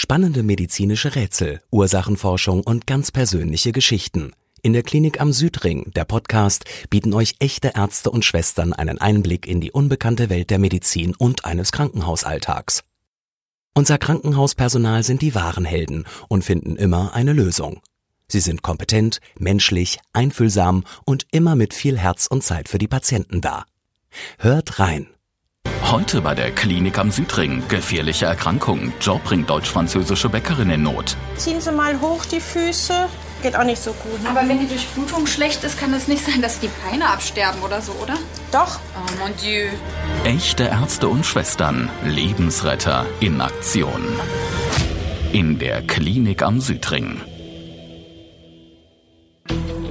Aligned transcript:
Spannende 0.00 0.44
medizinische 0.44 1.16
Rätsel, 1.16 1.60
Ursachenforschung 1.72 2.62
und 2.62 2.86
ganz 2.86 3.10
persönliche 3.10 3.72
Geschichten. 3.72 4.30
In 4.62 4.72
der 4.72 4.84
Klinik 4.84 5.20
am 5.20 5.32
Südring, 5.32 5.90
der 5.90 6.04
Podcast, 6.04 6.66
bieten 6.88 7.12
euch 7.14 7.34
echte 7.40 7.72
Ärzte 7.74 8.12
und 8.12 8.24
Schwestern 8.24 8.72
einen 8.72 8.98
Einblick 8.98 9.44
in 9.44 9.60
die 9.60 9.72
unbekannte 9.72 10.30
Welt 10.30 10.50
der 10.50 10.60
Medizin 10.60 11.16
und 11.16 11.44
eines 11.44 11.72
Krankenhausalltags. 11.72 12.84
Unser 13.74 13.98
Krankenhauspersonal 13.98 15.02
sind 15.02 15.20
die 15.20 15.34
wahren 15.34 15.64
Helden 15.64 16.04
und 16.28 16.44
finden 16.44 16.76
immer 16.76 17.14
eine 17.14 17.32
Lösung. 17.32 17.80
Sie 18.28 18.38
sind 18.38 18.62
kompetent, 18.62 19.18
menschlich, 19.36 19.98
einfühlsam 20.12 20.84
und 21.06 21.26
immer 21.32 21.56
mit 21.56 21.74
viel 21.74 21.98
Herz 21.98 22.28
und 22.28 22.44
Zeit 22.44 22.68
für 22.68 22.78
die 22.78 22.86
Patienten 22.86 23.40
da. 23.40 23.64
Hört 24.38 24.78
rein. 24.78 25.08
Heute 25.84 26.20
bei 26.20 26.34
der 26.34 26.50
Klinik 26.50 26.98
am 26.98 27.10
Südring. 27.10 27.62
Gefährliche 27.68 28.26
Erkrankung. 28.26 28.92
Job 29.00 29.24
bringt 29.24 29.48
deutsch-französische 29.48 30.28
Bäckerin 30.28 30.70
in 30.70 30.82
Not. 30.82 31.16
Ziehen 31.36 31.60
Sie 31.60 31.72
mal 31.72 32.00
hoch 32.00 32.26
die 32.26 32.40
Füße. 32.40 33.08
Geht 33.42 33.56
auch 33.56 33.64
nicht 33.64 33.82
so 33.82 33.92
gut. 33.92 34.22
Ne? 34.22 34.28
Aber 34.28 34.48
wenn 34.48 34.60
die 34.60 34.66
Durchblutung 34.68 35.26
schlecht 35.26 35.64
ist, 35.64 35.78
kann 35.78 35.94
es 35.94 36.08
nicht 36.08 36.24
sein, 36.24 36.42
dass 36.42 36.60
die 36.60 36.68
Beine 36.84 37.08
absterben 37.08 37.62
oder 37.62 37.80
so, 37.80 37.92
oder? 38.02 38.14
Doch. 38.52 38.80
Oh 38.96 39.22
mon 39.22 39.32
Dieu. 39.42 39.68
Echte 40.24 40.64
Ärzte 40.64 41.08
und 41.08 41.24
Schwestern. 41.24 41.88
Lebensretter 42.04 43.06
in 43.20 43.40
Aktion. 43.40 44.02
In 45.32 45.58
der 45.58 45.82
Klinik 45.82 46.42
am 46.42 46.60
Südring. 46.60 47.20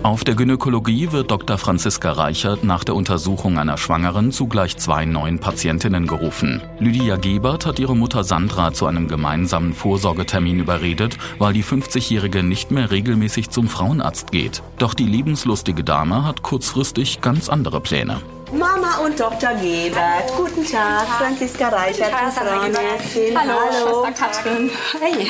Auf 0.08 0.24
der 0.24 0.36
Gynäkologie 0.36 1.12
wird 1.12 1.32
Dr. 1.32 1.58
Franziska 1.58 2.14
Reichert 2.14 2.64
nach 2.64 2.86
der 2.86 2.96
Untersuchung 2.96 3.60
einer 3.60 3.78
Schwangeren 3.78 4.32
zu 4.32 4.48
gleich 4.48 4.78
zwei 4.78 5.04
neuen 5.04 5.40
Patientinnen 5.40 6.08
gerufen. 6.08 6.62
Lydia 6.80 7.18
Gebert 7.18 7.66
hat 7.66 7.78
ihre 7.78 7.94
Mutter 7.94 8.24
Sandra 8.24 8.72
zu 8.72 8.86
einem 8.86 9.10
gemeinsamen 9.10 9.74
Vorsorgetermin 9.74 10.60
überredet, 10.60 11.18
weil 11.40 11.52
die 11.52 11.64
50-Jährige 11.64 12.42
nicht 12.42 12.72
mehr 12.72 12.90
regelmäßig 12.90 13.50
zum 13.50 13.68
Frauenarzt 13.68 14.32
geht. 14.32 14.64
Doch 14.78 14.94
die 14.94 15.08
lebenslustige 15.08 15.84
Dame 15.84 16.24
hat 16.24 16.42
kurzfristig 16.42 17.20
ganz 17.20 17.50
andere 17.50 17.82
Pläne. 17.82 18.22
Mama 18.54 19.00
und 19.04 19.20
Dr. 19.20 19.56
Gebert. 19.56 20.32
Guten 20.38 20.66
Tag, 20.66 21.06
Franziska 21.18 21.68
Reichert, 21.68 22.12
Frau 22.34 22.62
Märzchen. 22.62 23.38
Hallo, 23.38 23.60
Hallo. 23.60 24.06
Schwester 24.06 24.26
Katrin. 24.26 24.70
Hey. 25.02 25.28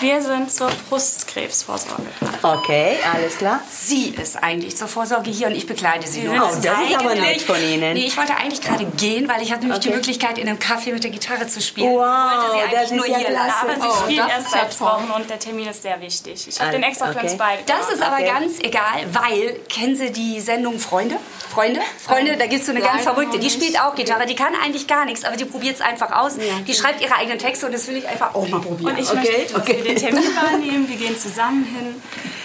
Wir 0.00 0.20
sind 0.20 0.52
zur 0.52 0.70
Brustkrebsvorsorge. 0.88 2.02
Okay, 2.42 2.96
alles 3.14 3.38
klar. 3.38 3.60
Sie 3.70 4.10
ist 4.10 4.36
eigentlich 4.42 4.76
zur 4.76 4.88
Vorsorge 4.88 5.30
hier 5.30 5.46
und 5.46 5.54
ich 5.54 5.66
begleite 5.66 6.06
Sie 6.06 6.22
nur. 6.22 6.34
Oh, 6.34 6.48
das 6.48 6.56
ist 6.56 6.96
aber 6.98 7.14
nett 7.14 7.40
von 7.40 7.56
Ihnen. 7.56 7.94
Nee, 7.94 8.06
ich 8.06 8.16
wollte 8.16 8.36
eigentlich 8.36 8.60
gerade 8.60 8.84
gehen, 8.84 9.26
weil 9.28 9.42
ich 9.42 9.52
hatte 9.52 9.62
nämlich 9.62 9.80
die 9.80 9.88
Okay. 9.88 9.96
Möglichkeit, 9.96 10.38
in 10.38 10.48
einem 10.48 10.58
Café 10.58 10.92
mit 10.92 11.02
der 11.02 11.10
Gitarre 11.10 11.46
zu 11.46 11.60
spielen. 11.62 11.92
Wow, 11.92 12.00
wollte 12.00 12.52
Sie 12.52 12.58
das 12.58 12.66
eigentlich 12.66 12.82
ist 12.82 12.92
nur 12.96 13.06
ja 13.08 13.18
hier 13.18 13.30
lassen. 13.30 13.52
Aber 13.62 13.74
sie 13.74 13.86
Oh, 13.88 14.02
spielt 14.04 14.18
erst 14.18 14.54
ja 14.54 14.60
seit. 14.60 14.80
Wochen 14.80 15.10
und 15.16 15.30
der 15.30 15.38
Termin 15.38 15.68
ist 15.68 15.82
sehr 15.82 16.00
wichtig. 16.00 16.46
Ich 16.46 16.60
habe 16.60 16.72
den 16.72 16.82
extra 16.82 17.06
für 17.12 17.18
uns 17.20 17.32
okay. 17.32 17.36
beide. 17.38 17.62
Das 17.66 17.90
ist 17.90 18.02
aber 18.02 18.16
Okay. 18.16 18.26
ganz 18.26 18.58
egal, 18.60 19.06
weil, 19.12 19.54
kennen 19.68 19.96
Sie 19.96 20.10
die 20.12 20.40
Sendung 20.40 20.78
Freunde? 20.78 21.16
Freunde? 21.50 21.80
Freunde, 22.04 22.36
da 22.36 22.46
gibt 22.46 22.60
es 22.60 22.66
so 22.66 22.72
eine 22.72 22.80
ganz 22.82 23.02
Verrückte, 23.02 23.38
die 23.38 23.48
spielt 23.50 23.80
auch 23.80 23.94
Gitarre, 23.94 24.26
die 24.26 24.34
kann 24.34 24.52
eigentlich 24.62 24.86
gar 24.86 25.04
nichts, 25.06 25.24
aber 25.24 25.36
die 25.36 25.44
probiert 25.46 25.76
es 25.76 25.80
einfach 25.80 26.12
aus. 26.12 26.34
Die 26.66 26.74
schreibt 26.74 27.00
ihre 27.00 27.14
eigenen 27.16 27.38
Texte 27.38 27.64
und 27.66 27.72
das 27.72 27.86
will 27.88 27.96
ich 27.96 28.06
einfach 28.08 28.34
auch 28.34 28.46
mal 28.48 28.60
probieren. 28.60 28.92
Und 28.92 28.98
ich 28.98 29.08
Okay, 29.10 29.38
möchte, 29.38 29.56
okay. 29.56 29.82
Wir 29.86 29.94
den 29.94 30.02
Termin 30.02 30.36
wahrnehmen. 30.36 30.88
Wir 30.88 30.96
gehen 30.96 31.16
zusammen 31.16 31.64
hin 31.64 31.94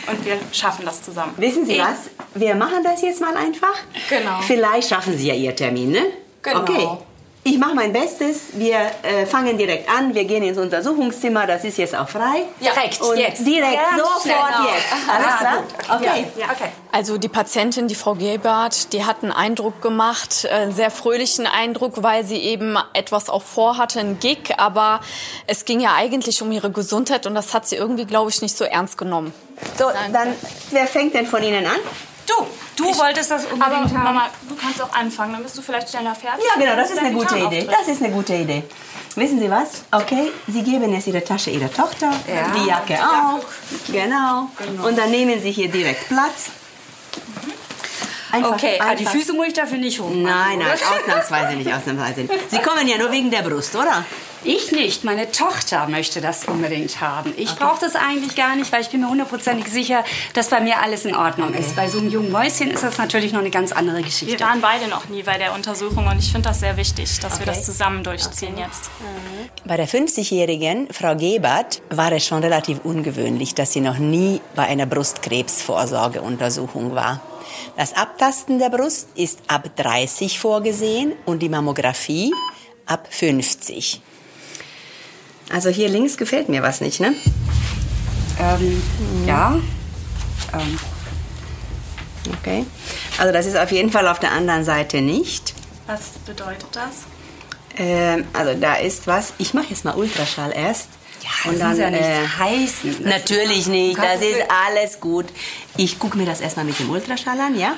und 0.07 0.25
wir 0.25 0.37
schaffen 0.51 0.85
das 0.85 1.01
zusammen. 1.01 1.33
Wissen 1.37 1.65
Sie 1.65 1.73
Ich- 1.73 1.79
was? 1.79 2.09
Wir 2.35 2.55
machen 2.55 2.83
das 2.83 3.01
jetzt 3.01 3.21
mal 3.21 3.35
einfach. 3.35 3.73
Genau. 4.09 4.39
Vielleicht 4.41 4.89
schaffen 4.89 5.17
Sie 5.17 5.27
ja 5.27 5.33
Ihr 5.33 5.55
Termin, 5.55 5.91
ne? 5.91 6.01
Genau. 6.41 6.61
Okay. 6.61 6.87
Ich 7.43 7.57
mache 7.57 7.73
mein 7.73 7.91
Bestes. 7.91 8.41
Wir 8.53 8.77
äh, 9.01 9.25
fangen 9.25 9.57
direkt 9.57 9.89
an. 9.89 10.13
Wir 10.13 10.25
gehen 10.25 10.43
ins 10.43 10.59
Untersuchungszimmer. 10.59 11.47
Das 11.47 11.63
ist 11.63 11.79
jetzt 11.79 11.95
auch 11.95 12.07
frei. 12.07 12.43
Direkt, 12.61 13.01
Und 13.01 13.17
jetzt. 13.17 13.45
Direkt, 13.47 13.73
Ganz 13.73 13.97
sofort 13.97 14.21
schnell. 14.21 14.35
jetzt. 14.75 15.09
Alles 15.09 15.39
klar? 15.39 15.63
Okay. 15.97 16.25
Ja, 16.37 16.45
okay. 16.51 16.69
Also 16.91 17.17
die 17.17 17.29
Patientin, 17.29 17.87
die 17.87 17.95
Frau 17.95 18.13
Gebhardt, 18.13 18.93
die 18.93 19.05
hat 19.05 19.23
einen 19.23 19.31
Eindruck 19.31 19.81
gemacht, 19.81 20.45
äh, 20.45 20.49
einen 20.49 20.71
sehr 20.71 20.91
fröhlichen 20.91 21.47
Eindruck, 21.47 22.03
weil 22.03 22.23
sie 22.25 22.37
eben 22.37 22.77
etwas 22.93 23.27
auch 23.27 23.41
vorhatte, 23.43 23.99
einen 23.99 24.19
Gig, 24.19 24.53
aber 24.57 24.99
es 25.47 25.65
ging 25.65 25.79
ja 25.79 25.95
eigentlich 25.95 26.43
um 26.43 26.51
ihre 26.51 26.69
Gesundheit 26.69 27.25
und 27.25 27.33
das 27.33 27.55
hat 27.55 27.67
sie 27.67 27.75
irgendwie, 27.75 28.05
glaube 28.05 28.29
ich, 28.29 28.43
nicht 28.43 28.55
so 28.55 28.65
ernst 28.65 28.99
genommen. 28.99 29.33
So, 29.79 29.85
dann, 30.13 30.35
wer 30.69 30.85
fängt 30.85 31.15
denn 31.15 31.25
von 31.25 31.41
Ihnen 31.41 31.65
an? 31.65 31.77
Du, 32.25 32.33
du 32.77 32.97
wolltest 32.97 33.31
das 33.31 33.45
unbedingt 33.45 33.61
Aber 33.73 33.89
haben. 33.89 34.03
Mama, 34.03 34.29
du 34.47 34.55
kannst 34.55 34.81
auch 34.81 34.93
anfangen, 34.93 35.33
dann 35.33 35.43
bist 35.43 35.57
du 35.57 35.61
vielleicht 35.61 35.89
schneller 35.89 36.15
fertig. 36.15 36.43
Ja, 36.55 36.59
genau, 36.61 36.75
das 36.75 36.91
ist 36.91 36.99
eine 36.99 37.11
gute. 37.13 37.37
Idee. 37.37 37.67
Das 37.69 37.87
ist 37.87 38.01
eine 38.03 38.13
gute 38.13 38.33
Idee. 38.35 38.63
Wissen 39.15 39.39
Sie 39.39 39.49
was? 39.49 39.83
Okay, 39.91 40.31
Sie 40.47 40.63
geben 40.63 40.93
jetzt 40.93 41.07
Ihre 41.07 41.23
Tasche 41.23 41.49
Ihrer 41.49 41.71
Tochter, 41.71 42.11
Ja. 42.27 42.47
die 42.55 42.65
Jacke 42.67 42.97
auch. 43.03 43.39
Genau. 43.91 44.49
Und 44.87 44.97
dann 44.97 45.11
nehmen 45.11 45.41
Sie 45.41 45.51
hier 45.51 45.69
direkt 45.69 46.07
Platz. 46.07 46.49
Einfach, 48.31 48.53
Okay, 48.53 48.77
aber 48.79 48.95
die 48.95 49.05
einfach. 49.05 49.11
Füße 49.19 49.33
muss 49.33 49.47
ich 49.47 49.53
dafür 49.53 49.77
nicht 49.77 49.99
hochmachen. 49.99 50.23
Nein, 50.23 50.59
nein, 50.59 50.67
ausnahmsweise 50.71 51.57
nicht, 51.57 51.73
ausnahmsweise 51.73 52.21
nicht. 52.21 52.33
Sie 52.49 52.59
kommen 52.59 52.87
ja 52.87 52.97
nur 52.97 53.11
wegen 53.11 53.29
der 53.31 53.41
Brust, 53.41 53.75
oder? 53.75 54.05
Ich 54.43 54.71
nicht. 54.71 55.03
Meine 55.03 55.31
Tochter 55.31 55.87
möchte 55.87 56.19
das 56.19 56.45
unbedingt 56.45 56.99
haben. 56.99 57.31
Ich 57.37 57.55
brauche 57.57 57.79
das 57.79 57.95
eigentlich 57.95 58.35
gar 58.35 58.55
nicht, 58.55 58.71
weil 58.71 58.81
ich 58.81 58.89
bin 58.89 59.01
mir 59.01 59.09
hundertprozentig 59.09 59.67
sicher, 59.71 60.03
dass 60.33 60.47
bei 60.49 60.61
mir 60.61 60.81
alles 60.81 61.05
in 61.05 61.15
Ordnung 61.15 61.53
ist. 61.53 61.75
Bei 61.75 61.87
so 61.89 61.99
einem 61.99 62.09
jungen 62.09 62.31
Mäuschen 62.31 62.71
ist 62.71 62.83
das 62.83 62.97
natürlich 62.97 63.33
noch 63.33 63.41
eine 63.41 63.51
ganz 63.51 63.71
andere 63.71 63.97
Wir 63.97 64.03
Geschichte. 64.05 64.43
waren 64.43 64.59
beide 64.59 64.87
noch 64.87 65.09
nie 65.09 65.21
bei 65.21 65.37
der 65.37 65.53
Untersuchung 65.53 66.07
und 66.07 66.17
ich 66.17 66.31
finde 66.31 66.49
das 66.49 66.59
sehr 66.61 66.75
wichtig, 66.75 67.19
dass 67.19 67.33
wir 67.39 67.45
Okay. 67.45 67.55
das 67.55 67.65
zusammen 67.65 68.03
durchziehen 68.03 68.57
jetzt. 68.57 68.89
Bei 69.63 69.77
der 69.77 69.87
50-jährigen 69.87 70.87
Frau 70.91 71.15
Gebert 71.15 71.83
war 71.91 72.11
es 72.11 72.25
schon 72.25 72.41
relativ 72.41 72.79
ungewöhnlich, 72.83 73.53
dass 73.53 73.73
sie 73.73 73.81
noch 73.81 73.99
nie 73.99 74.41
bei 74.55 74.63
einer 74.63 74.87
Brustkrebsvorsorgeuntersuchung 74.87 76.95
war. 76.95 77.21
Das 77.77 77.93
Abtasten 77.93 78.59
der 78.59 78.69
Brust 78.69 79.09
ist 79.15 79.39
ab 79.47 79.69
30 79.75 80.39
vorgesehen 80.39 81.13
und 81.25 81.39
die 81.39 81.49
Mammographie 81.49 82.33
ab 82.85 83.07
50. 83.09 84.01
Also 85.51 85.69
hier 85.69 85.89
links 85.89 86.17
gefällt 86.17 86.49
mir 86.49 86.63
was 86.63 86.81
nicht, 86.81 86.99
ne? 86.99 87.13
Ähm, 88.39 88.81
ja. 89.25 89.59
Ähm, 90.53 90.79
Okay. 92.39 92.65
Also 93.17 93.33
das 93.33 93.45
ist 93.45 93.57
auf 93.57 93.71
jeden 93.71 93.91
Fall 93.91 94.07
auf 94.07 94.19
der 94.19 94.31
anderen 94.31 94.63
Seite 94.63 95.01
nicht. 95.01 95.53
Was 95.87 96.11
bedeutet 96.25 96.67
das? 96.71 97.05
Ähm, 97.77 98.25
also 98.33 98.59
da 98.59 98.75
ist 98.75 99.07
was. 99.07 99.33
Ich 99.37 99.53
mache 99.53 99.67
jetzt 99.69 99.85
mal 99.85 99.95
Ultraschall 99.95 100.51
erst. 100.55 100.89
Das 101.23 101.61
muss 101.69 101.77
ja 101.77 101.89
nichts 101.89 102.07
heißen. 102.39 103.03
Das- 103.03 103.13
Natürlich 103.13 103.67
nicht. 103.67 103.97
Das 103.97 104.21
ist 104.21 104.41
alles 104.67 104.99
gut. 104.99 105.25
Ich 105.77 105.97
gucke 105.99 106.17
mir 106.17 106.25
das 106.25 106.41
erstmal 106.41 106.65
mit 106.65 106.77
dem 106.79 106.89
Ultraschall 106.89 107.39
an, 107.39 107.57
ja? 107.57 107.73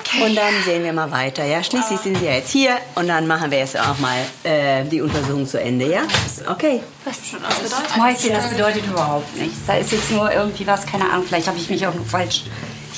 Okay. 0.00 0.24
Und 0.24 0.34
dann 0.36 0.52
sehen 0.64 0.84
wir 0.84 0.92
mal 0.92 1.10
weiter, 1.10 1.44
ja? 1.44 1.62
Schließlich 1.62 1.98
sind 2.00 2.18
Sie 2.18 2.26
ja 2.26 2.32
jetzt 2.32 2.50
hier 2.50 2.76
und 2.96 3.08
dann 3.08 3.26
machen 3.26 3.50
wir 3.50 3.58
jetzt 3.58 3.78
auch 3.78 3.98
mal 3.98 4.18
äh, 4.44 4.84
die 4.84 5.00
Untersuchung 5.00 5.46
zu 5.46 5.58
Ende, 5.60 5.86
ja? 5.90 6.02
Okay. 6.48 6.80
Was 7.04 7.16
bedeutet 7.18 7.96
Mäuschen, 7.96 8.32
das 8.34 8.50
bedeutet 8.50 8.86
überhaupt 8.86 9.34
nichts. 9.36 9.56
Da 9.66 9.76
ist 9.76 9.92
jetzt 9.92 10.10
nur 10.10 10.30
irgendwie 10.30 10.66
was, 10.66 10.84
keine 10.84 11.08
Ahnung, 11.10 11.24
vielleicht 11.26 11.46
habe 11.48 11.56
ich 11.58 11.70
mich 11.70 11.86
auch 11.86 11.94
nur 11.94 12.04
falsch 12.04 12.42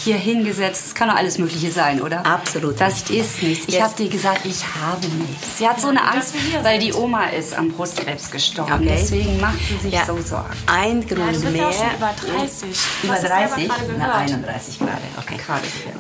hier 0.04 0.16
hingesetzt. 0.16 0.86
Es 0.86 0.94
kann 0.94 1.08
doch 1.08 1.16
alles 1.16 1.38
Mögliche 1.38 1.70
sein, 1.70 2.00
oder? 2.00 2.24
Absolut. 2.26 2.80
Das 2.80 3.08
ist 3.10 3.42
nichts. 3.42 3.66
Ich 3.68 3.74
Jetzt- 3.74 3.82
habe 3.82 3.94
dir 3.96 4.08
gesagt, 4.08 4.44
ich 4.44 4.62
habe 4.64 5.06
nichts. 5.06 5.58
Sie 5.58 5.68
hat 5.68 5.80
so 5.80 5.88
eine 5.88 6.02
Angst, 6.02 6.34
weil 6.62 6.78
die 6.78 6.92
Oma 6.92 7.26
ist 7.26 7.56
am 7.56 7.70
Brustkrebs 7.70 8.30
gestorben. 8.30 8.72
Okay. 8.72 8.88
Deswegen 8.98 9.40
macht 9.40 9.58
sie 9.68 9.76
sich 9.76 9.92
Ja. 9.92 10.04
so 10.06 10.18
Sorgen. 10.20 10.50
Ein 10.66 11.02
Ja, 11.02 11.14
Grund 11.14 11.28
du 11.36 11.40
bist 11.40 11.44
ja 11.44 11.50
mehr. 11.50 11.72
schon 11.72 11.96
über 11.96 12.10
30. 12.38 12.68
Über 13.02 13.12
Hast 13.14 13.22
du 13.22 13.28
selber 13.28 13.44
30? 13.46 13.68
gerade 13.68 13.82
Na, 13.98 14.04
gehört. 14.06 14.14
31 14.16 14.78
gerade. 14.78 15.00
Okay. 15.18 15.36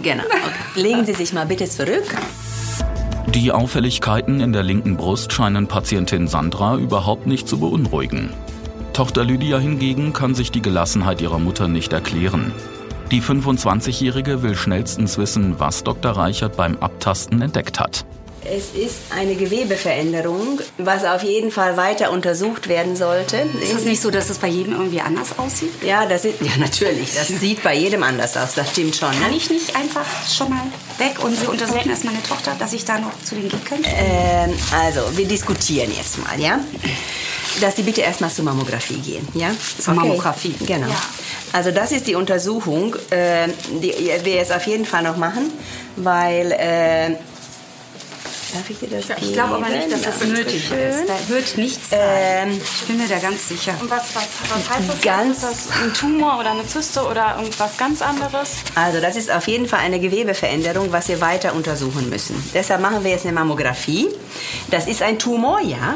Genau. 0.02 0.24
Okay. 0.24 0.80
Legen 0.80 1.04
Sie 1.06 1.14
sich 1.14 1.32
mal 1.32 1.46
bitte 1.46 1.68
zurück. 1.68 2.04
Die 3.28 3.50
Auffälligkeiten 3.52 4.40
in 4.40 4.52
der 4.52 4.62
linken 4.62 4.96
Brust 4.96 5.32
scheinen 5.32 5.66
Patientin 5.66 6.28
Sandra 6.28 6.76
überhaupt 6.76 7.26
nicht 7.26 7.48
zu 7.48 7.58
beunruhigen. 7.58 8.30
Tochter 8.92 9.24
Lydia 9.24 9.58
hingegen 9.58 10.12
kann 10.12 10.34
sich 10.34 10.50
die 10.50 10.60
Gelassenheit 10.60 11.22
ihrer 11.22 11.38
Mutter 11.38 11.66
nicht 11.66 11.92
erklären. 11.94 12.52
Die 13.12 13.20
25-Jährige 13.20 14.42
will 14.42 14.54
schnellstens 14.54 15.18
wissen, 15.18 15.60
was 15.60 15.84
Dr. 15.84 16.12
Reichert 16.12 16.56
beim 16.56 16.78
Abtasten 16.78 17.42
entdeckt 17.42 17.78
hat. 17.78 18.06
Es 18.44 18.74
ist 18.74 18.96
eine 19.16 19.36
Gewebeveränderung, 19.36 20.60
was 20.78 21.04
auf 21.04 21.22
jeden 21.22 21.52
Fall 21.52 21.76
weiter 21.76 22.10
untersucht 22.10 22.68
werden 22.68 22.96
sollte. 22.96 23.36
Ist 23.62 23.72
es 23.72 23.84
nicht 23.84 24.02
so, 24.02 24.10
dass 24.10 24.30
es 24.30 24.38
bei 24.38 24.48
jedem 24.48 24.72
irgendwie 24.72 25.00
anders 25.00 25.38
aussieht? 25.38 25.70
Ja, 25.84 26.06
das 26.06 26.24
ist, 26.24 26.40
ja, 26.40 26.50
natürlich. 26.58 27.14
Das 27.14 27.28
sieht 27.28 27.62
bei 27.62 27.74
jedem 27.76 28.02
anders 28.02 28.36
aus. 28.36 28.54
Das 28.54 28.70
stimmt 28.70 28.96
schon. 28.96 29.12
Kann 29.12 29.30
Ne? 29.30 29.36
ich 29.36 29.48
nicht 29.48 29.76
einfach 29.76 30.04
schon 30.28 30.50
mal 30.50 30.62
weg 30.98 31.22
und 31.22 31.38
Sie 31.38 31.46
untersuchen 31.46 31.88
erst 31.88 32.04
meine 32.04 32.22
Tochter, 32.24 32.56
dass 32.58 32.72
ich 32.72 32.84
da 32.84 32.98
noch 32.98 33.12
zu 33.22 33.36
denen 33.36 33.48
gehen 33.48 33.64
könnte? 33.64 33.88
Ähm, 33.94 34.52
also, 34.72 35.02
wir 35.16 35.26
diskutieren 35.26 35.92
jetzt 35.96 36.18
mal, 36.18 36.38
ja? 36.40 36.58
Dass 37.60 37.76
Sie 37.76 37.82
bitte 37.82 38.00
erstmal 38.00 38.30
zur 38.30 38.44
Mammographie 38.44 38.98
gehen, 38.98 39.28
ja? 39.34 39.50
Zur 39.78 39.94
Mammographie. 39.94 40.54
Genau. 40.66 40.88
Also, 41.52 41.70
das 41.70 41.92
ist 41.92 42.08
die 42.08 42.16
Untersuchung, 42.16 42.96
äh, 43.10 43.46
die 43.80 43.94
wir 44.24 44.34
jetzt 44.34 44.52
auf 44.52 44.66
jeden 44.66 44.84
Fall 44.84 45.02
noch 45.04 45.16
machen, 45.16 45.52
weil 45.96 46.50
äh, 46.52 47.16
Darf 48.52 48.68
ich 48.68 48.78
dir 48.78 48.88
das 48.88 49.08
Ich 49.10 49.16
geben? 49.16 49.32
glaube 49.32 49.54
aber 49.56 49.68
nicht, 49.68 49.90
dass 49.92 50.02
das 50.02 50.20
nötig 50.24 50.70
ist. 50.70 51.08
Da 51.08 51.28
wird 51.28 51.56
nichts 51.56 51.90
sein. 51.90 51.98
Ähm, 52.50 52.60
Ich 52.62 52.86
bin 52.86 52.98
mir 52.98 53.08
da 53.08 53.18
ganz 53.18 53.48
sicher. 53.48 53.74
Und 53.80 53.90
was, 53.90 54.14
was, 54.14 54.24
was 54.48 54.70
heißt 54.70 54.88
das? 54.90 55.00
Ganz- 55.00 55.36
Ist 55.38 55.44
das 55.44 55.82
ein 55.82 55.94
Tumor 55.94 56.38
oder 56.38 56.50
eine 56.52 56.66
Zyste 56.66 57.02
oder 57.04 57.36
irgendwas 57.38 57.76
ganz 57.76 58.02
anderes? 58.02 58.50
Also 58.74 59.00
das 59.00 59.16
ist 59.16 59.30
auf 59.30 59.46
jeden 59.48 59.66
Fall 59.66 59.80
eine 59.80 60.00
Gewebeveränderung, 60.00 60.92
was 60.92 61.08
wir 61.08 61.20
weiter 61.20 61.54
untersuchen 61.54 62.08
müssen. 62.10 62.36
Deshalb 62.54 62.80
machen 62.80 63.02
wir 63.04 63.10
jetzt 63.12 63.24
eine 63.24 63.32
Mammographie. 63.34 64.08
Das 64.70 64.86
ist 64.86 65.02
ein 65.02 65.18
Tumor, 65.18 65.60
ja. 65.60 65.94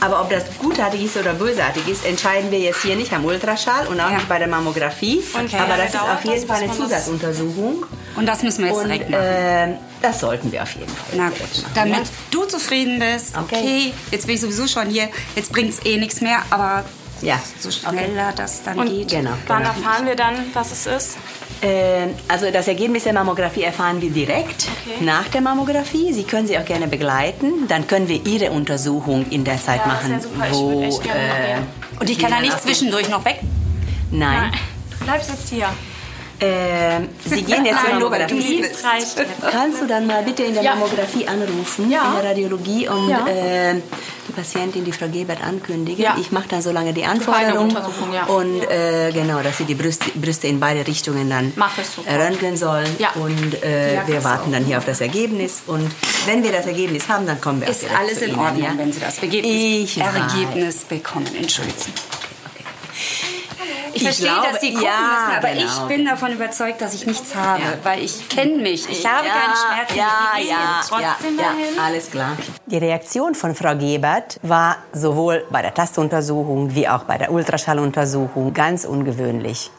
Aber 0.00 0.20
ob 0.22 0.30
das 0.30 0.44
gutartig 0.58 1.04
ist 1.04 1.16
oder 1.16 1.32
bösartig 1.34 1.86
ist, 1.88 2.04
entscheiden 2.04 2.50
wir 2.50 2.58
jetzt 2.58 2.82
hier 2.82 2.96
nicht 2.96 3.12
am 3.12 3.24
Ultraschall 3.24 3.86
und 3.86 4.00
auch 4.00 4.10
Ja. 4.10 4.16
nicht 4.16 4.28
bei 4.28 4.38
der 4.38 4.48
Mammographie. 4.48 5.22
Wie 5.22 5.56
Aber 5.56 5.76
das 5.76 5.86
ist 5.86 5.94
dauert 5.94 6.14
auf 6.16 6.24
jeden 6.24 6.36
das, 6.36 6.44
Fall 6.44 6.56
eine 6.58 6.66
das- 6.68 6.76
Zusatzuntersuchung. 6.76 7.86
Und 8.20 8.26
das 8.26 8.42
müssen 8.42 8.60
wir 8.64 8.70
jetzt 8.70 8.78
Und 8.78 8.84
direkt 8.88 9.10
machen. 9.10 9.22
äh, 9.22 9.74
das 10.02 10.20
sollten 10.20 10.52
wir 10.52 10.62
auf 10.62 10.72
jeden 10.74 10.88
Fall. 10.88 11.06
Na 11.16 11.28
gut, 11.30 11.40
machen, 11.40 11.64
damit 11.74 11.96
ja? 11.96 12.02
du 12.30 12.44
zufrieden 12.44 12.98
bist. 12.98 13.36
Okay. 13.36 13.56
Okay. 13.60 13.92
jetzt 14.10 14.26
bin 14.26 14.34
ich 14.36 14.40
sowieso 14.40 14.66
schon 14.68 14.88
hier. 14.88 15.08
Jetzt 15.36 15.52
bringt 15.52 15.70
es 15.70 15.84
eh 15.84 15.96
nichts 15.98 16.20
mehr, 16.20 16.38
aber 16.50 16.84
Ja. 17.22 17.38
so 17.58 17.70
schneller 17.70 18.32
das 18.36 18.62
dann 18.62 18.78
Und 18.78 18.88
geht. 18.88 19.08
Genau. 19.08 19.32
Wann 19.46 19.62
genau. 19.62 19.70
erfahren 19.74 20.06
wir 20.06 20.16
dann, 20.16 20.34
was 20.54 20.70
es 20.72 20.86
ist? 20.86 21.16
Äh, 21.62 22.06
also 22.28 22.50
das 22.50 22.68
Ergebnis 22.68 23.04
der 23.04 23.12
Mammographie 23.12 23.62
erfahren 23.62 24.00
wir 24.00 24.10
direkt 24.10 24.68
Okay. 24.86 25.04
nach 25.04 25.28
der 25.28 25.42
Mammographie. 25.42 26.12
Sie 26.14 26.22
können 26.24 26.46
sie 26.46 26.58
auch 26.58 26.64
gerne 26.64 26.86
begleiten. 26.88 27.66
Dann 27.68 27.86
können 27.86 28.08
wir 28.08 28.24
Ihre 28.26 28.50
Untersuchung 28.52 29.26
in 29.30 29.44
der 29.44 29.58
Zeit 29.58 29.80
Ja, 29.84 29.92
das 30.00 30.08
machen. 30.08 30.10
wär 30.12 30.20
super. 30.22 30.46
Ich 30.46 30.54
wo, 30.54 30.70
würd 30.70 30.84
echt 30.88 31.02
gerne 31.02 31.28
mal 31.28 31.40
äh. 31.40 32.00
Und 32.00 32.08
ich 32.10 32.18
kann 32.18 32.30
da 32.30 32.40
nicht 32.40 32.58
zwischendurch 32.62 33.08
noch 33.10 33.24
weg. 33.26 33.40
Nein. 34.10 34.52
Du 34.98 35.04
bleibst 35.04 35.28
jetzt 35.30 35.48
hier. 35.50 35.68
Äh, 36.40 37.00
Sie 37.26 37.42
gehen 37.42 37.66
jetzt 37.66 37.80
du 37.86 37.90
Mammographie. 37.92 38.64
Kannst 39.50 39.82
du 39.82 39.86
dann 39.86 40.06
mal 40.06 40.22
bitte 40.22 40.42
in 40.44 40.54
der 40.54 40.62
Ja. 40.62 40.74
Mammographie 40.74 41.28
anrufen, 41.28 41.90
Ja. 41.90 42.08
in 42.08 42.14
der 42.22 42.30
Radiologie 42.30 42.88
und 42.88 43.08
Ja. 43.10 43.26
äh, 43.26 43.74
die 44.26 44.32
Patientin, 44.32 44.84
die 44.84 44.92
Frau 44.92 45.08
Gebert, 45.08 45.42
ankündigen? 45.42 46.02
Ich 46.18 46.32
mache 46.32 46.48
dann 46.48 46.62
so 46.62 46.70
lange 46.72 46.94
die 46.94 47.04
Anforderung 47.04 47.68
Untersuchung, 47.68 48.12
ja. 48.14 48.24
und 48.24 48.62
äh, 48.70 49.10
genau, 49.12 49.40
dass 49.42 49.58
sie 49.58 49.64
die 49.64 49.74
Brüste, 49.74 50.10
Brüste 50.14 50.46
in 50.46 50.60
beide 50.60 50.86
Richtungen 50.86 51.28
dann 51.28 51.52
röntgen 52.08 52.56
sollen 52.56 52.88
und 53.16 53.62
äh, 53.62 53.98
wir 54.06 54.24
warten 54.24 54.52
dann 54.52 54.64
hier 54.64 54.78
auf 54.78 54.86
das 54.86 55.00
Ergebnis 55.02 55.62
und 55.66 55.90
wenn 56.26 56.42
wir 56.42 56.52
das 56.52 56.66
Ergebnis 56.66 57.08
haben, 57.08 57.26
dann 57.26 57.40
kommen 57.40 57.60
wir 57.60 57.68
Ist 57.68 57.84
alles 57.98 58.22
in 58.22 58.30
Ihnen, 58.30 58.38
Ordnung, 58.38 58.78
wenn 58.78 58.92
Sie 58.92 59.00
das 59.00 59.18
Ergebnis, 59.18 59.52
Ich 59.52 59.98
Ergebnis 60.00 60.76
bekommen. 60.84 61.26
Entschuldigen. 61.38 61.92
Ich 63.92 63.96
Ich 63.96 64.02
verstehe, 64.02 64.26
glaube, 64.28 64.48
dass 64.52 64.60
Sie 64.60 64.72
gucken 64.72 64.84
ja, 64.86 64.90
müssen, 65.00 65.36
aber 65.38 65.48
genau. 65.54 65.64
ich 65.88 65.96
bin 65.96 66.04
davon 66.06 66.32
überzeugt, 66.32 66.80
dass 66.80 66.94
ich 66.94 67.06
nichts 67.06 67.34
habe, 67.34 67.60
Ja. 67.62 67.66
weil 67.82 68.02
ich 68.04 68.28
kenne 68.28 68.56
mich. 68.56 68.88
Ich 68.88 69.06
habe 69.06 69.26
keine 69.26 69.54
Schmerzen. 69.56 69.96
Ja, 69.96 70.38
ja, 70.38 70.44
ja, 70.48 70.80
trotzdem 70.88 71.36
ja, 71.38 71.42
dahin. 71.44 71.78
alles 71.78 72.10
klar. 72.10 72.36
Die 72.66 72.78
Reaktion 72.78 73.34
von 73.34 73.54
Frau 73.54 73.74
Gebert 73.76 74.38
war 74.42 74.76
sowohl 74.92 75.44
bei 75.50 75.62
der 75.62 75.74
Tastuntersuchung 75.74 76.74
wie 76.74 76.88
auch 76.88 77.04
bei 77.04 77.18
der 77.18 77.32
Ultraschalluntersuchung 77.32 78.54
ganz 78.54 78.84
ungewöhnlich. 78.84 79.70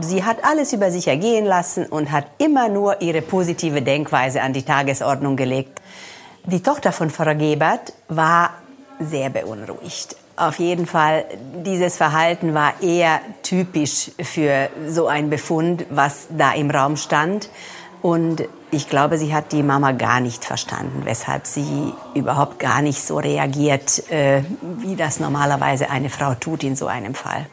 Sie 0.00 0.24
hat 0.24 0.44
alles 0.44 0.72
über 0.72 0.90
sich 0.90 1.06
ergehen 1.06 1.44
lassen 1.44 1.86
und 1.86 2.10
hat 2.10 2.26
immer 2.38 2.68
nur 2.68 3.00
ihre 3.00 3.22
positive 3.22 3.80
Denkweise 3.80 4.42
an 4.42 4.52
die 4.52 4.64
Tagesordnung 4.64 5.36
gelegt. 5.36 5.80
Die 6.46 6.62
Tochter 6.62 6.90
von 6.92 7.10
Frau 7.10 7.34
Gebert 7.34 7.92
war 8.08 8.54
sehr 8.98 9.30
beunruhigt. 9.30 10.16
Auf 10.36 10.58
jeden 10.58 10.86
Fall, 10.86 11.24
dieses 11.64 11.96
Verhalten 11.96 12.54
war 12.54 12.82
eher 12.82 13.20
typisch 13.42 14.10
für 14.20 14.68
so 14.88 15.06
ein 15.06 15.30
Befund, 15.30 15.86
was 15.90 16.26
da 16.36 16.52
im 16.52 16.70
Raum 16.70 16.96
stand. 16.96 17.48
Und 18.02 18.42
ich 18.72 18.88
glaube, 18.88 19.16
sie 19.16 19.32
hat 19.32 19.52
die 19.52 19.62
Mama 19.62 19.92
gar 19.92 20.18
nicht 20.18 20.44
verstanden, 20.44 21.02
weshalb 21.04 21.46
sie 21.46 21.92
überhaupt 22.14 22.58
gar 22.58 22.82
nicht 22.82 23.00
so 23.00 23.18
reagiert, 23.18 24.10
äh, 24.10 24.42
wie 24.78 24.96
das 24.96 25.20
normalerweise 25.20 25.88
eine 25.88 26.10
Frau 26.10 26.34
tut 26.34 26.64
in 26.64 26.74
so 26.74 26.88
einem 26.88 27.14
Fall. 27.14 27.46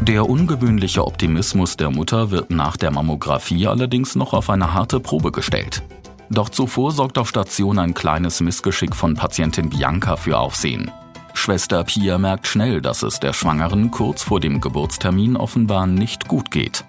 Der 0.00 0.26
ungewöhnliche 0.30 1.04
Optimismus 1.04 1.76
der 1.76 1.90
Mutter 1.90 2.30
wird 2.30 2.50
nach 2.50 2.76
der 2.76 2.92
Mammographie 2.92 3.66
allerdings 3.66 4.14
noch 4.14 4.32
auf 4.32 4.48
eine 4.48 4.72
harte 4.72 5.00
Probe 5.00 5.32
gestellt. 5.32 5.82
Doch 6.30 6.48
zuvor 6.48 6.92
sorgt 6.92 7.18
auf 7.18 7.28
Station 7.28 7.78
ein 7.80 7.92
kleines 7.92 8.40
Missgeschick 8.40 8.94
von 8.94 9.16
Patientin 9.16 9.68
Bianca 9.68 10.16
für 10.16 10.38
Aufsehen. 10.38 10.92
Schwester 11.34 11.84
Pia 11.84 12.18
merkt 12.18 12.46
schnell, 12.46 12.80
dass 12.80 13.02
es 13.02 13.20
der 13.20 13.32
Schwangeren 13.32 13.90
kurz 13.90 14.22
vor 14.22 14.40
dem 14.40 14.60
Geburtstermin 14.60 15.36
offenbar 15.36 15.86
nicht 15.86 16.28
gut 16.28 16.50
geht. 16.50 16.84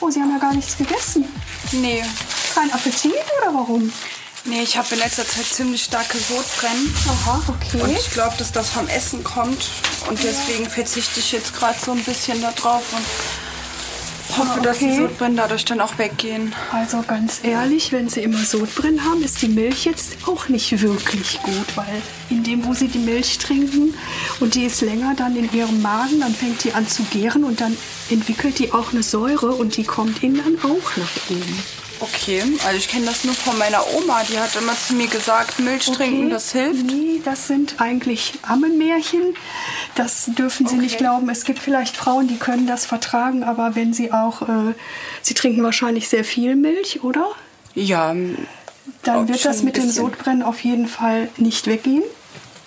Oh, 0.00 0.10
Sie 0.10 0.20
haben 0.20 0.30
ja 0.30 0.38
gar 0.38 0.54
nichts 0.54 0.76
gegessen. 0.76 1.24
Nee, 1.72 2.02
Kein 2.54 2.70
Appetit 2.72 3.12
oder 3.40 3.54
warum? 3.54 3.92
nee, 4.44 4.62
ich 4.62 4.76
habe 4.76 4.86
in 4.92 4.98
letzter 5.00 5.26
Zeit 5.26 5.44
ziemlich 5.44 5.82
starke 5.82 6.16
Sodbrennen. 6.18 6.94
Aha, 7.08 7.42
okay. 7.48 7.80
Und 7.82 7.90
ich 7.90 8.10
glaube, 8.10 8.34
dass 8.38 8.52
das 8.52 8.70
vom 8.70 8.86
Essen 8.88 9.24
kommt. 9.24 9.68
Und 10.08 10.22
deswegen 10.22 10.66
verzichte 10.70 11.18
ich 11.20 11.32
jetzt 11.32 11.54
gerade 11.54 11.76
so 11.78 11.92
ein 11.92 12.02
bisschen 12.04 12.40
darauf 12.40 12.92
und 12.92 13.04
hoffe, 14.36 14.60
dass 14.60 14.78
die 14.78 14.86
okay. 14.86 14.96
Sodbrennen 14.98 15.36
dadurch 15.36 15.64
dann 15.64 15.80
auch 15.80 15.98
weggehen. 15.98 16.54
Also 16.72 17.02
ganz 17.06 17.40
ehrlich, 17.42 17.92
wenn 17.92 18.08
Sie 18.08 18.22
immer 18.22 18.38
Sodbrennen 18.38 19.04
haben, 19.04 19.22
ist 19.22 19.42
die 19.42 19.48
Milch 19.48 19.84
jetzt 19.84 20.16
auch 20.26 20.48
nicht 20.48 20.80
wirklich 20.82 21.40
gut, 21.42 21.76
weil 21.76 22.02
in 22.30 22.42
dem, 22.42 22.64
wo 22.64 22.74
Sie 22.74 22.88
die 22.88 22.98
Milch 22.98 23.38
trinken 23.38 23.94
und 24.40 24.54
die 24.54 24.64
ist 24.64 24.80
länger 24.80 25.14
dann 25.16 25.36
in 25.36 25.52
Ihrem 25.52 25.82
Magen, 25.82 26.20
dann 26.20 26.34
fängt 26.34 26.64
die 26.64 26.72
an 26.72 26.86
zu 26.86 27.02
gären 27.04 27.44
und 27.44 27.60
dann 27.60 27.76
entwickelt 28.10 28.58
die 28.58 28.72
auch 28.72 28.92
eine 28.92 29.02
Säure 29.02 29.52
und 29.52 29.76
die 29.76 29.84
kommt 29.84 30.22
Ihnen 30.22 30.36
dann 30.36 30.70
auch 30.70 30.96
nach 30.96 31.30
oben. 31.30 31.75
Okay, 31.98 32.42
also 32.66 32.76
ich 32.76 32.88
kenne 32.88 33.06
das 33.06 33.24
nur 33.24 33.34
von 33.34 33.56
meiner 33.58 33.82
Oma. 33.94 34.22
Die 34.28 34.38
hat 34.38 34.54
immer 34.56 34.74
zu 34.76 34.94
mir 34.94 35.06
gesagt, 35.06 35.58
Milch 35.58 35.86
trinken, 35.86 36.28
das 36.30 36.52
hilft. 36.52 36.84
Nee, 36.86 37.20
das 37.24 37.46
sind 37.46 37.76
eigentlich 37.78 38.34
Ammenmärchen. 38.42 39.34
Das 39.94 40.26
dürfen 40.26 40.66
Sie 40.66 40.76
nicht 40.76 40.98
glauben. 40.98 41.28
Es 41.30 41.44
gibt 41.44 41.58
vielleicht 41.58 41.96
Frauen, 41.96 42.28
die 42.28 42.36
können 42.36 42.66
das 42.66 42.84
vertragen, 42.84 43.44
aber 43.44 43.74
wenn 43.74 43.94
Sie 43.94 44.12
auch, 44.12 44.42
äh, 44.42 44.74
Sie 45.22 45.34
trinken 45.34 45.62
wahrscheinlich 45.62 46.08
sehr 46.08 46.24
viel 46.24 46.54
Milch, 46.54 47.02
oder? 47.02 47.28
Ja, 47.74 48.14
Dann 49.02 49.28
wird 49.28 49.44
das 49.44 49.62
mit 49.62 49.76
dem. 49.76 49.90
Sodbrennen 49.90 50.42
auf 50.42 50.60
jeden 50.64 50.88
Fall 50.88 51.28
nicht 51.38 51.66
weggehen. 51.66 52.02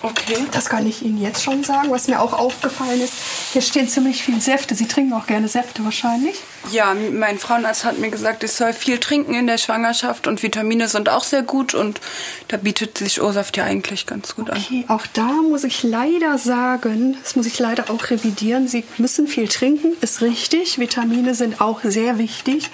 Okay. 0.01 0.37
Das 0.51 0.69
kann 0.69 0.87
ich 0.87 1.01
Ihnen 1.01 1.21
jetzt 1.21 1.43
schon 1.43 1.63
sagen. 1.63 1.91
Was 1.91 2.07
mir 2.07 2.21
auch 2.21 2.33
aufgefallen 2.33 3.01
ist, 3.01 3.13
hier 3.53 3.61
stehen 3.61 3.87
ziemlich 3.87 4.23
viel 4.23 4.39
Säfte. 4.39 4.75
Sie 4.75 4.87
trinken 4.87 5.13
auch 5.13 5.27
gerne 5.27 5.47
Säfte 5.47 5.83
wahrscheinlich. 5.83 6.35
Ja, 6.71 6.93
mein 6.93 7.39
Frauenarzt 7.39 7.85
hat 7.85 7.99
mir 7.99 8.09
gesagt, 8.09 8.43
ich 8.43 8.51
soll 8.51 8.73
viel 8.73 8.97
trinken 8.97 9.33
in 9.33 9.47
der 9.47 9.57
Schwangerschaft 9.57 10.27
und 10.27 10.43
Vitamine 10.43 10.87
sind 10.87 11.09
auch 11.09 11.23
sehr 11.23 11.43
gut 11.43 11.73
und 11.73 11.99
da 12.47 12.57
bietet 12.57 12.97
sich 12.97 13.21
O-Saft 13.21 13.57
ja 13.57 13.63
eigentlich 13.63 14.05
ganz 14.05 14.35
gut 14.35 14.49
an. 14.49 14.57
Okay, 14.57 14.85
auch 14.87 15.05
da 15.13 15.27
muss 15.49 15.63
ich 15.63 15.83
leider 15.83 16.37
sagen, 16.37 17.17
das 17.21 17.35
muss 17.35 17.45
ich 17.45 17.59
leider 17.59 17.89
auch 17.89 18.09
revidieren. 18.09 18.67
Sie 18.67 18.83
müssen 18.97 19.27
viel 19.27 19.47
trinken, 19.47 19.93
ist 20.01 20.21
richtig. 20.21 20.79
Vitamine 20.79 21.35
sind 21.35 21.61
auch 21.61 21.81
sehr 21.83 22.17
wichtig. 22.17 22.69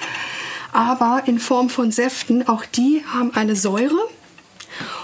Aber 0.74 1.24
in 1.26 1.40
Form 1.40 1.70
von 1.70 1.92
Säften, 1.92 2.50
auch 2.50 2.66
die 2.66 3.04
haben 3.14 3.34
eine 3.34 3.56
Säure. 3.56 4.10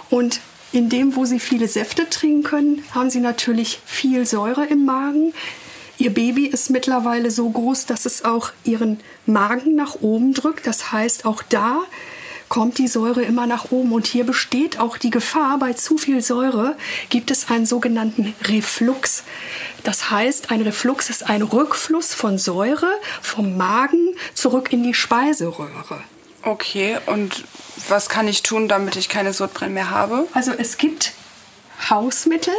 Und 0.09 0.41
in 0.71 0.89
dem, 0.89 1.15
wo 1.15 1.25
Sie 1.25 1.39
viele 1.39 1.67
Säfte 1.67 2.09
trinken 2.09 2.43
können, 2.43 2.83
haben 2.93 3.09
Sie 3.09 3.19
natürlich 3.19 3.79
viel 3.85 4.25
Säure 4.25 4.65
im 4.65 4.85
Magen. 4.85 5.33
Ihr 5.97 6.13
Baby 6.13 6.47
ist 6.47 6.69
mittlerweile 6.69 7.29
so 7.29 7.49
groß, 7.49 7.85
dass 7.85 8.05
es 8.05 8.25
auch 8.25 8.51
Ihren 8.63 8.99
Magen 9.25 9.75
nach 9.75 10.01
oben 10.01 10.33
drückt. 10.33 10.65
Das 10.65 10.91
heißt, 10.91 11.25
auch 11.25 11.43
da 11.43 11.81
kommt 12.51 12.79
die 12.79 12.87
Säure 12.87 13.21
immer 13.21 13.47
nach 13.47 13.71
oben. 13.71 13.93
Und 13.93 14.07
hier 14.07 14.25
besteht 14.25 14.79
auch 14.79 14.97
die 14.97 15.09
Gefahr, 15.09 15.57
bei 15.59 15.73
zu 15.73 15.97
viel 15.97 16.21
Säure 16.21 16.75
gibt 17.09 17.31
es 17.31 17.49
einen 17.49 17.65
sogenannten 17.65 18.33
Reflux. 18.43 19.23
Das 19.83 20.09
heißt, 20.11 20.51
ein 20.51 20.61
Reflux 20.61 21.09
ist 21.09 21.29
ein 21.29 21.43
Rückfluss 21.43 22.13
von 22.13 22.37
Säure 22.37 22.91
vom 23.21 23.55
Magen 23.55 24.15
zurück 24.33 24.73
in 24.73 24.83
die 24.83 24.93
Speiseröhre. 24.93 26.03
Okay, 26.43 26.97
und 27.05 27.43
was 27.87 28.09
kann 28.09 28.27
ich 28.27 28.41
tun, 28.41 28.67
damit 28.67 28.95
ich 28.95 29.09
keine 29.09 29.33
Sodbrennen 29.33 29.73
mehr 29.73 29.89
habe? 29.89 30.27
Also 30.33 30.51
es 30.51 30.77
gibt 30.77 31.13
Hausmittel, 31.89 32.53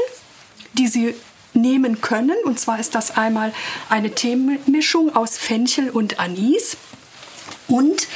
die 0.74 0.86
Sie 0.86 1.14
nehmen 1.54 2.00
können. 2.00 2.36
Und 2.44 2.58
zwar 2.60 2.78
ist 2.78 2.94
das 2.94 3.16
einmal 3.16 3.52
eine 3.88 4.14
Teemischung 4.14 5.14
aus 5.14 5.36
Fenchel 5.36 5.90
und 5.90 6.20
Anis. 6.20 6.76
Und 7.68 8.08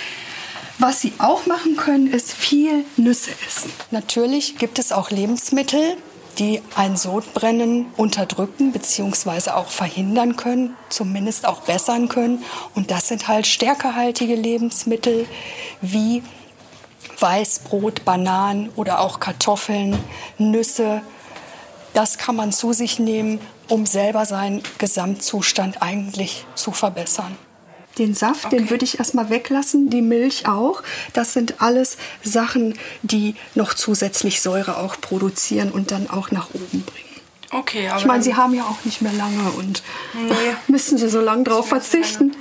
was 0.79 1.01
Sie 1.01 1.13
auch 1.19 1.47
machen 1.47 1.77
können, 1.77 2.13
ist 2.13 2.33
viel 2.33 2.85
Nüsse 2.97 3.31
essen. 3.47 3.73
Natürlich 3.91 4.59
gibt 4.59 4.79
es 4.79 4.93
auch 4.93 5.11
Lebensmittel, 5.11 5.97
die 6.39 6.63
ein 6.75 6.97
Sodbrennen 6.97 7.87
unterdrücken 7.97 8.73
bzw. 8.73 9.51
auch 9.51 9.69
verhindern 9.69 10.37
können, 10.37 10.77
zumindest 10.89 11.47
auch 11.47 11.63
bessern 11.63 12.09
können. 12.09 12.45
Und 12.75 12.91
das 12.91 13.09
sind 13.09 13.29
halt 13.29 13.47
stärkehaltige 13.47 14.35
Lebensmittel 14.35 15.27
wie 15.81 16.23
Weißbrot, 17.19 18.05
Bananen 18.05 18.71
oder 18.77 19.01
auch 19.01 19.21
Kartoffeln, 19.21 19.99
Nüsse. 20.39 21.03
Das 21.95 22.19
kann 22.19 22.37
man 22.37 22.53
zu 22.53 22.73
sich 22.73 22.99
nehmen, 22.99 23.41
um 23.69 23.87
selber 23.87 24.27
seinen 24.27 24.63
Gesamtzustand 24.79 25.83
eigentlich 25.83 26.45
zu 26.55 26.73
verbessern. 26.73 27.37
Den 27.99 28.15
Saft, 28.15 28.47
okay. 28.47 28.57
den 28.57 28.71
würde 28.71 28.85
ich 28.85 28.99
erstmal 28.99 29.31
weglassen, 29.31 29.89
die 29.89 30.03
Milch 30.03 30.47
auch. 30.47 30.83
Das 31.15 31.33
sind 31.33 31.63
alles 31.63 31.97
Sachen, 32.23 32.79
die 33.03 33.37
noch 33.55 33.73
zusätzlich 33.73 34.43
Säure 34.43 34.79
auch 34.79 35.01
produzieren 35.01 35.71
und 35.73 35.91
dann 35.91 36.11
auch 36.11 36.31
nach 36.31 36.49
oben 36.53 36.83
bringen. 36.83 37.07
Okay, 37.51 37.89
aber 37.89 38.01
ich 38.01 38.07
meine, 38.07 38.23
Sie 38.23 38.35
haben 38.35 38.55
ja 38.55 38.65
auch 38.65 38.85
nicht 38.85 39.01
mehr 39.01 39.13
lange 39.13 39.51
und 39.57 39.83
nee. 40.15 40.35
müssen 40.69 40.99
Sie 40.99 41.09
so 41.09 41.21
lange 41.21 41.45
drauf 41.45 41.69
verzichten. 41.69 42.37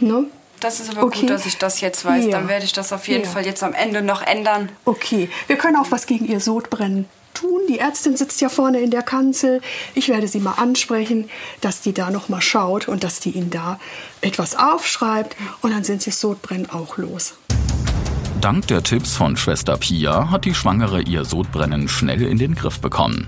Ne? 0.00 0.24
Das 0.60 0.80
ist 0.80 0.90
aber 0.90 1.02
okay. 1.02 1.20
gut, 1.22 1.30
dass 1.30 1.44
ich 1.44 1.58
das 1.58 1.80
jetzt 1.80 2.04
weiß. 2.04 2.24
Ja. 2.24 2.30
Dann 2.30 2.48
werde 2.48 2.64
ich 2.64 2.72
das 2.72 2.92
auf 2.92 3.06
jeden 3.08 3.24
ja. 3.24 3.30
Fall 3.30 3.44
jetzt 3.44 3.62
am 3.62 3.74
Ende 3.74 4.00
noch 4.00 4.22
ändern. 4.22 4.70
Okay, 4.84 5.28
wir 5.48 5.56
können 5.56 5.76
auch 5.76 5.90
was 5.90 6.06
gegen 6.06 6.26
Ihr 6.26 6.40
Sodbrennen 6.40 7.06
tun. 7.34 7.60
Die 7.68 7.78
Ärztin 7.78 8.16
sitzt 8.16 8.40
ja 8.40 8.48
vorne 8.48 8.80
in 8.80 8.90
der 8.90 9.02
Kanzel. 9.02 9.60
Ich 9.94 10.08
werde 10.08 10.28
sie 10.28 10.40
mal 10.40 10.54
ansprechen, 10.54 11.28
dass 11.60 11.80
die 11.80 11.92
da 11.92 12.10
noch 12.10 12.28
mal 12.28 12.40
schaut 12.40 12.88
und 12.88 13.04
dass 13.04 13.20
die 13.20 13.30
Ihnen 13.30 13.50
da 13.50 13.78
etwas 14.20 14.56
aufschreibt. 14.56 15.36
Und 15.60 15.72
dann 15.72 15.84
sind 15.84 16.02
Sie 16.02 16.10
Sodbrennen 16.10 16.70
auch 16.70 16.96
los. 16.96 17.34
Dank 18.40 18.66
der 18.66 18.82
Tipps 18.82 19.16
von 19.16 19.36
Schwester 19.36 19.76
Pia 19.76 20.30
hat 20.30 20.44
die 20.44 20.54
Schwangere 20.54 21.00
ihr 21.00 21.24
Sodbrennen 21.24 21.88
schnell 21.88 22.22
in 22.22 22.38
den 22.38 22.54
Griff 22.54 22.78
bekommen. 22.78 23.26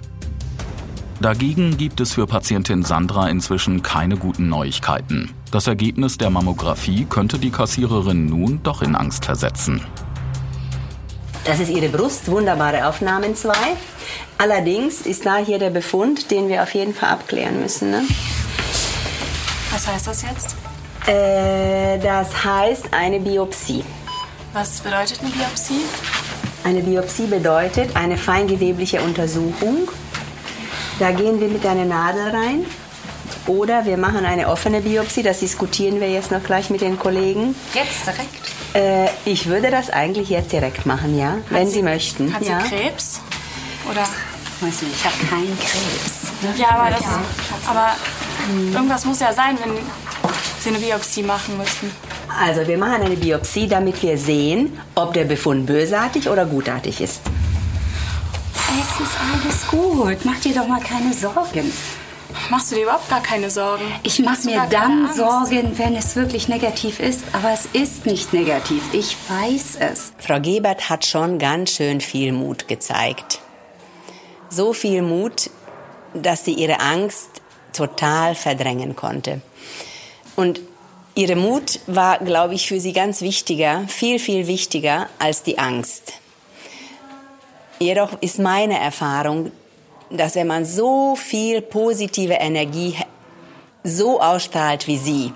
Dagegen 1.21 1.79
gibt 1.79 2.01
es 2.03 2.13
für 2.13 2.27
Patientin 2.27 2.83
Sandra 2.83 3.29
inzwischen 3.29 3.83
keine 3.83 4.19
guten 4.19 4.51
Neuigkeiten. 4.51 5.31
Das 5.51 5.67
Ergebnis 5.67 6.19
der 6.19 6.29
Mammographie 6.29 7.07
könnte 7.09 7.39
die 7.39 7.51
Kassiererin 7.51 8.27
nun 8.27 8.61
doch 8.63 8.83
in 8.83 8.95
Angst 8.95 9.25
versetzen. 9.25 9.81
Das 11.47 11.61
ist 11.61 11.71
ihre 11.71 11.89
Brust, 11.89 12.31
wunderbare 12.31 12.87
Aufnahmen 12.87 13.37
zwei. 13.37 13.77
Allerdings 14.39 15.03
ist 15.03 15.25
da 15.25 15.37
hier 15.37 15.59
der 15.59 15.71
Befund, 15.71 16.31
den 16.31 16.49
wir 16.49 16.63
auf 16.63 16.75
jeden 16.75 16.95
Fall 16.95 17.11
abklären 17.11 17.61
müssen. 17.61 17.91
Ne? 17.91 18.03
Was 19.71 19.87
heißt 19.87 20.07
das 20.07 20.23
jetzt? 20.23 20.57
Äh, 21.07 21.99
das 21.99 22.45
heißt 22.45 22.93
eine 22.93 23.21
Biopsie. 23.21 23.85
Was 24.53 24.81
bedeutet 24.81 25.21
eine 25.21 25.31
Biopsie? 25.31 25.83
Eine 26.65 26.81
Biopsie 26.81 27.27
bedeutet 27.27 27.95
eine 27.95 28.17
feingewebliche 28.17 29.01
Untersuchung 29.01 29.89
da 30.99 31.11
gehen 31.11 31.41
wir 31.41 31.49
mit 31.49 31.67
einer 31.67 31.85
Nadel 31.85 32.31
rein. 32.31 32.65
Oder 33.47 33.85
wir 33.85 33.99
machen 33.99 34.25
eine 34.25 34.49
offene 34.49 34.81
Biopsie, 34.81 35.23
das 35.23 35.41
diskutieren 35.41 36.01
wir 36.01 36.11
jetzt 36.11 36.31
noch 36.31 36.43
gleich 36.43 36.71
mit 36.71 36.81
den 36.81 36.99
Kollegen. 36.99 37.55
Jetzt 37.75 38.07
direkt? 38.07 38.66
Äh, 38.77 39.09
ich 39.25 39.47
würde 39.47 39.71
das 39.71 39.89
eigentlich 39.89 40.29
jetzt 40.29 40.53
direkt 40.53 40.85
machen, 40.85 41.19
ja, 41.19 41.31
hat 41.31 41.39
wenn 41.49 41.67
Sie, 41.67 41.75
Sie, 41.75 41.83
möchten. 41.83 42.35
Hat 42.35 42.43
ja. 42.43 42.61
sie 42.61 42.69
Krebs? 42.69 43.21
Oder? 43.91 44.03
Weiß 44.61 44.83
nicht, 44.83 44.95
ich 44.95 45.05
habe 45.05 45.17
keinen 45.29 45.59
Krebs. 45.59 46.59
Ja, 46.59 46.71
aber, 46.71 46.91
das, 46.91 47.01
ja. 47.01 47.21
aber 47.67 47.97
irgendwas 48.73 49.05
muss 49.07 49.21
ja 49.21 49.33
sein, 49.33 49.59
wenn 49.63 49.77
Sie 50.61 50.69
eine 50.69 50.79
Biopsie 50.79 51.23
machen 51.23 51.57
müssen. 51.57 51.91
Also 52.29 52.67
wir 52.67 52.77
machen 52.77 53.03
eine 53.03 53.17
Biopsie, 53.17 53.67
damit 53.67 54.03
wir 54.03 54.19
sehen, 54.19 54.79
ob 54.95 55.15
der 55.15 55.25
Befund 55.25 55.67
bösartig 55.67 56.29
oder 56.29 56.45
gutartig 56.45 57.01
ist. 57.01 57.23
Es 58.53 59.01
ist 59.01 59.17
alles 59.33 59.67
gut. 59.69 60.19
Mach 60.25 60.39
dir 60.41 60.55
doch 60.55 60.69
mal 60.69 60.81
keine 60.81 61.15
Sorgen. 61.15 61.73
Machst 62.49 62.71
du 62.71 62.77
dir 62.77 62.83
überhaupt 62.83 63.09
gar 63.11 63.23
keine 63.23 63.51
Sorgen? 63.51 63.85
Ich 64.05 64.21
mache 64.21 64.47
mir 64.47 64.67
dann 64.71 65.13
Sorgen, 65.13 65.77
wenn 65.79 65.97
es 65.97 66.15
wirklich 66.15 66.47
negativ 66.47 67.01
ist. 67.01 67.25
Aber 67.33 67.53
es 67.53 67.67
ist 67.73 68.07
nicht 68.07 68.33
negativ. 68.33 68.83
Ich 68.93 69.17
weiß 69.29 69.79
es. 69.81 70.13
Frau 70.19 70.41
Gebert 70.41 70.89
hat 70.89 71.05
schon 71.05 71.39
ganz 71.39 71.73
schön 71.73 72.01
viel 72.01 72.33
Mut 72.33 72.69
gezeigt. 72.69 73.41
So 74.49 74.73
viel 74.73 75.03
Mut, 75.03 75.51
dass 76.15 76.45
sie 76.45 76.53
ihre 76.53 76.81
Angst 76.81 77.29
total 77.73 78.37
verdrängen 78.37 78.95
konnte. 78.95 79.41
Und 80.37 80.61
ihre 81.17 81.35
Mut 81.35 81.81
war, 81.89 82.19
glaube 82.19 82.55
ich, 82.55 82.69
für 82.69 82.79
sie 82.79 82.93
ganz 82.93 83.23
wichtiger, 83.23 83.83
viel, 83.89 84.21
viel 84.21 84.47
wichtiger 84.47 85.09
als 85.19 85.43
die 85.43 85.59
Angst. 85.59 86.13
Jedoch 87.81 88.23
ist 88.23 88.39
meine 88.39 88.79
Erfahrung, 88.79 89.51
dass 90.11 90.35
wenn 90.35 90.47
man 90.47 90.65
so 90.65 91.17
viel 91.17 91.63
positive 91.63 92.35
Energie 92.35 92.97
so 93.83 94.21
ausstrahlt 94.21 94.87
wie 94.87 94.99
sie, 94.99 95.33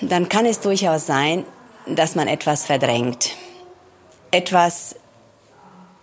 dann 0.00 0.28
kann 0.28 0.46
es 0.46 0.60
durchaus 0.60 1.06
sein, 1.06 1.44
dass 1.86 2.14
man 2.14 2.28
etwas 2.28 2.64
verdrängt. 2.64 3.32
Etwas, 4.30 4.96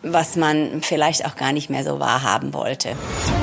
was 0.01 0.36
man 0.36 0.81
vielleicht 0.81 1.25
auch 1.25 1.36
gar 1.36 1.51
nicht 1.51 1.69
mehr 1.69 1.84
so 1.84 2.00
wahrhaben 2.00 2.53
wollte. 2.53 2.96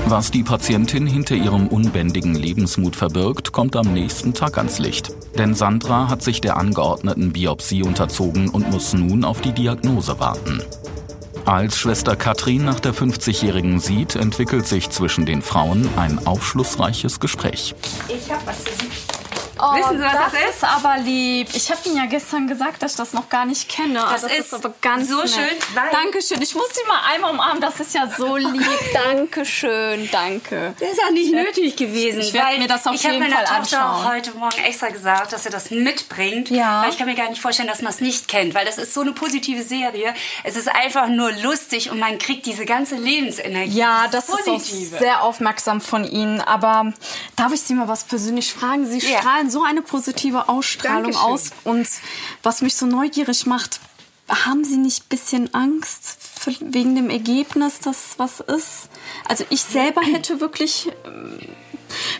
Was 0.07 0.31
die 0.31 0.45
Patientin 0.45 1.07
hinter 1.07 1.35
ihrem 1.35 1.67
unbändigen 1.69 2.35
Lebensmut 2.35 2.97
verbirgt, 2.97 3.53
kommt 3.53 3.76
am 3.76 3.93
nächsten 3.93 4.33
Tag 4.35 4.57
ans 4.57 4.79
Licht. 4.79 5.12
Denn 5.37 5.55
Sandra 5.55 6.09
hat 6.09 6.23
sich 6.23 6.41
der 6.41 6.57
angeordneten 6.57 7.33
Biopsie 7.33 7.83
unterzogen 7.83 8.49
und 8.49 8.71
muss 8.71 8.95
nun 8.95 9.25
auf 9.25 9.41
die 9.41 9.53
Diagnose 9.53 10.19
warten. 10.21 10.62
Als 11.47 11.79
Schwester 11.79 12.17
Katrin 12.17 12.65
nach 12.65 12.81
der 12.81 12.93
50-Jährigen 12.93 13.79
sieht, 13.79 14.17
entwickelt 14.17 14.67
sich 14.67 14.91
zwischen 14.91 15.26
den 15.26 15.43
Frauen 15.43 15.88
ein 15.97 16.26
aufschlussreiches 16.26 17.21
Gespräch. 17.21 17.76
Ich 18.09 18.29
habe 18.33 18.45
was 18.47 18.65
für 18.65 18.75
Sie. 18.75 19.06
Oh, 19.59 19.75
Wissen 19.75 19.99
Sie, 19.99 20.05
was 20.05 20.13
das, 20.13 20.33
das 20.33 20.41
ist? 20.43 20.49
ist 20.57 20.65
aber 20.65 20.99
lieb. 20.99 21.49
Ich 21.55 21.71
habe 21.71 21.81
Ihnen 21.87 21.97
ja 21.97 22.07
gestern 22.07 22.47
gesagt, 22.47 22.83
dass 22.83 22.93
ich 22.93 22.97
das 22.99 23.15
noch 23.15 23.31
gar 23.31 23.47
nicht 23.47 23.69
kenne. 23.71 23.95
Das, 23.95 24.21
das 24.21 24.33
ist, 24.33 24.39
ist, 24.39 24.55
aber 24.55 24.75
ganz 24.83 25.09
so 25.09 25.17
nett. 25.17 25.31
schön. 25.31 25.85
Dankeschön. 25.93 26.43
Ich 26.43 26.55
muss 26.55 26.69
Sie 26.75 26.87
mal 26.87 27.01
einmal 27.15 27.33
umarmen. 27.33 27.61
Das 27.63 27.81
ist 27.81 27.95
ja 27.95 28.07
so 28.07 28.37
lieb. 28.37 28.63
Dankeschön. 28.93 30.11
Danke. 30.13 30.75
Das 30.79 30.91
ist 30.91 31.01
ja 31.01 31.11
nicht 31.11 31.33
nötig 31.33 31.77
gewesen. 31.77 32.21
Ich 32.21 32.35
werde 32.35 32.59
mir 32.59 32.69
das 32.69 32.87
auf 32.87 32.95
jeden 33.03 33.23
Fall 33.23 33.45
anschauen. 33.47 33.63
Ich 33.65 33.75
habe 33.75 33.87
meiner 33.87 34.03
Tochter 34.03 34.15
heute 34.15 34.31
Morgen 34.33 34.59
extra 34.59 34.89
gesagt, 34.89 35.33
dass 35.33 35.45
sie 35.45 35.51
das 35.51 35.71
mitbringt. 35.71 36.51
Ja. 36.51 36.83
Weil 36.83 36.91
ich 36.91 36.99
kann 36.99 37.07
mir 37.07 37.15
gar 37.15 37.31
nicht 37.31 37.41
vorstellen, 37.41 37.69
dass 37.69 37.81
man 37.81 37.93
es 37.93 38.03
nicht 38.03 38.29
kennt. 38.29 38.55
Weil 38.55 38.67
das 38.67 38.77
ist 38.77 38.93
so 38.93 39.01
eine 39.01 39.13
positive 39.13 39.63
Serie. 39.63 40.15
Es 40.45 40.57
ist 40.57 40.69
einfach 40.69 41.09
nur 41.09 41.33
lustig 41.33 41.91
und 41.91 41.99
man 41.99 42.19
kriegt 42.19 42.45
diese 42.45 42.67
ganze 42.67 42.97
Lebensenergie. 42.97 43.79
Ja, 43.79 44.07
das, 44.11 44.27
das 44.27 44.41
ist 44.41 44.49
auch 44.49 44.61
sehr 44.99 45.23
aufmerksam 45.23 45.81
von 45.81 46.05
Ihnen. 46.05 46.43
Aber 46.43 46.93
darf 47.37 47.53
ich 47.55 47.63
Sie 47.63 47.73
mal 47.73 47.89
was 47.89 48.05
persönlich 48.05 48.53
fragen? 48.53 48.87
Sie 48.87 48.99
ja. 48.99 49.21
strahlen 49.21 49.46
so 49.50 49.62
eine 49.62 49.83
positive 49.83 50.49
Ausstrahlung 50.49 51.12
Dankeschön. 51.12 51.33
aus. 51.33 51.50
Und 51.65 51.88
was 52.43 52.62
mich 52.62 52.76
so 52.76 52.87
neugierig 52.87 53.47
macht, 53.47 53.81
haben 54.29 54.65
Sie 54.65 54.76
nicht 54.76 55.05
ein 55.05 55.09
bisschen 55.09 55.55
Angst 55.55 56.19
wegen 56.61 56.95
dem 56.95 57.11
Ergebnis, 57.11 57.81
dass 57.81 58.19
was 58.19 58.41
ist? 58.41 58.88
Also 59.25 59.45
ich 59.50 59.62
selber 59.62 60.00
hätte 60.03 60.41
wirklich 60.41 60.91
ähm, 61.05 61.38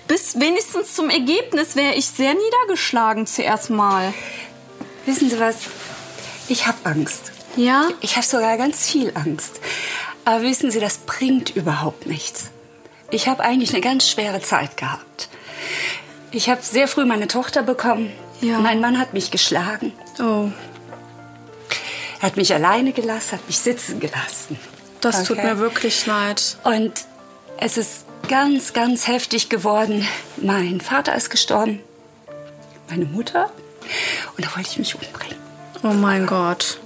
bis 0.07 0.39
wenigstens 0.39 0.95
zum 0.95 1.11
Ergebnis 1.11 1.77
wäre 1.77 1.95
ich 1.95 2.07
sehr 2.07 2.35
niedergeschlagen 2.35 3.27
zuerst 3.27 3.71
mal. 3.71 4.15
Wissen 5.05 5.31
Sie 5.31 5.39
was? 5.39 5.67
Ich 6.49 6.67
habe 6.67 6.79
Angst. 6.85 7.33
Ja? 7.57 7.89
Ich 8.01 8.17
habe 8.17 8.27
sogar 8.27 8.57
ganz 8.57 8.87
viel 8.89 9.13
Angst. 9.15 9.61
Aber 10.25 10.43
wissen 10.43 10.71
Sie, 10.71 10.81
das 10.81 10.99
bringt 10.99 11.51
überhaupt 11.51 12.07
nichts. 12.07 12.51
Ich 13.11 13.29
habe 13.29 13.43
eigentlich 13.43 13.71
eine 13.71 13.81
ganz 13.81 14.09
schwere 14.09 14.41
Zeit 14.41 14.77
gehabt. 14.77 15.29
Ich 16.37 16.51
habe 16.51 16.61
sehr 16.61 16.87
früh 16.87 17.07
meine 17.07 17.29
Tochter 17.29 17.63
bekommen. 17.63 18.13
Ja. 18.43 18.59
Mein 18.59 18.79
Mann 18.79 18.99
hat 18.99 19.15
mich 19.15 19.31
geschlagen. 19.31 19.95
Oh. 20.19 20.51
Er 22.21 22.23
hat 22.23 22.37
mich 22.37 22.53
alleine 22.53 22.93
gelassen, 22.93 23.39
hat 23.39 23.47
mich 23.47 23.59
sitzen 23.59 24.01
gelassen. 24.01 24.59
Das 25.01 25.21
okay. 25.21 25.27
tut 25.29 25.39
mir 25.39 25.59
wirklich 25.59 26.05
leid. 26.05 26.59
Und 26.63 26.93
es 27.57 27.79
ist 27.79 28.05
ganz, 28.29 28.75
ganz 28.75 29.07
heftig 29.07 29.49
geworden. 29.49 30.07
Mein 30.37 30.83
Vater 30.83 31.15
ist 31.15 31.31
gestorben, 31.31 31.81
meine 32.91 33.07
Mutter. 33.07 33.51
Und 34.37 34.45
da 34.45 34.55
wollte 34.55 34.69
ich 34.73 34.79
mich 34.79 34.95
umbringen. 34.95 35.39
Oh 35.83 35.95
mein 35.95 36.27
Gott. 36.27 36.81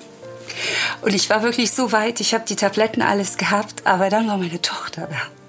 Und 1.02 1.12
ich 1.12 1.28
war 1.28 1.42
wirklich 1.42 1.73
so 1.73 1.90
weit, 1.90 2.21
ich 2.21 2.35
habe 2.35 2.45
die 2.47 2.54
Tabletten 2.54 3.02
alles 3.02 3.37
gehabt, 3.37 3.85
aber 3.85 4.11
dann 4.11 4.28
war 4.28 4.37
meine 4.37 4.62
Tochter 4.62 5.09
da. 5.11 5.39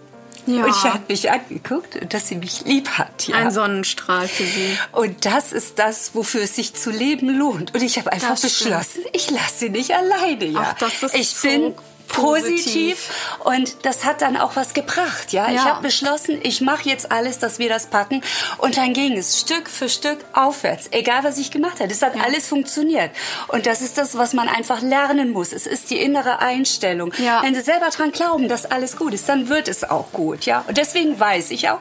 Ja. 0.46 0.66
Und 0.66 0.76
sie 0.76 0.90
hat 0.90 1.10
mich 1.10 1.32
angeguckt 1.32 1.96
und 1.96 2.14
dass 2.14 2.28
sie 2.28 2.36
mich 2.36 2.66
lieb 2.66 2.90
hat. 2.98 3.28
Ja. 3.28 3.36
Ein 3.38 3.52
Sonnenstrahl 3.52 4.28
für 4.28 4.44
sie. 4.44 4.78
Und 4.92 5.26
das 5.26 5.52
ist 5.54 5.80
das, 5.80 6.16
wofür 6.16 6.44
es 6.44 6.56
sich 6.56 6.74
zu 6.74 6.92
leben 6.92 7.30
lohnt. 7.30 7.74
Und 7.74 7.82
ich 7.82 7.98
habe 7.98 8.12
einfach 8.12 8.32
das 8.32 8.42
beschlossen, 8.42 9.02
stimmt. 9.02 9.10
ich 9.14 9.32
lasse 9.32 9.60
sie 9.60 9.70
nicht 9.70 9.92
alleine. 9.94 10.46
Ja. 10.46 10.68
Ach, 10.72 10.78
das 10.80 11.04
ist 11.04 11.16
ich 11.16 11.30
so 11.30 11.48
bin 11.48 11.74
positiv. 12.12 13.10
Und 13.40 13.86
das 13.86 14.06
hat 14.06 14.22
dann 14.22 14.38
auch 14.38 14.56
was 14.56 14.74
gebracht. 14.74 15.34
Ja, 15.34 15.50
ja. 15.50 15.54
ich 15.54 15.62
habe 15.62 15.82
beschlossen, 15.82 16.40
ich 16.44 16.62
mache 16.62 16.88
jetzt 16.88 17.12
alles, 17.12 17.40
dass 17.40 17.60
wir 17.60 17.70
das 17.70 17.88
packen. 17.88 18.22
Und 18.58 18.78
dann 18.78 18.94
ging 18.94 19.18
es 19.18 19.40
Stück 19.40 19.70
für 19.70 19.90
Stück 19.90 20.20
aufwärts. 20.34 20.88
Egal, 20.92 21.24
was 21.24 21.38
ich 21.38 21.52
gemacht 21.52 21.80
habe. 21.80 21.92
Es 21.92 22.02
hat 22.02 22.16
ja. 22.16 22.24
alles 22.24 22.48
funktioniert. 22.48 23.12
Und 23.48 23.66
das 23.66 23.82
ist 23.82 23.98
das, 23.98 24.18
was 24.18 24.34
man 24.34 24.48
einfach 24.48 24.82
lernen 24.82 25.32
muss. 25.32 25.54
Es 25.54 25.66
ist 25.66 25.90
die 25.90 26.00
innere 26.00 26.40
Einstellung. 26.40 27.14
Ja. 27.18 27.42
Wenn 27.44 27.56
Sie 27.56 27.62
selber 27.62 27.90
dran 27.90 28.12
glauben, 28.12 28.48
dass 28.48 28.66
alles 28.66 28.98
gut 28.98 29.14
ist, 29.14 29.28
dann 29.30 29.50
wird 29.50 29.68
es 29.68 29.84
auch 29.84 30.12
gut. 30.12 30.46
Ja, 30.46 30.64
und 30.68 30.78
deswegen 30.78 31.20
weiß 31.20 31.52
ich 31.52 31.70
auch, 31.70 31.80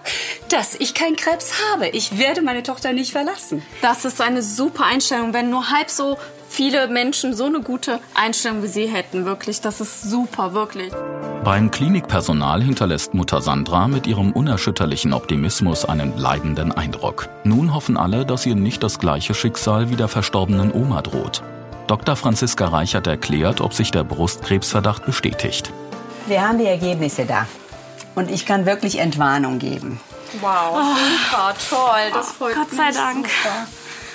dass 0.49 0.75
ich 0.75 0.95
keinen 0.95 1.17
Krebs 1.17 1.53
habe. 1.71 1.89
Ich 1.89 2.19
werde 2.19 2.43
meine 2.43 2.63
Tochter 2.63 2.93
nicht 2.93 3.13
verlassen. 3.13 3.63
Das 3.83 4.05
ist 4.05 4.21
eine 4.21 4.43
super 4.43 4.85
Einstellung. 4.85 5.33
Wenn 5.33 5.51
nur 5.51 5.71
halb 5.71 5.91
so 5.91 6.19
viele 6.51 6.89
Menschen 6.89 7.35
so 7.35 7.47
eine 7.47 7.61
gute 7.61 8.01
Einstellung 8.15 8.63
wie 8.63 8.69
Sie 8.69 8.87
hätten. 8.87 9.25
Wirklich, 9.25 9.61
das 9.61 9.81
ist 9.81 10.03
super, 10.03 10.53
wirklich. 10.53 10.93
Beim 11.45 11.71
Klinikpersonal 11.71 12.63
hinterlässt 12.63 13.15
Mutter 13.15 13.41
Sandra 13.41 13.89
mit 13.89 14.07
ihrem 14.07 14.33
unerschütterlichen 14.33 15.15
Optimismus 15.15 15.87
einen 15.87 16.13
bleibenden 16.13 16.73
Eindruck. 16.73 17.31
Nun 17.45 17.73
hoffen 17.73 17.97
alle, 17.97 18.27
dass 18.27 18.45
ihr 18.45 18.57
nicht 18.57 18.83
das 18.83 18.99
gleiche 18.99 19.33
Schicksal 19.33 19.89
wie 19.89 19.97
der 19.97 20.09
verstorbenen 20.09 20.73
Oma 20.73 21.01
droht. 21.01 21.43
Dr. 21.87 22.15
Franziska 22.15 22.67
Reichert 22.67 23.07
erklärt, 23.07 23.61
ob 23.61 23.73
sich 23.73 23.91
der 23.91 24.05
Brustkrebsverdacht 24.05 25.07
bestätigt. 25.07 25.73
Wir 26.27 26.47
haben 26.47 26.59
die 26.59 26.67
Ergebnisse 26.67 27.25
da. 27.25 27.47
Und 28.15 28.31
ich 28.31 28.45
kann 28.45 28.67
wirklich 28.67 28.99
Entwarnung 28.99 29.59
geben. 29.59 29.99
Wow, 30.41 30.75
oh. 30.75 30.83
super, 30.97 31.55
toll, 31.71 32.13
das 32.13 32.33
freut 32.33 32.55
Gott 32.55 32.71
sei 32.71 32.93
Dank. 32.93 33.27
Super. 33.29 33.67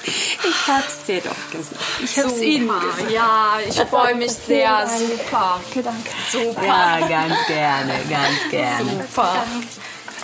Ich 0.06 0.68
hab's 0.68 1.04
dir 1.06 1.22
doch 1.22 1.52
gesagt. 1.52 1.82
Ich 2.04 2.18
hab's 2.18 2.34
super. 2.36 2.44
Ihnen 2.44 2.68
gesagt. 2.68 3.12
Ja, 3.12 3.58
ich 3.68 3.76
freue 3.76 4.16
mich 4.16 4.32
sehr. 4.32 4.88
Super. 4.88 5.60
Danke. 5.74 6.10
Super. 6.32 6.66
Ja, 6.66 7.00
ganz 7.08 7.36
gerne, 7.48 7.94
ganz 8.10 8.52
gerne. 8.52 9.06
Super. 9.08 9.46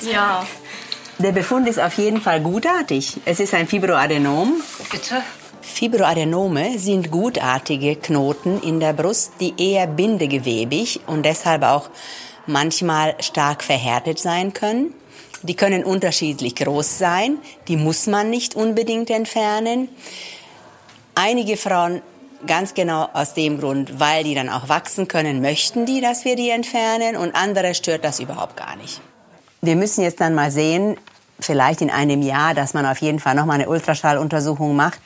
Ja. 0.01 0.45
Der 1.19 1.31
Befund 1.31 1.67
ist 1.67 1.79
auf 1.79 1.97
jeden 1.97 2.21
Fall 2.21 2.41
gutartig. 2.41 3.17
Es 3.25 3.39
ist 3.39 3.53
ein 3.53 3.67
Fibroadenom. 3.67 4.61
Bitte? 4.91 5.21
Fibroadenome 5.61 6.79
sind 6.79 7.11
gutartige 7.11 7.95
Knoten 7.95 8.61
in 8.61 8.79
der 8.79 8.93
Brust, 8.93 9.33
die 9.39 9.53
eher 9.57 9.87
bindegewebig 9.87 11.01
und 11.07 11.23
deshalb 11.23 11.63
auch 11.63 11.89
manchmal 12.47 13.15
stark 13.19 13.63
verhärtet 13.63 14.19
sein 14.19 14.53
können. 14.53 14.93
Die 15.43 15.55
können 15.55 15.83
unterschiedlich 15.83 16.55
groß 16.55 16.99
sein, 16.99 17.37
die 17.67 17.77
muss 17.77 18.07
man 18.07 18.29
nicht 18.29 18.55
unbedingt 18.55 19.09
entfernen. 19.09 19.89
Einige 21.15 21.57
Frauen 21.57 22.01
ganz 22.45 22.73
genau 22.73 23.09
aus 23.13 23.33
dem 23.33 23.59
Grund, 23.59 23.99
weil 23.99 24.23
die 24.23 24.35
dann 24.35 24.49
auch 24.49 24.69
wachsen 24.69 25.07
können, 25.07 25.41
möchten 25.41 25.85
die, 25.85 26.01
dass 26.01 26.25
wir 26.25 26.35
die 26.35 26.49
entfernen 26.49 27.15
und 27.15 27.35
andere 27.35 27.73
stört 27.73 28.03
das 28.03 28.19
überhaupt 28.19 28.57
gar 28.57 28.75
nicht. 28.75 29.01
Wir 29.61 29.75
müssen 29.75 30.03
jetzt 30.03 30.21
dann 30.21 30.33
mal 30.33 30.51
sehen, 30.51 30.97
vielleicht 31.39 31.81
in 31.81 31.89
einem 31.89 32.21
Jahr, 32.21 32.53
dass 32.53 32.73
man 32.73 32.85
auf 32.85 32.99
jeden 32.99 33.19
Fall 33.19 33.35
noch 33.35 33.45
mal 33.45 33.53
eine 33.53 33.69
Ultraschalluntersuchung 33.69 34.75
macht 34.75 34.99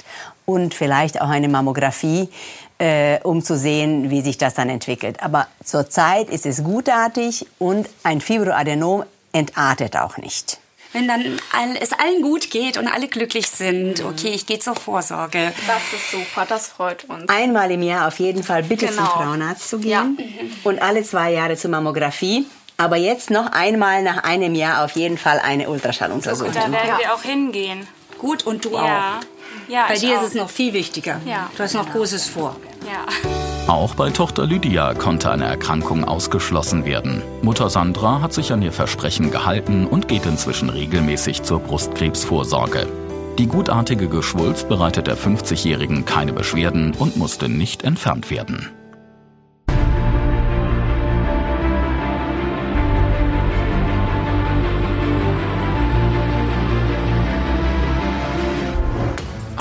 und 0.45 0.73
vielleicht 0.73 1.21
auch 1.21 1.29
eine 1.29 1.47
Mammographie, 1.47 2.29
äh, 2.77 3.19
um 3.21 3.43
zu 3.43 3.57
sehen, 3.57 4.09
wie 4.09 4.21
sich 4.21 4.37
das 4.37 4.53
dann 4.53 4.69
entwickelt. 4.69 5.23
Aber 5.23 5.47
zurzeit 5.63 6.29
ist 6.29 6.45
es 6.45 6.63
gutartig 6.63 7.47
und 7.57 7.89
ein 8.03 8.21
Fibroadenom 8.21 9.03
entartet 9.35 9.97
auch 9.97 10.17
nicht. 10.17 10.59
Wenn 10.93 11.09
dann 11.09 11.37
es 11.81 11.91
allen 11.91 12.21
gut 12.21 12.49
geht 12.51 12.77
und 12.77 12.87
alle 12.87 13.09
glücklich 13.09 13.47
sind, 13.49 14.01
mhm. 14.01 14.09
okay, 14.09 14.29
ich 14.29 14.45
gehe 14.45 14.59
zur 14.59 14.75
Vorsorge. 14.75 15.51
Das 15.67 15.81
ist 15.93 16.11
super, 16.11 16.45
das 16.47 16.67
freut 16.67 17.03
uns. 17.09 17.27
Einmal 17.27 17.69
im 17.71 17.81
Jahr 17.81 18.07
auf 18.07 18.19
jeden 18.19 18.43
Fall 18.43 18.63
bitte 18.63 18.87
genau. 18.87 19.01
zum 19.01 19.07
Frauenarzt 19.07 19.69
zu 19.69 19.79
gehen 19.79 20.17
ja. 20.17 20.25
und 20.63 20.81
alle 20.81 21.03
zwei 21.03 21.33
Jahre 21.33 21.57
zur 21.57 21.69
Mammographie. 21.71 22.45
Aber 22.77 22.95
jetzt 22.95 23.29
noch 23.29 23.51
einmal 23.51 24.03
nach 24.03 24.23
einem 24.23 24.55
Jahr 24.55 24.83
auf 24.85 24.91
jeden 24.91 25.17
Fall 25.17 25.39
eine 25.39 25.69
Ultraschalluntersuchung. 25.69 26.53
So, 26.53 26.59
da 26.59 26.71
werden 26.71 26.87
ja. 26.87 26.97
wir 26.97 27.13
auch 27.13 27.23
hingehen. 27.23 27.87
Gut, 28.17 28.45
und 28.45 28.63
du 28.63 28.71
ja. 28.71 29.19
auch. 29.19 29.69
Ja, 29.69 29.87
Bei 29.87 29.97
dir 29.97 30.17
auch. 30.17 30.21
ist 30.21 30.29
es 30.29 30.33
noch 30.33 30.49
viel 30.49 30.73
wichtiger. 30.73 31.19
Ja. 31.25 31.49
Du 31.57 31.63
hast 31.63 31.73
noch 31.73 31.91
Großes 31.91 32.27
vor. 32.29 32.55
Ja. 32.85 33.53
Auch 33.67 33.95
bei 33.95 34.11
Tochter 34.11 34.45
Lydia 34.45 34.93
konnte 34.93 35.31
eine 35.31 35.45
Erkrankung 35.45 36.03
ausgeschlossen 36.03 36.85
werden. 36.85 37.23
Mutter 37.41 37.71
Sandra 37.71 38.21
hat 38.21 38.31
sich 38.31 38.53
an 38.53 38.61
ihr 38.61 38.71
Versprechen 38.71 39.31
gehalten 39.31 39.87
und 39.87 40.07
geht 40.07 40.27
inzwischen 40.27 40.69
regelmäßig 40.69 41.41
zur 41.41 41.61
Brustkrebsvorsorge. 41.61 42.85
Die 43.39 43.47
gutartige 43.47 44.07
Geschwulst 44.07 44.69
bereitet 44.69 45.07
der 45.07 45.17
50-Jährigen 45.17 46.05
keine 46.05 46.31
Beschwerden 46.31 46.93
und 46.93 47.17
musste 47.17 47.49
nicht 47.49 47.83
entfernt 47.83 48.29
werden. 48.29 48.69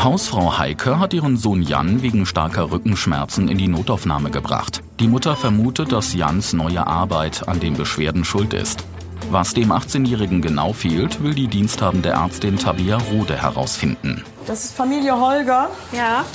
Hausfrau 0.04 0.58
Heike 0.58 0.98
hat 0.98 1.14
ihren 1.14 1.38
Sohn 1.38 1.62
Jan 1.62 2.02
wegen 2.02 2.26
starker 2.26 2.70
Rückenschmerzen 2.70 3.48
in 3.48 3.56
die 3.56 3.68
Notaufnahme 3.68 4.30
gebracht. 4.30 4.82
Die 5.00 5.08
Mutter 5.08 5.34
vermutet, 5.34 5.92
dass 5.92 6.12
Jans 6.12 6.52
neue 6.52 6.86
Arbeit 6.86 7.48
an 7.48 7.58
den 7.58 7.72
Beschwerden 7.72 8.22
schuld 8.22 8.52
ist. 8.52 8.84
Was 9.30 9.54
dem 9.54 9.72
18-Jährigen 9.72 10.42
genau 10.42 10.74
fehlt, 10.74 11.22
will 11.22 11.32
die 11.32 11.48
diensthabende 11.48 12.10
Ärztin 12.10 12.58
Tabia 12.58 12.98
Rode 12.98 13.40
herausfinden. 13.40 14.22
Das 14.46 14.64
ist 14.64 14.74
Familie 14.74 15.18
Holger. 15.18 15.70
Ja. 15.92 16.26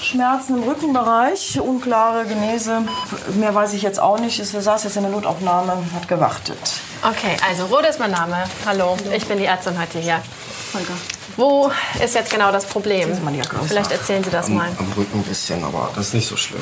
Schmerzen 0.00 0.58
im 0.58 0.68
Rückenbereich, 0.68 1.60
unklare 1.60 2.26
Genese. 2.26 2.82
Mehr 3.40 3.56
weiß 3.56 3.72
ich 3.72 3.82
jetzt 3.82 4.00
auch 4.00 4.20
nicht. 4.20 4.38
Er 4.38 4.62
saß 4.62 4.84
jetzt 4.84 4.96
in 4.96 5.02
der 5.02 5.10
Notaufnahme, 5.10 5.72
hat 5.92 6.06
gewartet. 6.06 6.58
Okay, 7.02 7.36
also 7.48 7.66
Rode 7.66 7.88
ist 7.88 7.98
mein 7.98 8.12
Name. 8.12 8.44
Hallo, 8.64 8.96
ich 9.12 9.26
bin 9.26 9.38
die 9.38 9.46
Ärztin 9.46 9.76
heute 9.80 9.98
hier. 9.98 10.22
Holger. 10.74 10.94
Wo 11.36 11.70
ist 12.02 12.14
jetzt 12.14 12.30
genau 12.30 12.50
das 12.50 12.64
Problem? 12.64 13.08
Vielleicht 13.66 13.92
erzählen 13.92 14.24
Sie 14.24 14.30
das 14.30 14.46
am, 14.46 14.54
mal. 14.54 14.68
Am 14.78 14.92
Rücken 14.92 15.20
ein 15.20 15.22
bisschen, 15.22 15.62
aber 15.62 15.90
das 15.94 16.08
ist 16.08 16.14
nicht 16.14 16.28
so 16.28 16.36
schlimm. 16.36 16.60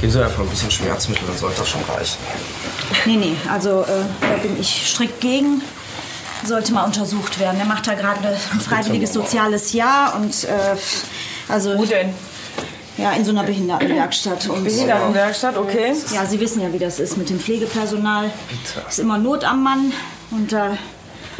Geben 0.00 0.12
Sie 0.12 0.24
einfach 0.24 0.40
ein 0.40 0.48
bisschen 0.48 0.70
Schmerzmittel, 0.70 1.24
dann 1.26 1.36
sollte 1.36 1.58
das 1.58 1.68
schon 1.68 1.82
reichen. 1.82 2.18
Nee, 3.06 3.16
nee, 3.16 3.36
also 3.50 3.82
äh, 3.82 4.04
da 4.20 4.36
bin 4.42 4.58
ich 4.60 4.90
strikt 4.90 5.20
gegen. 5.20 5.62
Sollte 6.44 6.72
mal 6.72 6.84
untersucht 6.84 7.40
werden. 7.40 7.58
Er 7.58 7.66
macht 7.66 7.86
da 7.86 7.94
gerade 7.94 8.36
ein 8.52 8.60
freiwilliges 8.60 9.14
soziales 9.14 9.72
Jahr 9.72 10.14
und 10.16 10.44
äh, 10.44 10.76
also. 11.48 11.78
Wo 11.78 11.84
denn? 11.84 12.14
Ja, 12.96 13.12
in 13.12 13.24
so 13.24 13.32
einer 13.32 13.42
Behindertenwerkstatt. 13.42 14.46
Und, 14.48 14.62
Behindertenwerkstatt, 14.62 15.56
okay. 15.56 15.94
Ja, 16.12 16.26
Sie 16.26 16.38
wissen 16.38 16.60
ja, 16.60 16.72
wie 16.72 16.78
das 16.78 17.00
ist 17.00 17.16
mit 17.16 17.28
dem 17.28 17.40
Pflegepersonal. 17.40 18.30
Bitte. 18.48 18.86
Ist 18.88 19.00
immer 19.00 19.18
Not 19.18 19.42
am 19.42 19.64
Mann 19.64 19.92
und 20.30 20.52
da 20.52 20.76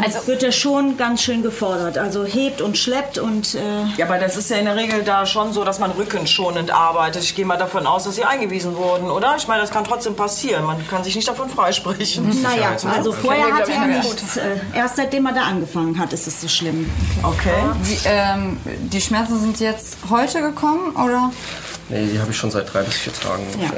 also 0.03 0.27
wird 0.27 0.43
er 0.43 0.53
schon 0.53 0.97
ganz 0.97 1.23
schön 1.23 1.43
gefordert. 1.43 1.99
Also 1.99 2.25
hebt 2.25 2.61
und 2.61 2.77
schleppt 2.77 3.19
und. 3.19 3.55
Äh 3.55 3.61
ja, 3.97 4.07
aber 4.07 4.19
das 4.19 4.37
ist 4.37 4.51
ja 4.51 4.57
in 4.57 4.65
der 4.65 4.77
Regel 4.77 5.03
da 5.03 5.27
schon 5.27 5.53
so, 5.53 5.65
dass 5.65 5.79
man 5.79 5.91
rückenschonend 5.93 6.71
arbeitet. 6.71 7.23
Ich 7.23 7.35
gehe 7.35 7.45
mal 7.45 7.57
davon 7.57 7.87
aus, 7.87 8.05
dass 8.05 8.17
Sie 8.17 8.25
eingewiesen 8.25 8.77
wurden, 8.77 9.11
oder? 9.11 9.35
Ich 9.37 9.49
meine, 9.49 9.63
das 9.63 9.71
kann 9.71 9.85
trotzdem 9.85 10.17
passieren. 10.17 10.65
Man 10.65 10.87
kann 10.89 11.05
sich 11.05 11.15
nicht 11.17 11.29
davon 11.29 11.49
freisprechen. 11.49 12.43
Naja, 12.43 12.77
also 12.95 13.13
vorher 13.13 13.55
hat 13.55 13.69
er 13.69 13.87
nichts. 13.87 14.37
Äh, 14.37 14.57
erst 14.75 14.97
seitdem 14.97 15.27
er 15.27 15.33
da 15.33 15.43
angefangen 15.43 15.99
hat, 15.99 16.13
ist 16.13 16.27
es 16.27 16.41
so 16.41 16.49
schlimm. 16.49 16.91
Okay. 17.23 17.51
Die, 17.87 17.99
ähm, 18.07 18.59
die 18.65 19.01
Schmerzen 19.01 19.41
sind 19.41 19.61
jetzt 19.61 19.97
heute 20.11 20.41
gekommen, 20.41 20.95
oder? 20.97 21.31
Nee, 21.89 22.07
die 22.07 22.19
habe 22.19 22.31
ich 22.31 22.37
schon 22.37 22.51
seit 22.51 22.73
drei 22.73 22.83
bis 22.83 22.95
vier 22.95 23.13
Tagen. 23.13 23.45
Ja. 23.61 23.71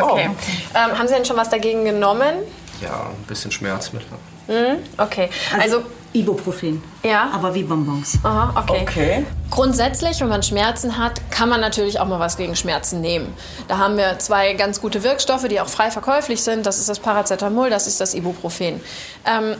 Okay. 0.00 0.30
Oh. 0.30 0.78
Ähm, 0.78 0.98
haben 0.98 1.08
Sie 1.08 1.14
denn 1.14 1.24
schon 1.24 1.36
was 1.36 1.48
dagegen 1.48 1.84
genommen? 1.84 2.34
Ja, 2.80 3.10
ein 3.10 3.24
bisschen 3.26 3.50
Schmerzmittel. 3.50 4.08
Mhm, 4.46 4.78
okay. 4.96 5.28
Also, 5.52 5.78
also 5.78 5.88
Ibuprofen. 6.12 6.82
Ja. 7.02 7.30
Aber 7.32 7.54
wie 7.54 7.62
Bonbons. 7.62 8.18
Aha, 8.22 8.62
okay. 8.62 8.80
okay. 8.82 9.26
Grundsätzlich, 9.50 10.20
wenn 10.20 10.28
man 10.28 10.42
Schmerzen 10.42 10.96
hat, 10.96 11.20
kann 11.30 11.48
man 11.48 11.60
natürlich 11.60 12.00
auch 12.00 12.06
mal 12.06 12.18
was 12.18 12.36
gegen 12.36 12.56
Schmerzen 12.56 13.00
nehmen. 13.00 13.34
Da 13.68 13.78
haben 13.78 13.96
wir 13.98 14.18
zwei 14.18 14.54
ganz 14.54 14.80
gute 14.80 15.02
Wirkstoffe, 15.02 15.46
die 15.48 15.60
auch 15.60 15.68
frei 15.68 15.90
verkäuflich 15.90 16.42
sind. 16.42 16.64
Das 16.64 16.78
ist 16.78 16.88
das 16.88 16.98
Paracetamol, 16.98 17.68
das 17.68 17.86
ist 17.86 18.00
das 18.00 18.14
Ibuprofen. 18.14 18.80
Ähm, 19.26 19.56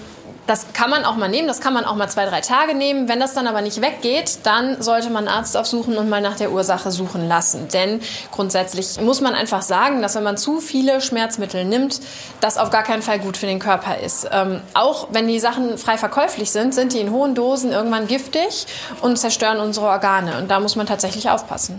das 0.48 0.72
kann 0.72 0.88
man 0.88 1.04
auch 1.04 1.16
mal 1.16 1.28
nehmen, 1.28 1.46
das 1.46 1.60
kann 1.60 1.74
man 1.74 1.84
auch 1.84 1.94
mal 1.94 2.08
zwei, 2.08 2.24
drei 2.24 2.40
Tage 2.40 2.74
nehmen. 2.74 3.06
Wenn 3.06 3.20
das 3.20 3.34
dann 3.34 3.46
aber 3.46 3.60
nicht 3.60 3.82
weggeht, 3.82 4.38
dann 4.44 4.80
sollte 4.80 5.10
man 5.10 5.28
einen 5.28 5.36
Arzt 5.36 5.54
aufsuchen 5.58 5.98
und 5.98 6.08
mal 6.08 6.22
nach 6.22 6.36
der 6.36 6.52
Ursache 6.52 6.90
suchen 6.90 7.28
lassen. 7.28 7.68
Denn 7.68 8.00
grundsätzlich 8.32 8.98
muss 8.98 9.20
man 9.20 9.34
einfach 9.34 9.60
sagen, 9.60 10.00
dass 10.00 10.14
wenn 10.14 10.22
man 10.22 10.38
zu 10.38 10.60
viele 10.60 11.02
Schmerzmittel 11.02 11.66
nimmt, 11.66 12.00
das 12.40 12.56
auf 12.56 12.70
gar 12.70 12.82
keinen 12.82 13.02
Fall 13.02 13.18
gut 13.18 13.36
für 13.36 13.44
den 13.44 13.58
Körper 13.58 13.98
ist. 13.98 14.26
Ähm, 14.32 14.62
auch 14.72 15.08
wenn 15.12 15.28
die 15.28 15.38
Sachen 15.38 15.76
frei 15.76 15.98
verkäuflich 15.98 16.50
sind, 16.50 16.72
sind 16.72 16.94
die 16.94 17.00
in 17.00 17.10
hohen 17.10 17.34
Dosen 17.34 17.70
irgendwann 17.70 18.06
giftig 18.06 18.66
und 19.02 19.18
zerstören 19.18 19.58
unsere 19.60 19.86
Organe. 19.86 20.38
Und 20.38 20.50
da 20.50 20.60
muss 20.60 20.76
man 20.76 20.86
tatsächlich 20.86 21.28
aufpassen. 21.28 21.78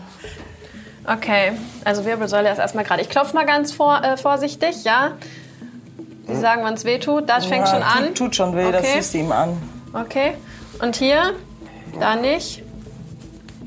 Okay, 1.08 1.54
also 1.86 2.06
Wirbelsäule 2.06 2.52
ist 2.52 2.60
erstmal 2.60 2.84
gerade. 2.84 3.02
Ich 3.02 3.10
klopfe 3.10 3.34
mal 3.34 3.48
ganz 3.48 3.72
vor, 3.72 4.04
äh, 4.04 4.16
vorsichtig, 4.16 4.84
ja. 4.84 5.14
Sie 6.30 6.40
sagen, 6.40 6.62
wann 6.64 6.76
es 6.76 6.86
weh 6.86 7.00
tut. 7.00 7.28
Das 7.28 7.46
fängt 7.46 7.68
ja, 7.68 7.74
schon 7.74 7.84
an. 7.84 8.06
Tut, 8.08 8.18
tut 8.18 8.36
schon 8.36 8.56
weh, 8.56 8.66
okay. 8.66 8.72
das 8.72 8.94
siehst 8.94 9.14
du 9.14 9.18
ihm 9.20 9.32
an. 9.32 9.58
Okay. 9.94 10.34
Und 10.82 10.96
hier? 10.96 11.34
Da 12.00 12.16
nicht? 12.16 12.64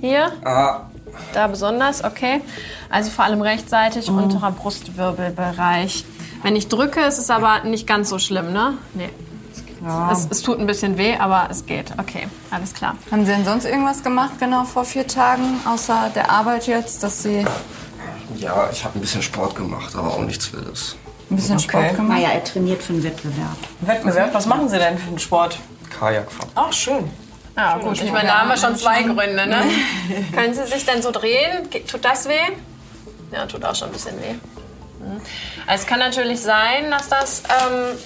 Hier? 0.01 0.33
Ah. 0.45 0.83
Da 1.33 1.47
besonders, 1.47 2.05
okay. 2.05 2.41
Also 2.89 3.11
vor 3.11 3.25
allem 3.25 3.43
rechtzeitig 3.43 4.11
mhm. 4.11 4.19
unterer 4.19 4.53
Brustwirbelbereich. 4.53 6.05
Wenn 6.43 6.57
ich 6.57 6.69
drücke, 6.69 7.01
ist 7.01 7.19
es 7.19 7.31
aber 7.31 7.65
nicht 7.65 7.87
ganz 7.87 8.09
so 8.09 8.19
schlimm, 8.19 8.53
ne? 8.53 8.75
Nee. 8.95 9.11
Ja. 9.85 10.13
Es, 10.13 10.29
es, 10.31 10.43
tut 10.43 10.61
ein 10.61 10.67
bisschen 10.67 10.97
weh, 10.97 11.17
aber 11.17 11.49
es 11.51 11.67
geht. 11.67 11.93
Okay, 11.99 12.29
alles 12.53 12.73
klar. 12.73 12.97
Haben 13.11 13.25
Sie 13.27 13.33
denn 13.33 13.45
sonst 13.45 13.65
irgendwas 13.65 14.05
gemacht, 14.05 14.39
genau 14.39 14.65
vor 14.65 14.85
vier 14.85 15.09
Tagen, 15.09 15.61
außer 15.65 16.11
der 16.15 16.31
Arbeit 16.31 16.69
jetzt, 16.69 17.03
dass 17.03 17.25
Sie... 17.25 17.45
Ja, 18.37 18.69
ich 18.71 18.85
habe 18.85 18.99
ein 18.99 19.01
bisschen 19.01 19.23
Sport 19.23 19.57
gemacht, 19.57 19.95
aber 19.97 20.15
auch 20.15 20.23
nichts 20.23 20.53
Wildes. 20.53 20.97
Ein 21.33 21.37
bisschen 21.37 21.57
okay. 21.57 21.69
Sport 21.69 21.97
gemacht? 21.97 22.19
Naja, 22.19 22.29
er 22.35 22.45
trainiert 22.45 22.83
für 22.83 22.93
einen 22.93 23.03
Wettbewerb. 23.03 23.57
Wettbewerb? 23.81 24.35
Was 24.35 24.45
machen 24.45 24.69
Sie 24.69 24.79
denn 24.79 24.99
für 24.99 25.09
einen 25.09 25.19
Sport? 25.19 25.59
Kajakfahren. 25.89 26.51
Ach, 26.55 26.73
schön. 26.73 27.11
Ja, 27.57 27.79
gut, 27.79 28.01
ich 28.03 28.13
meine, 28.13 28.29
da 28.29 28.41
haben 28.41 28.49
wir 28.49 28.57
schon 28.57 28.77
zwei 28.77 29.03
Gründe. 29.03 29.47
Ne? 29.47 29.63
Können 30.35 30.53
Sie 30.53 30.67
sich 30.67 30.85
denn 30.85 31.01
so 31.01 31.11
drehen? 31.11 31.71
Tut 31.87 32.05
das 32.05 32.29
weh? 32.29 32.35
Ja, 33.31 33.47
tut 33.47 33.65
auch 33.65 33.75
schon 33.75 33.89
ein 33.89 33.93
bisschen 33.93 34.21
weh. 34.21 34.33
Mhm. 34.33 35.21
Also 35.67 35.83
es 35.83 35.87
kann 35.87 36.01
natürlich 36.01 36.41
sein, 36.41 36.91
dass 36.91 37.09
das 37.09 37.43
ähm, 37.49 37.99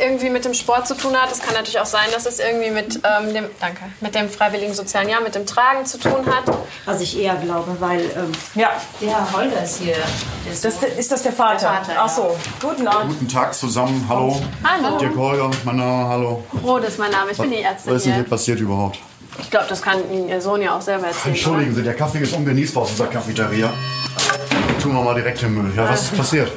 irgendwie 0.00 0.30
mit 0.30 0.44
dem 0.44 0.54
Sport 0.54 0.86
zu 0.86 0.96
tun 0.96 1.14
hat. 1.16 1.30
Es 1.32 1.40
kann 1.40 1.54
natürlich 1.54 1.78
auch 1.80 1.86
sein, 1.86 2.06
dass 2.12 2.26
es 2.26 2.38
irgendwie 2.38 2.70
mit 2.70 2.96
ähm, 2.96 3.34
dem, 3.34 3.44
danke, 3.60 3.84
mit 4.00 4.14
dem 4.14 4.28
freiwilligen 4.28 4.74
sozialen 4.74 5.08
Jahr, 5.08 5.20
mit 5.20 5.34
dem 5.34 5.46
Tragen 5.46 5.84
zu 5.86 5.98
tun 5.98 6.26
hat. 6.26 6.44
Was 6.84 7.00
ich 7.00 7.18
eher 7.18 7.36
glaube, 7.36 7.76
weil 7.80 8.00
ähm, 8.00 8.32
ja. 8.54 8.70
der 9.00 9.32
Holger 9.32 9.62
ist 9.62 9.78
hier. 9.78 9.96
Ist, 10.50 10.64
das, 10.64 10.82
ist 10.82 11.12
das 11.12 11.22
der 11.22 11.32
Vater? 11.32 11.70
Der 11.70 11.84
Vater 11.84 11.92
Ach 11.98 12.08
so, 12.08 12.36
guten 12.60 12.86
Abend. 12.86 13.10
Guten 13.10 13.28
Tag 13.28 13.54
zusammen, 13.54 14.04
hallo. 14.08 14.40
Hallo. 14.64 14.98
Dirk 14.98 15.16
Holger, 15.16 15.50
mein 15.64 15.76
Name, 15.76 16.08
hallo. 16.08 16.44
Rot 16.62 16.84
ist 16.84 16.98
mein 16.98 17.10
Name, 17.10 17.30
ich 17.32 17.38
bin 17.38 17.50
die 17.50 17.62
Ärztin 17.62 17.92
Was 17.92 17.98
ist 17.98 18.06
denn 18.06 18.14
hier. 18.14 18.24
passiert 18.24 18.60
überhaupt? 18.60 18.98
Ich 19.38 19.50
glaube, 19.50 19.66
das 19.68 19.80
kann 19.80 19.98
Ihnen 20.12 20.28
Ihr 20.28 20.40
Sohn 20.40 20.60
ja 20.60 20.76
auch 20.76 20.82
selber 20.82 21.06
erzählen. 21.06 21.34
Entschuldigen 21.34 21.74
Sie, 21.74 21.82
der 21.82 21.94
Kaffee 21.94 22.18
ist 22.18 22.34
ungenießbar 22.34 22.82
aus 22.82 22.90
unserer 22.90 23.08
Cafeteria. 23.08 23.72
Tun 24.82 24.94
wir 24.94 25.02
mal 25.02 25.14
direkt 25.14 25.42
den 25.42 25.54
Müll. 25.54 25.72
Ja, 25.76 25.88
was 25.88 26.02
ist 26.02 26.16
passiert? 26.16 26.50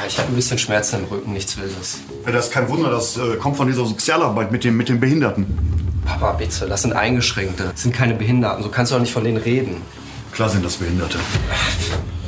Ja, 0.00 0.06
ich 0.06 0.16
habe 0.18 0.28
ein 0.28 0.36
bisschen 0.36 0.58
Schmerzen 0.58 1.00
im 1.00 1.04
Rücken, 1.06 1.32
nichts 1.32 1.56
Wildes. 1.56 1.98
Ja, 2.24 2.30
das 2.30 2.46
ist 2.46 2.52
kein 2.52 2.68
Wunder, 2.68 2.90
das 2.90 3.16
äh, 3.16 3.36
kommt 3.36 3.56
von 3.56 3.66
dieser 3.66 3.84
Sozialarbeit 3.84 4.52
mit, 4.52 4.62
dem, 4.62 4.76
mit 4.76 4.88
den 4.88 5.00
Behinderten. 5.00 5.46
Papa, 6.04 6.32
bitte, 6.32 6.66
das 6.66 6.82
sind 6.82 6.92
Eingeschränkte. 6.92 7.64
Das 7.72 7.82
sind 7.82 7.94
keine 7.94 8.14
Behinderten. 8.14 8.62
So 8.62 8.68
kannst 8.68 8.92
du 8.92 8.94
doch 8.94 9.00
nicht 9.00 9.12
von 9.12 9.24
denen 9.24 9.38
reden. 9.38 9.78
Klar 10.32 10.48
sind 10.50 10.64
das 10.64 10.76
Behinderte. 10.76 11.18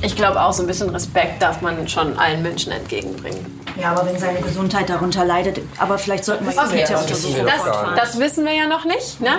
Ich 0.03 0.17
glaube 0.17 0.41
auch, 0.41 0.53
so 0.53 0.63
ein 0.63 0.67
bisschen 0.67 0.91
Respekt 0.91 1.43
darf 1.43 1.61
man 1.61 1.87
schon 1.89 2.19
allen 2.19 2.43
Menschen 2.43 2.73
entgegenbringen. 2.73 3.61
Ja, 3.81 3.93
aber 3.93 4.07
wenn 4.07 4.19
seine 4.19 4.41
Gesundheit 4.41 4.89
darunter 4.89 5.25
leidet, 5.25 5.61
aber 5.79 5.99
vielleicht 5.99 6.25
sollten 6.25 6.45
wir 6.45 6.53
Untersuchung 6.53 7.47
das, 7.47 7.55
fortfahren. 7.57 7.97
das 7.97 8.19
wissen 8.19 8.45
wir 8.45 8.53
ja 8.53 8.67
noch 8.67 8.85
nicht. 8.85 9.21
Ne? 9.21 9.31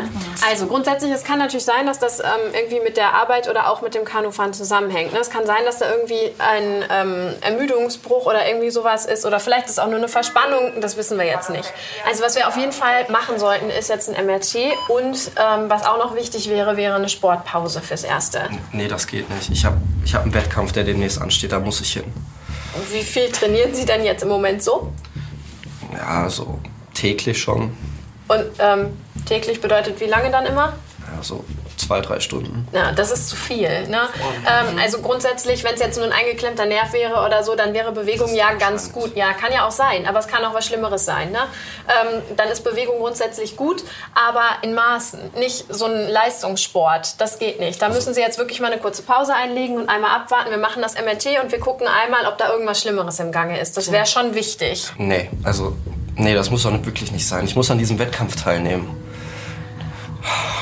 Also 0.49 0.67
grundsätzlich, 0.67 1.11
es 1.11 1.23
kann 1.23 1.39
natürlich 1.39 1.65
sein, 1.65 1.85
dass 1.85 1.99
das 1.99 2.19
ähm, 2.19 2.25
irgendwie 2.53 2.79
mit 2.79 2.97
der 2.97 3.13
Arbeit 3.13 3.49
oder 3.49 3.69
auch 3.69 3.81
mit 3.81 3.93
dem 3.93 4.05
Kanufahren 4.05 4.53
zusammenhängt. 4.53 5.13
Ne? 5.13 5.19
Es 5.19 5.29
kann 5.29 5.45
sein, 5.45 5.63
dass 5.65 5.79
da 5.79 5.89
irgendwie 5.91 6.31
ein 6.39 6.83
ähm, 6.89 7.35
Ermüdungsbruch 7.41 8.25
oder 8.25 8.47
irgendwie 8.47 8.69
sowas 8.71 9.05
ist 9.05 9.25
oder 9.25 9.39
vielleicht 9.39 9.69
ist 9.69 9.79
auch 9.79 9.87
nur 9.87 9.97
eine 9.97 10.07
Verspannung, 10.07 10.79
das 10.81 10.97
wissen 10.97 11.17
wir 11.17 11.25
jetzt 11.25 11.49
nicht. 11.49 11.71
Also 12.07 12.23
was 12.23 12.35
wir 12.35 12.47
auf 12.47 12.57
jeden 12.57 12.71
Fall 12.71 13.05
machen 13.09 13.37
sollten, 13.37 13.69
ist 13.69 13.89
jetzt 13.89 14.09
ein 14.09 14.25
MRT 14.25 14.55
und 14.89 15.31
ähm, 15.35 15.69
was 15.69 15.85
auch 15.85 15.97
noch 15.97 16.15
wichtig 16.15 16.49
wäre, 16.49 16.77
wäre 16.77 16.95
eine 16.95 17.09
Sportpause 17.09 17.81
fürs 17.81 18.03
Erste. 18.03 18.49
Nee, 18.71 18.87
das 18.87 19.07
geht 19.07 19.29
nicht. 19.29 19.49
Ich 19.51 19.65
habe 19.65 19.77
ich 20.03 20.15
hab 20.15 20.23
einen 20.23 20.31
Wettkampf, 20.51 20.73
der 20.73 20.83
demnächst 20.83 21.21
ansteht. 21.21 21.51
Da 21.51 21.59
muss 21.59 21.79
ich 21.81 21.93
hin. 21.93 22.03
Wie 22.91 23.03
viel 23.03 23.29
trainieren 23.31 23.73
Sie 23.73 23.85
denn 23.85 24.03
jetzt 24.03 24.23
im 24.23 24.29
Moment 24.29 24.61
so? 24.61 24.91
Ja, 25.93 26.29
so 26.29 26.59
täglich 26.93 27.41
schon. 27.41 27.75
Und 28.27 28.45
ähm, 28.59 28.97
täglich 29.25 29.61
bedeutet 29.61 29.99
wie 30.01 30.05
lange 30.05 30.29
dann 30.29 30.45
immer? 30.45 30.73
Ja, 30.99 31.23
so 31.23 31.43
zwei, 31.91 31.99
drei 31.99 32.19
Stunden. 32.21 32.65
Ja, 32.71 32.93
das 32.93 33.11
ist 33.11 33.27
zu 33.27 33.35
viel. 33.35 33.87
Ne? 33.87 33.99
Ähm, 34.47 34.79
also 34.81 34.99
grundsätzlich, 34.99 35.65
wenn 35.65 35.73
es 35.73 35.81
jetzt 35.81 35.97
nur 35.97 36.05
ein 36.05 36.13
eingeklemmter 36.13 36.65
Nerv 36.65 36.93
wäre 36.93 37.25
oder 37.25 37.43
so, 37.43 37.55
dann 37.55 37.73
wäre 37.73 37.91
Bewegung 37.91 38.33
ja 38.33 38.53
ganz 38.53 38.93
gut. 38.93 39.17
Ja, 39.17 39.33
kann 39.33 39.51
ja 39.51 39.67
auch 39.67 39.71
sein, 39.71 40.07
aber 40.07 40.19
es 40.19 40.27
kann 40.27 40.45
auch 40.45 40.53
was 40.53 40.65
Schlimmeres 40.65 41.03
sein. 41.03 41.31
Ne? 41.31 41.39
Ähm, 41.89 42.21
dann 42.37 42.47
ist 42.47 42.63
Bewegung 42.63 42.99
grundsätzlich 42.99 43.57
gut, 43.57 43.83
aber 44.13 44.43
in 44.61 44.73
Maßen. 44.73 45.19
Nicht 45.37 45.65
so 45.67 45.85
ein 45.85 46.07
Leistungssport, 46.07 47.19
das 47.19 47.39
geht 47.39 47.59
nicht. 47.59 47.81
Da 47.81 47.89
müssen 47.89 48.13
Sie 48.13 48.21
jetzt 48.21 48.37
wirklich 48.37 48.61
mal 48.61 48.71
eine 48.71 48.79
kurze 48.79 49.01
Pause 49.01 49.33
einlegen 49.35 49.77
und 49.77 49.89
einmal 49.89 50.11
abwarten. 50.11 50.49
Wir 50.49 50.59
machen 50.59 50.81
das 50.81 50.95
MRT 50.95 51.43
und 51.43 51.51
wir 51.51 51.59
gucken 51.59 51.87
einmal, 51.87 52.25
ob 52.25 52.37
da 52.37 52.51
irgendwas 52.51 52.79
Schlimmeres 52.79 53.19
im 53.19 53.33
Gange 53.33 53.59
ist. 53.59 53.75
Das 53.75 53.91
wäre 53.91 54.05
schon 54.05 54.33
wichtig. 54.33 54.91
Nee, 54.97 55.29
also, 55.43 55.75
nee, 56.15 56.33
das 56.33 56.49
muss 56.49 56.63
doch 56.63 56.71
wirklich 56.85 57.11
nicht 57.11 57.27
sein. 57.27 57.43
Ich 57.43 57.55
muss 57.57 57.69
an 57.69 57.77
diesem 57.77 57.99
Wettkampf 57.99 58.41
teilnehmen. 58.41 59.10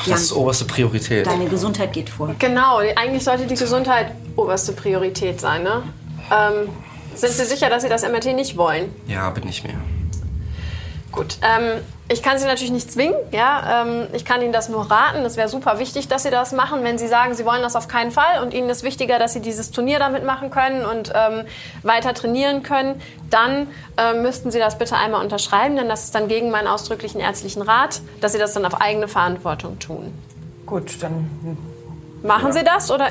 Das 0.06 0.22
ist 0.22 0.32
oberste 0.32 0.64
Priorität. 0.64 1.26
Deine 1.26 1.46
Gesundheit 1.46 1.92
geht 1.92 2.08
vor. 2.08 2.34
Genau, 2.38 2.78
eigentlich 2.78 3.24
sollte 3.24 3.46
die 3.46 3.54
Gesundheit 3.54 4.12
oberste 4.36 4.72
Priorität 4.72 5.40
sein. 5.40 5.62
Ne? 5.62 5.82
Ähm, 6.30 6.68
sind 7.14 7.32
Sie 7.32 7.44
sicher, 7.44 7.68
dass 7.68 7.82
Sie 7.82 7.88
das 7.88 8.02
MRT 8.02 8.34
nicht 8.34 8.56
wollen? 8.56 8.94
Ja, 9.06 9.30
bin 9.30 9.48
ich 9.48 9.62
mir. 9.64 9.74
Gut. 11.12 11.38
Ähm, 11.42 11.82
ich 12.08 12.22
kann 12.22 12.38
Sie 12.38 12.46
natürlich 12.46 12.72
nicht 12.72 12.90
zwingen. 12.90 13.14
Ja? 13.32 13.82
Ähm, 13.82 14.06
ich 14.12 14.24
kann 14.24 14.42
Ihnen 14.42 14.52
das 14.52 14.68
nur 14.68 14.90
raten. 14.90 15.24
Es 15.24 15.36
wäre 15.36 15.48
super 15.48 15.78
wichtig, 15.78 16.08
dass 16.08 16.22
Sie 16.22 16.30
das 16.30 16.52
machen. 16.52 16.84
Wenn 16.84 16.98
Sie 16.98 17.08
sagen, 17.08 17.34
Sie 17.34 17.44
wollen 17.44 17.62
das 17.62 17.76
auf 17.76 17.88
keinen 17.88 18.10
Fall 18.10 18.42
und 18.42 18.54
Ihnen 18.54 18.68
ist 18.68 18.82
wichtiger, 18.82 19.18
dass 19.18 19.32
Sie 19.32 19.40
dieses 19.40 19.70
Turnier 19.70 19.98
damit 19.98 20.24
machen 20.24 20.50
können 20.50 20.84
und 20.84 21.12
ähm, 21.14 21.44
weiter 21.82 22.14
trainieren 22.14 22.62
können, 22.62 23.00
dann 23.28 23.68
äh, 23.96 24.14
müssten 24.14 24.50
Sie 24.50 24.58
das 24.58 24.78
bitte 24.78 24.96
einmal 24.96 25.22
unterschreiben, 25.22 25.76
denn 25.76 25.88
das 25.88 26.04
ist 26.04 26.14
dann 26.14 26.28
gegen 26.28 26.50
meinen 26.50 26.66
ausdrücklichen 26.66 27.20
ärztlichen 27.20 27.62
Rat, 27.62 28.02
dass 28.20 28.32
Sie 28.32 28.38
das 28.38 28.52
dann 28.52 28.64
auf 28.64 28.80
eigene 28.80 29.08
Verantwortung 29.08 29.78
tun. 29.78 30.12
Gut, 30.66 31.02
dann. 31.02 31.56
Machen 32.22 32.52
Sie 32.52 32.62
das 32.62 32.90
oder? 32.90 33.08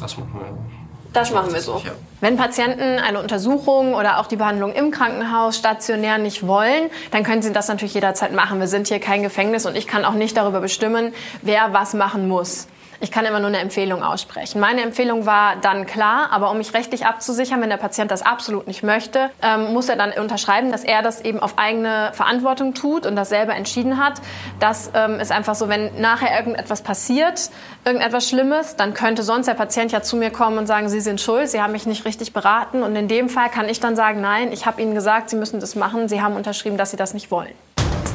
Das 0.00 0.16
machen 0.16 0.34
wir. 0.34 0.73
Das 1.14 1.30
machen 1.30 1.54
wir 1.54 1.60
so. 1.60 1.80
Wenn 2.20 2.36
Patienten 2.36 2.98
eine 2.98 3.20
Untersuchung 3.20 3.94
oder 3.94 4.18
auch 4.18 4.26
die 4.26 4.34
Behandlung 4.34 4.72
im 4.72 4.90
Krankenhaus 4.90 5.56
stationär 5.56 6.18
nicht 6.18 6.44
wollen, 6.46 6.90
dann 7.12 7.22
können 7.22 7.40
sie 7.40 7.52
das 7.52 7.68
natürlich 7.68 7.94
jederzeit 7.94 8.32
machen. 8.32 8.58
Wir 8.58 8.66
sind 8.66 8.88
hier 8.88 8.98
kein 8.98 9.22
Gefängnis 9.22 9.64
und 9.64 9.76
ich 9.76 9.86
kann 9.86 10.04
auch 10.04 10.14
nicht 10.14 10.36
darüber 10.36 10.60
bestimmen, 10.60 11.14
wer 11.40 11.72
was 11.72 11.94
machen 11.94 12.26
muss. 12.26 12.66
Ich 13.00 13.10
kann 13.10 13.24
immer 13.24 13.40
nur 13.40 13.48
eine 13.48 13.58
Empfehlung 13.58 14.02
aussprechen. 14.02 14.60
Meine 14.60 14.82
Empfehlung 14.82 15.26
war 15.26 15.56
dann 15.56 15.86
klar, 15.86 16.28
aber 16.30 16.50
um 16.50 16.58
mich 16.58 16.74
rechtlich 16.74 17.06
abzusichern, 17.06 17.60
wenn 17.60 17.70
der 17.70 17.76
Patient 17.76 18.10
das 18.10 18.22
absolut 18.22 18.66
nicht 18.66 18.82
möchte, 18.82 19.30
ähm, 19.42 19.72
muss 19.72 19.88
er 19.88 19.96
dann 19.96 20.12
unterschreiben, 20.12 20.70
dass 20.70 20.84
er 20.84 21.02
das 21.02 21.20
eben 21.20 21.40
auf 21.40 21.58
eigene 21.58 22.10
Verantwortung 22.12 22.74
tut 22.74 23.06
und 23.06 23.16
das 23.16 23.28
selber 23.28 23.54
entschieden 23.54 24.02
hat. 24.02 24.20
Das 24.60 24.90
ähm, 24.94 25.20
ist 25.20 25.32
einfach 25.32 25.54
so, 25.54 25.68
wenn 25.68 26.00
nachher 26.00 26.36
irgendetwas 26.38 26.82
passiert, 26.82 27.50
irgendetwas 27.84 28.28
Schlimmes, 28.28 28.76
dann 28.76 28.94
könnte 28.94 29.22
sonst 29.22 29.46
der 29.46 29.54
Patient 29.54 29.92
ja 29.92 30.02
zu 30.02 30.16
mir 30.16 30.30
kommen 30.30 30.58
und 30.58 30.66
sagen, 30.66 30.88
Sie 30.88 31.00
sind 31.00 31.20
schuld, 31.20 31.48
Sie 31.48 31.60
haben 31.60 31.72
mich 31.72 31.86
nicht 31.86 32.04
richtig 32.04 32.32
beraten. 32.32 32.82
Und 32.82 32.96
in 32.96 33.08
dem 33.08 33.28
Fall 33.28 33.50
kann 33.50 33.68
ich 33.68 33.80
dann 33.80 33.96
sagen, 33.96 34.20
nein, 34.20 34.52
ich 34.52 34.66
habe 34.66 34.80
Ihnen 34.80 34.94
gesagt, 34.94 35.30
Sie 35.30 35.36
müssen 35.36 35.60
das 35.60 35.74
machen. 35.74 36.08
Sie 36.08 36.22
haben 36.22 36.36
unterschrieben, 36.36 36.76
dass 36.76 36.90
Sie 36.90 36.96
das 36.96 37.14
nicht 37.14 37.30
wollen. 37.30 37.54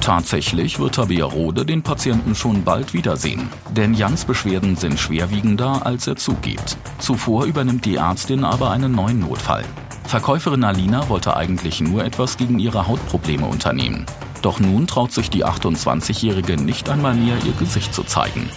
Tatsächlich 0.10 0.80
wird 0.80 0.95
Tabea 0.95 1.24
Rode 1.24 1.67
den 1.67 1.84
Patienten 1.84 2.34
schon 2.34 2.63
bald 2.63 2.95
wiedersehen. 2.95 3.48
Denn 3.69 3.93
Jans 3.93 4.26
Beschwerden 4.26 4.76
sind 4.76 5.00
schwerwiegender, 5.00 5.86
als 5.86 6.08
er 6.08 6.15
zugibt. 6.15 6.78
Zuvor 6.98 7.45
übernimmt 7.45 7.86
die 7.86 7.98
Ärztin 7.98 8.43
aber 8.43 8.72
einen 8.72 8.91
neuen 8.91 9.19
Notfall. 9.19 9.63
Verkäuferin 10.06 10.63
Alina 10.63 11.08
wollte 11.10 11.38
eigentlich 11.38 11.80
nur 11.80 12.04
etwas 12.04 12.38
gegen 12.38 12.58
ihre 12.58 12.88
Hautprobleme 12.88 13.45
unternehmen. 13.45 14.08
Doch 14.41 14.60
nun 14.60 14.88
traut 14.88 15.12
sich 15.12 15.30
die 15.30 15.45
28-Jährige 15.45 16.58
nicht 16.58 16.89
einmal 16.89 17.13
mehr 17.13 17.38
ihr 17.45 17.54
Gesicht 17.60 17.93
zu 17.93 18.02
zeigen. 18.02 18.50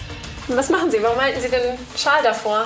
Was 0.47 0.71
machen 0.71 0.89
Sie? 0.89 0.97
Warum 1.03 1.21
halten 1.21 1.39
Sie 1.39 1.51
den 1.51 1.77
Schal 1.95 2.23
davor? 2.23 2.65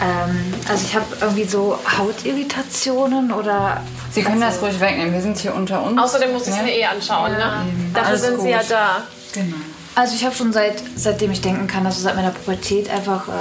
Ähm, 0.00 0.54
also 0.68 0.84
ich 0.84 0.94
habe 0.94 1.06
irgendwie 1.20 1.44
so 1.44 1.78
Hautirritationen 1.98 3.32
oder... 3.32 3.82
Sie 4.12 4.22
können 4.22 4.42
also, 4.42 4.60
das 4.60 4.70
ruhig 4.70 4.80
wegnehmen, 4.80 5.12
wir 5.12 5.22
sind 5.22 5.38
hier 5.38 5.54
unter 5.54 5.82
uns. 5.82 6.00
Außerdem 6.00 6.32
muss 6.32 6.46
ich 6.48 6.54
es 6.54 6.62
mir 6.62 6.74
eh 6.74 6.84
anschauen. 6.84 7.32
Ne? 7.32 7.66
Dafür 7.92 8.08
Alles 8.08 8.22
sind 8.22 8.40
Sie 8.40 8.50
ja 8.50 8.60
gut. 8.60 8.70
da. 8.70 9.02
Genau. 9.32 9.56
Also 9.94 10.14
ich 10.14 10.24
habe 10.24 10.34
schon 10.34 10.52
seit, 10.52 10.82
seitdem 10.96 11.32
ich 11.32 11.40
denken 11.40 11.66
kann, 11.66 11.84
also 11.84 12.00
seit 12.00 12.16
meiner 12.16 12.30
Pubertät 12.30 12.88
einfach 12.90 13.28
äh, 13.28 13.32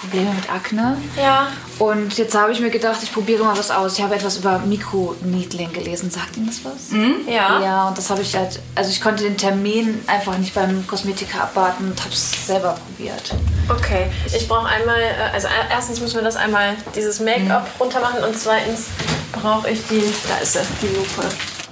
Probleme 0.00 0.32
mit 0.32 0.50
Akne. 0.50 0.96
Ja. 1.20 1.48
Und 1.78 2.16
jetzt 2.18 2.34
habe 2.36 2.52
ich 2.52 2.60
mir 2.60 2.70
gedacht, 2.70 2.98
ich 3.02 3.12
probiere 3.12 3.44
mal 3.44 3.56
was 3.56 3.70
aus. 3.70 3.96
Ich 3.98 4.02
habe 4.04 4.14
etwas 4.14 4.36
über 4.38 4.58
Mikroneedling 4.58 5.72
gelesen. 5.72 6.10
Sagt 6.10 6.36
Ihnen 6.36 6.46
das 6.46 6.64
was? 6.64 6.90
Ja. 7.26 7.60
Ja, 7.60 7.88
und 7.88 7.96
das 7.98 8.10
habe 8.10 8.22
ich 8.22 8.34
halt, 8.36 8.60
also 8.74 8.90
ich 8.90 9.00
konnte 9.00 9.22
den 9.24 9.36
Termin 9.36 10.00
einfach 10.06 10.36
nicht 10.38 10.54
beim 10.54 10.86
Kosmetiker 10.86 11.42
abwarten 11.42 11.84
und 11.90 12.00
habe 12.00 12.12
es 12.12 12.46
selber 12.46 12.76
probiert. 12.96 13.34
Okay, 13.68 14.10
ich 14.26 14.48
brauche 14.48 14.66
einmal, 14.66 15.00
äh, 15.00 15.32
also 15.34 15.46
e- 15.48 15.50
erstens 15.70 16.00
müssen 16.00 16.16
wir 16.16 16.22
das 16.22 16.36
einmal, 16.36 16.74
dieses 16.96 17.20
Make-up 17.20 17.68
runter 17.78 18.00
machen 18.00 18.24
und 18.24 18.36
zweitens 18.36 18.86
brauche 19.32 19.70
ich 19.70 19.86
die, 19.88 20.02
da 20.28 20.38
ist 20.38 20.54
sie, 20.54 20.60
die 20.82 20.86
Lupe. 20.96 21.28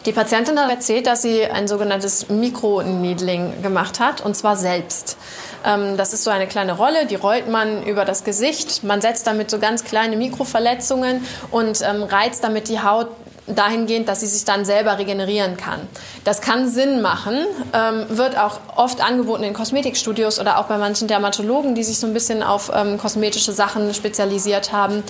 Die 0.07 0.13
Patientin 0.13 0.59
hat 0.61 0.71
erzählt, 0.71 1.09
dass 1.09 1.23
sie 1.23 1.45
ein 1.47 1.67
sogenanntes 1.67 2.29
Mikroneedling 2.29 3.61
gemacht 3.61 3.99
hat 3.99 4.25
und 4.25 4.37
zwar 4.37 4.57
selbst. 4.57 5.19
Ähm, 5.65 5.97
Das 5.97 6.13
ist 6.13 6.23
so 6.23 6.31
eine 6.31 6.47
kleine 6.47 6.77
Rolle, 6.77 7.07
die 7.07 7.17
rollt 7.17 7.49
man 7.49 7.83
über 7.83 8.05
das 8.05 8.23
Gesicht. 8.23 8.85
Man 8.85 9.01
setzt 9.01 9.27
damit 9.27 9.51
so 9.51 9.59
ganz 9.59 9.83
kleine 9.83 10.17
Mikroverletzungen 10.17 11.27
und 11.51 11.81
ähm, 11.83 12.05
reizt 12.05 12.45
damit 12.45 12.69
die 12.69 12.81
Haut 12.81 13.09
dahingehend, 13.47 14.09
dass 14.09 14.21
sie 14.21 14.27
sich 14.27 14.45
dann 14.45 14.65
selber 14.65 14.99
regenerieren 14.99 15.57
kann. 15.57 15.81
Das 16.25 16.41
kann 16.41 16.69
Sinn 16.69 17.01
machen, 17.01 17.47
ähm, 17.73 18.07
wird 18.09 18.37
auch 18.37 18.61
oft 18.75 19.01
angeboten 19.01 19.45
in 19.45 19.55
Kosmetikstudios 19.55 20.41
oder 20.41 20.59
auch 20.59 20.65
bei 20.65 20.79
manchen 20.79 21.09
Dermatologen, 21.09 21.75
die 21.75 21.85
sich 21.85 21.99
so 21.99 22.07
ein 22.07 22.13
bisschen 22.13 22.43
auf 22.43 22.71
ähm, 22.75 22.99
kosmetische 22.99 23.53
Sachen 23.53 23.95
spezialisiert 23.95 24.73
haben. 24.73 25.03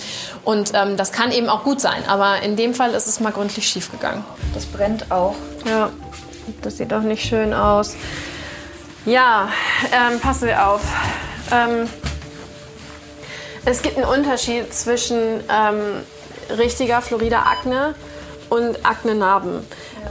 Und 0.43 0.71
ähm, 0.75 0.97
das 0.97 1.11
kann 1.11 1.31
eben 1.31 1.49
auch 1.49 1.63
gut 1.63 1.81
sein, 1.81 2.03
aber 2.07 2.41
in 2.41 2.55
dem 2.55 2.73
Fall 2.73 2.91
ist 2.91 3.07
es 3.07 3.19
mal 3.19 3.31
gründlich 3.31 3.67
schiefgegangen. 3.67 4.23
Das 4.53 4.65
brennt 4.65 5.11
auch. 5.11 5.35
Ja, 5.65 5.89
das 6.61 6.77
sieht 6.77 6.91
doch 6.91 7.01
nicht 7.01 7.27
schön 7.27 7.53
aus. 7.53 7.95
Ja, 9.05 9.49
ähm, 9.91 10.19
passen 10.19 10.47
Sie 10.47 10.55
auf. 10.55 10.81
Ähm, 11.51 11.87
es 13.65 13.81
gibt 13.81 13.97
einen 13.97 14.05
Unterschied 14.05 14.73
zwischen 14.73 15.17
ähm, 15.49 16.03
richtiger 16.57 17.01
Florida 17.01 17.43
Akne 17.43 17.95
und 18.49 18.85
Aknenarben. 18.85 19.59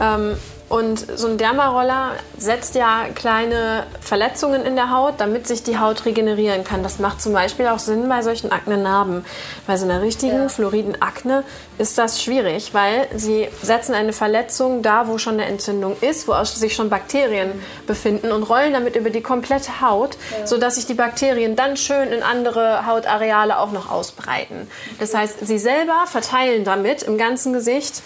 Ähm, 0.01 0.37
Und 0.69 1.07
so 1.17 1.29
ein 1.29 1.39
Dermaroller 1.39 2.13
setzt 2.39 2.75
ja 2.75 3.05
kleine 3.15 3.85
Verletzungen 4.01 4.65
in 4.65 4.75
der 4.75 4.91
Haut, 4.91 5.15
damit 5.19 5.47
sich 5.47 5.63
die 5.63 5.79
Haut 5.79 6.05
regenerieren 6.07 6.65
kann. 6.65 6.83
Das 6.83 6.99
macht 6.99 7.23
zum 7.23 7.33
Beispiel 7.33 7.69
auch 7.69 7.79
Sinn 7.79 8.09
bei 8.09 8.23
solchen 8.23 8.51
Aknenarben. 8.51 9.25
Bei 9.69 9.77
so 9.77 9.85
einer 9.85 10.03
richtigen 10.03 10.43
ja. 10.43 10.49
floriden 10.49 11.01
Akne 11.01 11.45
ist 11.79 11.99
das 11.99 12.21
schwierig, 12.21 12.75
weil 12.75 13.07
sie 13.15 13.49
setzen 13.63 13.95
eine 13.95 14.13
Verletzung 14.13 14.83
da, 14.83 15.07
wo 15.07 15.19
schon 15.19 15.35
eine 15.35 15.45
Entzündung 15.45 15.97
ist, 16.01 16.27
wo 16.27 16.35
sich 16.43 16.75
schon 16.75 16.91
Bakterien 16.91 17.53
befinden 17.87 18.33
und 18.33 18.43
rollen 18.43 18.73
damit 18.73 18.97
über 18.97 19.11
die 19.11 19.21
komplette 19.21 19.81
Haut, 19.81 20.17
ja. 20.37 20.49
sodass 20.49 20.75
sich 20.75 20.87
die 20.87 20.95
Bakterien 20.95 21.55
dann 21.55 21.77
schön 21.77 22.09
in 22.09 22.25
andere 22.25 22.87
Hautareale 22.87 23.61
auch 23.61 23.71
noch 23.71 23.89
ausbreiten. 23.89 24.69
Das 24.99 25.15
heißt, 25.15 25.47
sie 25.47 25.59
selber 25.59 26.07
verteilen 26.07 26.65
damit 26.65 27.05
im 27.05 27.19
ganzen 27.19 27.53
Gesicht 27.53 28.03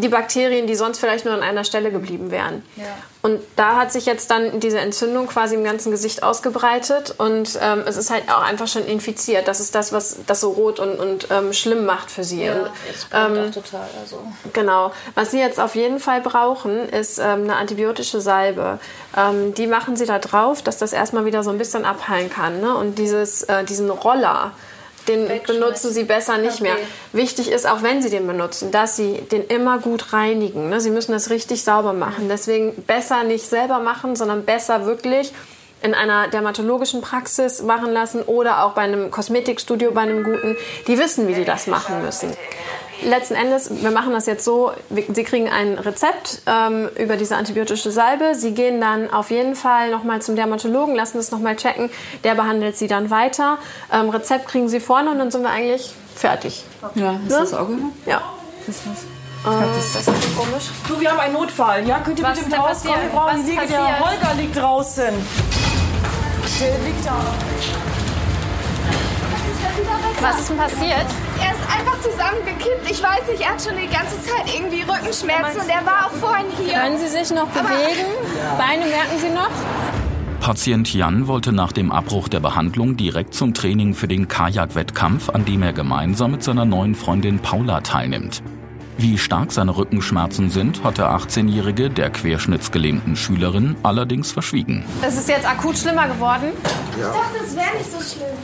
die 0.00 0.08
Bakterien, 0.08 0.66
die 0.66 0.74
sonst 0.74 0.98
vielleicht 0.98 1.24
nur 1.24 1.34
an 1.34 1.42
einer 1.42 1.64
Stelle 1.64 1.90
geblieben 1.90 2.30
wären. 2.30 2.64
Ja. 2.76 2.84
Und 3.22 3.40
da 3.54 3.76
hat 3.76 3.92
sich 3.92 4.06
jetzt 4.06 4.30
dann 4.30 4.60
diese 4.60 4.78
Entzündung 4.78 5.26
quasi 5.26 5.54
im 5.54 5.62
ganzen 5.62 5.90
Gesicht 5.90 6.22
ausgebreitet 6.22 7.14
und 7.18 7.58
ähm, 7.60 7.82
es 7.86 7.98
ist 7.98 8.10
halt 8.10 8.30
auch 8.30 8.42
einfach 8.42 8.66
schon 8.66 8.86
infiziert. 8.86 9.46
Das 9.46 9.60
ist 9.60 9.74
das, 9.74 9.92
was 9.92 10.20
das 10.26 10.40
so 10.40 10.50
rot 10.50 10.80
und, 10.80 10.98
und 10.98 11.28
ähm, 11.30 11.52
schlimm 11.52 11.84
macht 11.84 12.10
für 12.10 12.24
sie. 12.24 12.44
Ja, 12.44 12.54
und, 12.54 12.70
ähm, 13.12 13.52
total. 13.52 13.88
Also. 14.00 14.22
Genau. 14.54 14.92
Was 15.14 15.32
sie 15.32 15.38
jetzt 15.38 15.60
auf 15.60 15.74
jeden 15.74 16.00
Fall 16.00 16.22
brauchen, 16.22 16.88
ist 16.88 17.18
ähm, 17.18 17.44
eine 17.44 17.56
antibiotische 17.56 18.22
Salbe. 18.22 18.78
Ähm, 19.14 19.52
die 19.54 19.66
machen 19.66 19.96
sie 19.96 20.06
da 20.06 20.18
drauf, 20.18 20.62
dass 20.62 20.78
das 20.78 20.94
erstmal 20.94 21.26
wieder 21.26 21.42
so 21.42 21.50
ein 21.50 21.58
bisschen 21.58 21.84
abheilen 21.84 22.30
kann. 22.30 22.60
Ne? 22.60 22.74
Und 22.74 22.98
dieses, 22.98 23.42
äh, 23.42 23.64
diesen 23.64 23.90
Roller, 23.90 24.52
den 25.08 25.28
benutzen 25.46 25.92
sie 25.92 26.04
besser 26.04 26.38
nicht 26.38 26.60
okay. 26.60 26.62
mehr. 26.62 26.76
Wichtig 27.12 27.50
ist, 27.50 27.66
auch 27.66 27.82
wenn 27.82 28.02
sie 28.02 28.10
den 28.10 28.26
benutzen, 28.26 28.70
dass 28.70 28.96
sie 28.96 29.22
den 29.32 29.46
immer 29.46 29.78
gut 29.78 30.12
reinigen. 30.12 30.68
Ne? 30.68 30.80
Sie 30.80 30.90
müssen 30.90 31.12
das 31.12 31.30
richtig 31.30 31.62
sauber 31.62 31.92
machen. 31.92 32.28
Deswegen 32.28 32.74
besser 32.82 33.24
nicht 33.24 33.46
selber 33.46 33.78
machen, 33.80 34.16
sondern 34.16 34.44
besser 34.44 34.86
wirklich 34.86 35.32
in 35.82 35.94
einer 35.94 36.28
dermatologischen 36.28 37.00
Praxis 37.00 37.62
machen 37.62 37.92
lassen 37.92 38.22
oder 38.22 38.64
auch 38.64 38.72
bei 38.72 38.82
einem 38.82 39.10
Kosmetikstudio, 39.10 39.92
bei 39.92 40.02
einem 40.02 40.24
guten. 40.24 40.56
Die 40.86 40.98
wissen, 40.98 41.26
wie 41.26 41.34
die 41.34 41.44
das 41.44 41.66
machen 41.66 42.02
müssen 42.02 42.36
letzten 43.02 43.34
Endes, 43.34 43.70
wir 43.82 43.90
machen 43.90 44.12
das 44.12 44.26
jetzt 44.26 44.44
so, 44.44 44.72
Sie 44.90 45.24
kriegen 45.24 45.48
ein 45.48 45.78
Rezept 45.78 46.42
ähm, 46.46 46.88
über 46.98 47.16
diese 47.16 47.36
antibiotische 47.36 47.90
Salbe. 47.90 48.34
Sie 48.34 48.52
gehen 48.52 48.80
dann 48.80 49.12
auf 49.12 49.30
jeden 49.30 49.54
Fall 49.54 49.90
nochmal 49.90 50.22
zum 50.22 50.36
Dermatologen, 50.36 50.94
lassen 50.94 51.18
es 51.18 51.30
nochmal 51.30 51.56
checken. 51.56 51.90
Der 52.24 52.34
behandelt 52.34 52.76
Sie 52.76 52.86
dann 52.86 53.10
weiter. 53.10 53.58
Ähm, 53.92 54.10
Rezept 54.10 54.46
kriegen 54.48 54.68
Sie 54.68 54.80
vorne 54.80 55.10
und 55.10 55.18
dann 55.18 55.30
sind 55.30 55.42
wir 55.42 55.50
eigentlich 55.50 55.92
fertig. 56.14 56.64
Ja, 56.94 57.12
ist 57.12 57.30
ne? 57.30 57.38
das 57.40 57.54
Auge? 57.54 57.74
Ja. 58.06 58.22
Ist 58.66 58.80
was? 58.86 59.04
Ich 59.42 59.44
glaube, 59.44 59.66
das 59.74 59.86
ist 59.86 59.96
das 60.08 60.14
komisch. 60.36 60.64
Du, 60.86 61.00
wir 61.00 61.10
haben 61.10 61.20
einen 61.20 61.32
Notfall. 61.32 61.86
Ja, 61.86 62.00
könnt 62.00 62.18
ihr 62.18 62.24
Was 62.26 62.38
bitte 62.38 62.50
ist 62.50 62.52
mit 62.52 62.60
rauskommen? 62.60 62.94
passiert? 62.94 63.12
Wir 63.12 63.18
brauchen 63.18 63.38
Was 63.38 63.44
die 63.46 63.52
ist 63.52 63.60
Liege. 63.60 63.72
Der? 63.72 64.00
Holger 64.00 64.34
liegt 64.36 64.56
draußen. 64.56 65.04
Der 66.60 66.78
liegt 66.84 67.06
da. 67.06 67.14
Was 70.20 70.40
ist 70.40 70.50
denn 70.50 70.56
passiert? 70.58 71.06
Er 71.70 71.76
ist 71.76 71.88
einfach 71.88 72.00
zusammengekippt. 72.00 72.90
Ich 72.90 73.02
weiß 73.02 73.28
nicht, 73.30 73.42
er 73.42 73.52
hat 73.52 73.62
schon 73.62 73.76
die 73.76 73.88
ganze 73.88 74.20
Zeit 74.22 74.52
irgendwie 74.52 74.82
Rückenschmerzen 74.82 75.60
und 75.60 75.68
er 75.68 75.86
war 75.86 76.06
auch 76.06 76.12
vorhin 76.12 76.46
hier. 76.58 76.74
Können 76.74 76.98
Sie 76.98 77.08
sich 77.08 77.30
noch 77.30 77.48
bewegen? 77.48 78.06
Beine 78.58 78.86
merken 78.86 79.18
Sie 79.18 79.28
noch? 79.28 79.50
Patient 80.40 80.92
Jan 80.92 81.26
wollte 81.26 81.52
nach 81.52 81.72
dem 81.72 81.92
Abbruch 81.92 82.28
der 82.28 82.40
Behandlung 82.40 82.96
direkt 82.96 83.34
zum 83.34 83.52
Training 83.52 83.94
für 83.94 84.08
den 84.08 84.26
Kajak-Wettkampf, 84.26 85.28
an 85.28 85.44
dem 85.44 85.62
er 85.62 85.72
gemeinsam 85.72 86.32
mit 86.32 86.42
seiner 86.42 86.64
neuen 86.64 86.94
Freundin 86.94 87.40
Paula 87.40 87.82
teilnimmt. 87.82 88.42
Wie 89.02 89.16
stark 89.16 89.50
seine 89.50 89.74
Rückenschmerzen 89.74 90.50
sind, 90.50 90.84
hat 90.84 90.98
der 90.98 91.06
18-Jährige 91.10 91.88
der 91.88 92.10
querschnittsgelähmten 92.10 93.16
Schülerin 93.16 93.74
allerdings 93.82 94.30
verschwiegen. 94.30 94.84
Es 95.00 95.16
ist 95.16 95.26
jetzt 95.26 95.48
akut 95.48 95.78
schlimmer 95.78 96.06
geworden. 96.06 96.48
Ich 96.94 97.02
dachte, 97.02 97.16
es 97.42 97.56
wäre 97.56 97.78
nicht 97.78 97.90
so 97.90 97.96
schlimm. 97.98 98.36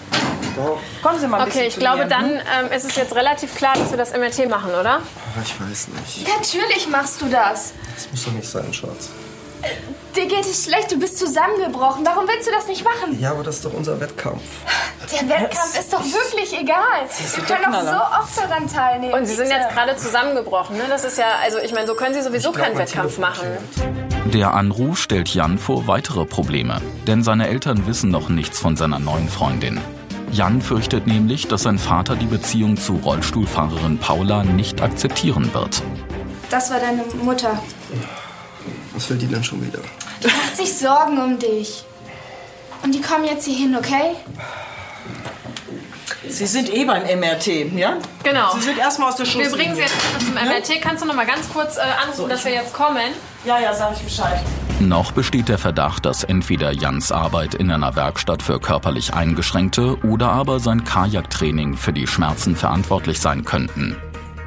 Doch. 0.57 0.79
Kommen 1.03 1.21
Sie 1.21 1.29
mal 1.29 1.43
ein 1.43 1.49
Okay, 1.49 1.67
ich 1.67 1.75
zu 1.75 1.81
glaube, 1.81 2.05
mir. 2.05 2.09
dann 2.09 2.31
ähm, 2.31 2.73
ist 2.75 2.87
es 2.87 2.97
jetzt 2.97 3.15
relativ 3.15 3.55
klar, 3.55 3.75
dass 3.75 3.91
wir 3.91 3.99
das 3.99 4.13
MRT 4.17 4.49
machen, 4.49 4.71
oder? 4.71 5.01
Ich 5.45 5.61
weiß 5.61 5.89
nicht. 5.89 6.27
Natürlich 6.27 6.89
machst 6.89 7.21
du 7.21 7.27
das. 7.27 7.75
Das 7.95 8.11
muss 8.11 8.25
doch 8.25 8.33
nicht 8.33 8.49
sein, 8.49 8.73
Schatz. 8.73 9.11
Dir 10.17 10.27
geht 10.27 10.47
es 10.47 10.65
schlecht, 10.65 10.91
du 10.91 10.99
bist 10.99 11.19
zusammengebrochen. 11.19 12.05
Warum 12.07 12.27
willst 12.27 12.49
du 12.49 12.51
das 12.51 12.67
nicht 12.69 12.83
machen? 12.83 13.21
Ja, 13.21 13.33
aber 13.33 13.43
das 13.43 13.57
ist 13.57 13.65
doch 13.67 13.75
unser 13.75 14.01
Wettkampf. 14.01 14.41
Der 15.13 15.29
Wettkampf 15.29 15.79
ist 15.79 15.93
doch 15.93 16.03
wirklich 16.03 16.59
egal. 16.59 17.07
Wir 17.35 17.45
können 17.45 17.73
doch 17.73 17.83
so 17.83 18.23
oft 18.23 18.39
daran 18.39 18.67
teilnehmen. 18.67 19.13
Und 19.13 19.27
Sie 19.27 19.35
sind 19.35 19.51
jetzt 19.51 19.69
gerade 19.75 19.95
zusammengebrochen. 19.97 20.79
Ne? 20.79 20.85
Das 20.89 21.05
ist 21.05 21.19
ja, 21.19 21.27
also 21.43 21.59
ich 21.59 21.75
meine, 21.75 21.87
so 21.87 21.95
können 21.95 22.15
Sie 22.15 22.23
sowieso 22.23 22.53
glaub, 22.53 22.65
keinen 22.65 22.79
Wettkampf 22.79 23.19
machen. 23.19 23.47
Der 24.33 24.55
Anruf 24.55 24.99
stellt 24.99 25.29
Jan 25.29 25.59
vor 25.59 25.87
weitere 25.87 26.25
Probleme, 26.25 26.81
denn 27.07 27.23
seine 27.23 27.49
Eltern 27.49 27.87
wissen 27.87 28.11
noch 28.11 28.31
nichts 28.31 28.59
von 28.59 28.75
seiner 28.77 28.99
neuen 28.99 29.29
Freundin. 29.29 29.81
Jan 30.33 30.63
fürchtet 30.63 31.07
nämlich, 31.07 31.47
dass 31.47 31.63
sein 31.63 31.79
Vater 31.79 32.17
die 32.17 32.27
Beziehung 32.27 32.77
zu 32.77 32.97
Rollstuhlfahrerin 32.97 33.99
Paula 33.99 34.45
nicht 34.45 34.81
akzeptieren 34.81 35.53
wird. 35.55 35.83
Das 36.51 36.71
war 36.71 36.81
deine 36.81 37.05
Mutter. 37.23 37.59
Was 38.97 39.11
will 39.11 39.19
die 39.19 39.27
denn 39.27 39.45
schon 39.45 39.65
wieder? 39.65 39.81
Die 40.23 40.27
macht 40.27 40.57
sich 40.57 40.73
Sorgen 40.73 41.19
um 41.19 41.39
dich. 41.39 41.85
Und 42.83 42.95
die 42.95 43.01
kommen 43.01 43.27
jetzt 43.27 43.45
hier 43.45 43.57
hin, 43.57 43.77
okay? 43.77 44.17
Sie 46.27 46.47
sind 46.47 46.73
eh 46.73 46.85
beim 46.87 47.03
MRT, 47.03 47.73
ja? 47.77 47.99
Genau. 48.25 48.55
Sie 48.55 48.63
sind 48.63 48.79
erstmal 48.79 49.11
aus 49.11 49.17
der 49.17 49.27
Schusslinie. 49.27 49.51
Wir 49.51 49.57
bringen 49.57 49.75
Sie 49.75 49.83
jetzt 49.83 49.95
zum 50.25 50.35
MRT. 50.35 50.81
Kannst 50.81 51.03
du 51.03 51.07
noch 51.07 51.15
mal 51.15 51.27
ganz 51.27 51.47
kurz 51.51 51.77
äh, 51.77 51.81
anrufen, 52.03 52.31
dass 52.31 52.45
wir 52.47 52.53
jetzt 52.53 52.73
kommen? 52.73 53.13
Ja, 53.45 53.61
ja, 53.61 53.75
sag 53.75 53.93
ich 53.97 54.03
Bescheid. 54.03 54.41
Noch 54.81 55.13
besteht 55.13 55.49
der 55.51 55.59
Verdacht, 55.59 56.07
dass 56.07 56.25
entweder 56.25 56.73
Jans 56.73 57.13
Arbeit 57.13 57.55
in 57.55 57.71
einer 57.71 57.97
Werkstatt 57.97 58.43
für 58.43 58.61
körperlich 58.61 59.13
Eingeschränkte 59.13 59.99
oder 60.05 60.31
aber 60.31 60.59
sein 60.59 60.85
Kajaktraining 60.85 61.77
für 61.77 61.93
die 61.93 62.07
Schmerzen 62.07 62.57
verantwortlich 62.57 63.21
sein 63.21 63.45
könnten. 63.45 63.97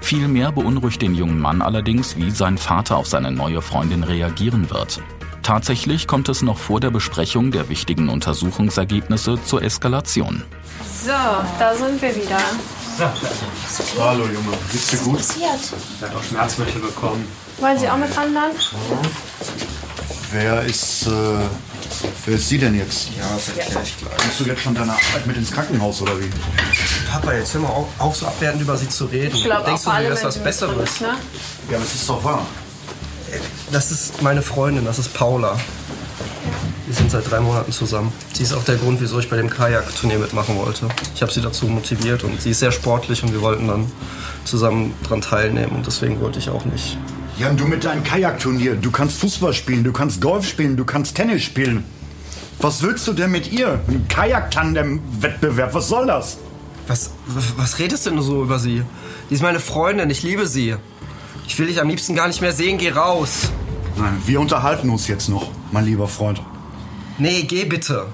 Vielmehr 0.01 0.51
beunruhigt 0.51 1.01
den 1.01 1.15
jungen 1.15 1.39
Mann 1.39 1.61
allerdings, 1.61 2.15
wie 2.17 2.31
sein 2.31 2.57
Vater 2.57 2.97
auf 2.97 3.07
seine 3.07 3.31
neue 3.31 3.61
Freundin 3.61 4.03
reagieren 4.03 4.69
wird. 4.69 5.01
Tatsächlich 5.43 6.07
kommt 6.07 6.29
es 6.29 6.41
noch 6.41 6.57
vor 6.57 6.79
der 6.79 6.91
Besprechung 6.91 7.51
der 7.51 7.69
wichtigen 7.69 8.09
Untersuchungsergebnisse 8.09 9.41
zur 9.43 9.63
Eskalation. 9.63 10.43
So, 11.03 11.11
da 11.57 11.75
sind 11.75 12.01
wir 12.01 12.15
wieder. 12.15 12.39
Hallo 13.99 14.25
Junge, 14.25 14.57
geht's 14.71 14.87
dir 14.87 14.97
gut? 14.97 15.17
Passiert. 15.17 15.73
Er 16.01 16.09
hat 16.09 16.15
auch 16.15 16.23
Schmerzmittel 16.23 16.81
bekommen. 16.81 17.25
Wollen 17.59 17.77
Sie 17.77 17.89
auch 17.89 17.97
mit 17.97 18.15
wandern? 18.15 18.51
Wer 20.31 20.61
ist, 20.63 21.07
äh, 21.07 21.09
wer 22.25 22.35
ist 22.35 22.49
sie 22.49 22.57
denn 22.59 22.75
jetzt? 22.75 23.09
Ja, 23.17 23.23
das 23.33 23.47
erkläre 23.57 23.83
ich 23.83 23.97
gleich. 23.97 24.25
Musst 24.25 24.39
du 24.39 24.43
jetzt 24.45 24.61
schon 24.61 24.75
deine 24.75 24.91
Arbeit 24.91 25.25
mit 25.25 25.37
ins 25.37 25.51
Krankenhaus 25.51 26.01
oder 26.01 26.19
wie? 26.19 26.29
Papa, 27.11 27.33
jetzt 27.33 27.53
hör 27.55 27.61
mal 27.61 27.69
auf, 27.69 27.87
auf 27.97 28.15
so 28.15 28.27
abwertend 28.27 28.61
über 28.61 28.77
sie 28.77 28.87
zu 28.89 29.05
reden. 29.05 29.35
Ich 29.35 29.43
glaube 29.43 29.65
Denkst 29.65 29.87
auch 29.87 29.95
du, 29.95 30.03
dir, 30.03 30.09
dass 30.09 30.21
das 30.21 30.37
Besseres? 30.37 30.73
betrifft, 30.75 31.01
Ne? 31.01 31.07
Ja, 31.71 31.79
das 31.79 31.95
ist 31.95 32.07
doch 32.09 32.23
wahr. 32.23 32.45
Das 33.71 33.91
ist 33.91 34.21
meine 34.21 34.41
Freundin, 34.41 34.85
das 34.85 34.99
ist 34.99 35.13
Paula. 35.13 35.57
Wir 36.85 36.95
sind 36.95 37.11
seit 37.11 37.29
drei 37.29 37.39
Monaten 37.39 37.71
zusammen. 37.71 38.11
Sie 38.33 38.41
ist 38.43 38.53
auch 38.53 38.63
der 38.63 38.75
Grund, 38.75 38.99
wieso 39.01 39.19
ich 39.19 39.29
bei 39.29 39.37
dem 39.37 39.49
Kajak-Turnier 39.49 40.17
mitmachen 40.17 40.57
wollte. 40.57 40.87
Ich 41.13 41.21
habe 41.21 41.31
sie 41.31 41.41
dazu 41.41 41.67
motiviert 41.67 42.23
und 42.23 42.41
sie 42.41 42.51
ist 42.51 42.59
sehr 42.59 42.71
sportlich 42.71 43.21
und 43.23 43.31
wir 43.31 43.41
wollten 43.41 43.67
dann 43.67 43.91
zusammen 44.45 44.95
dran 45.07 45.21
teilnehmen 45.21 45.71
und 45.75 45.85
deswegen 45.85 46.19
wollte 46.19 46.39
ich 46.39 46.49
auch 46.49 46.65
nicht. 46.65 46.97
Jan, 47.39 47.55
du 47.55 47.65
mit 47.67 47.85
deinem 47.85 48.03
Kajakturnier, 48.03 48.75
du 48.75 48.91
kannst 48.91 49.17
Fußball 49.21 49.53
spielen, 49.53 49.85
du 49.85 49.93
kannst 49.93 50.19
Golf 50.19 50.45
spielen, 50.45 50.75
du 50.75 50.83
kannst 50.83 51.15
Tennis 51.15 51.41
spielen. 51.41 51.85
Was 52.59 52.81
willst 52.81 53.07
du 53.07 53.13
denn 53.13 53.31
mit 53.31 53.49
ihr? 53.49 53.79
Ein 53.87 54.05
Kajak-Tandem-Wettbewerb, 54.09 55.73
was 55.73 55.87
soll 55.87 56.07
das? 56.07 56.37
Was, 56.87 57.11
was, 57.27 57.57
was 57.57 57.79
redest 57.79 58.05
denn 58.05 58.17
du 58.17 58.21
so 58.21 58.43
über 58.43 58.59
sie? 58.59 58.83
Die 59.29 59.33
ist 59.33 59.41
meine 59.41 59.61
Freundin, 59.61 60.09
ich 60.09 60.21
liebe 60.21 60.47
sie. 60.47 60.75
Ich 61.47 61.57
will 61.57 61.67
dich 61.67 61.79
am 61.79 61.87
liebsten 61.87 62.13
gar 62.13 62.27
nicht 62.27 62.41
mehr 62.41 62.51
sehen, 62.51 62.77
geh 62.77 62.89
raus. 62.89 63.49
Nein, 63.95 64.21
wir 64.25 64.41
unterhalten 64.41 64.89
uns 64.89 65.07
jetzt 65.07 65.29
noch, 65.29 65.49
mein 65.71 65.85
lieber 65.85 66.09
Freund. 66.09 66.41
Nee, 67.19 67.43
geh 67.43 67.63
bitte. 67.63 68.07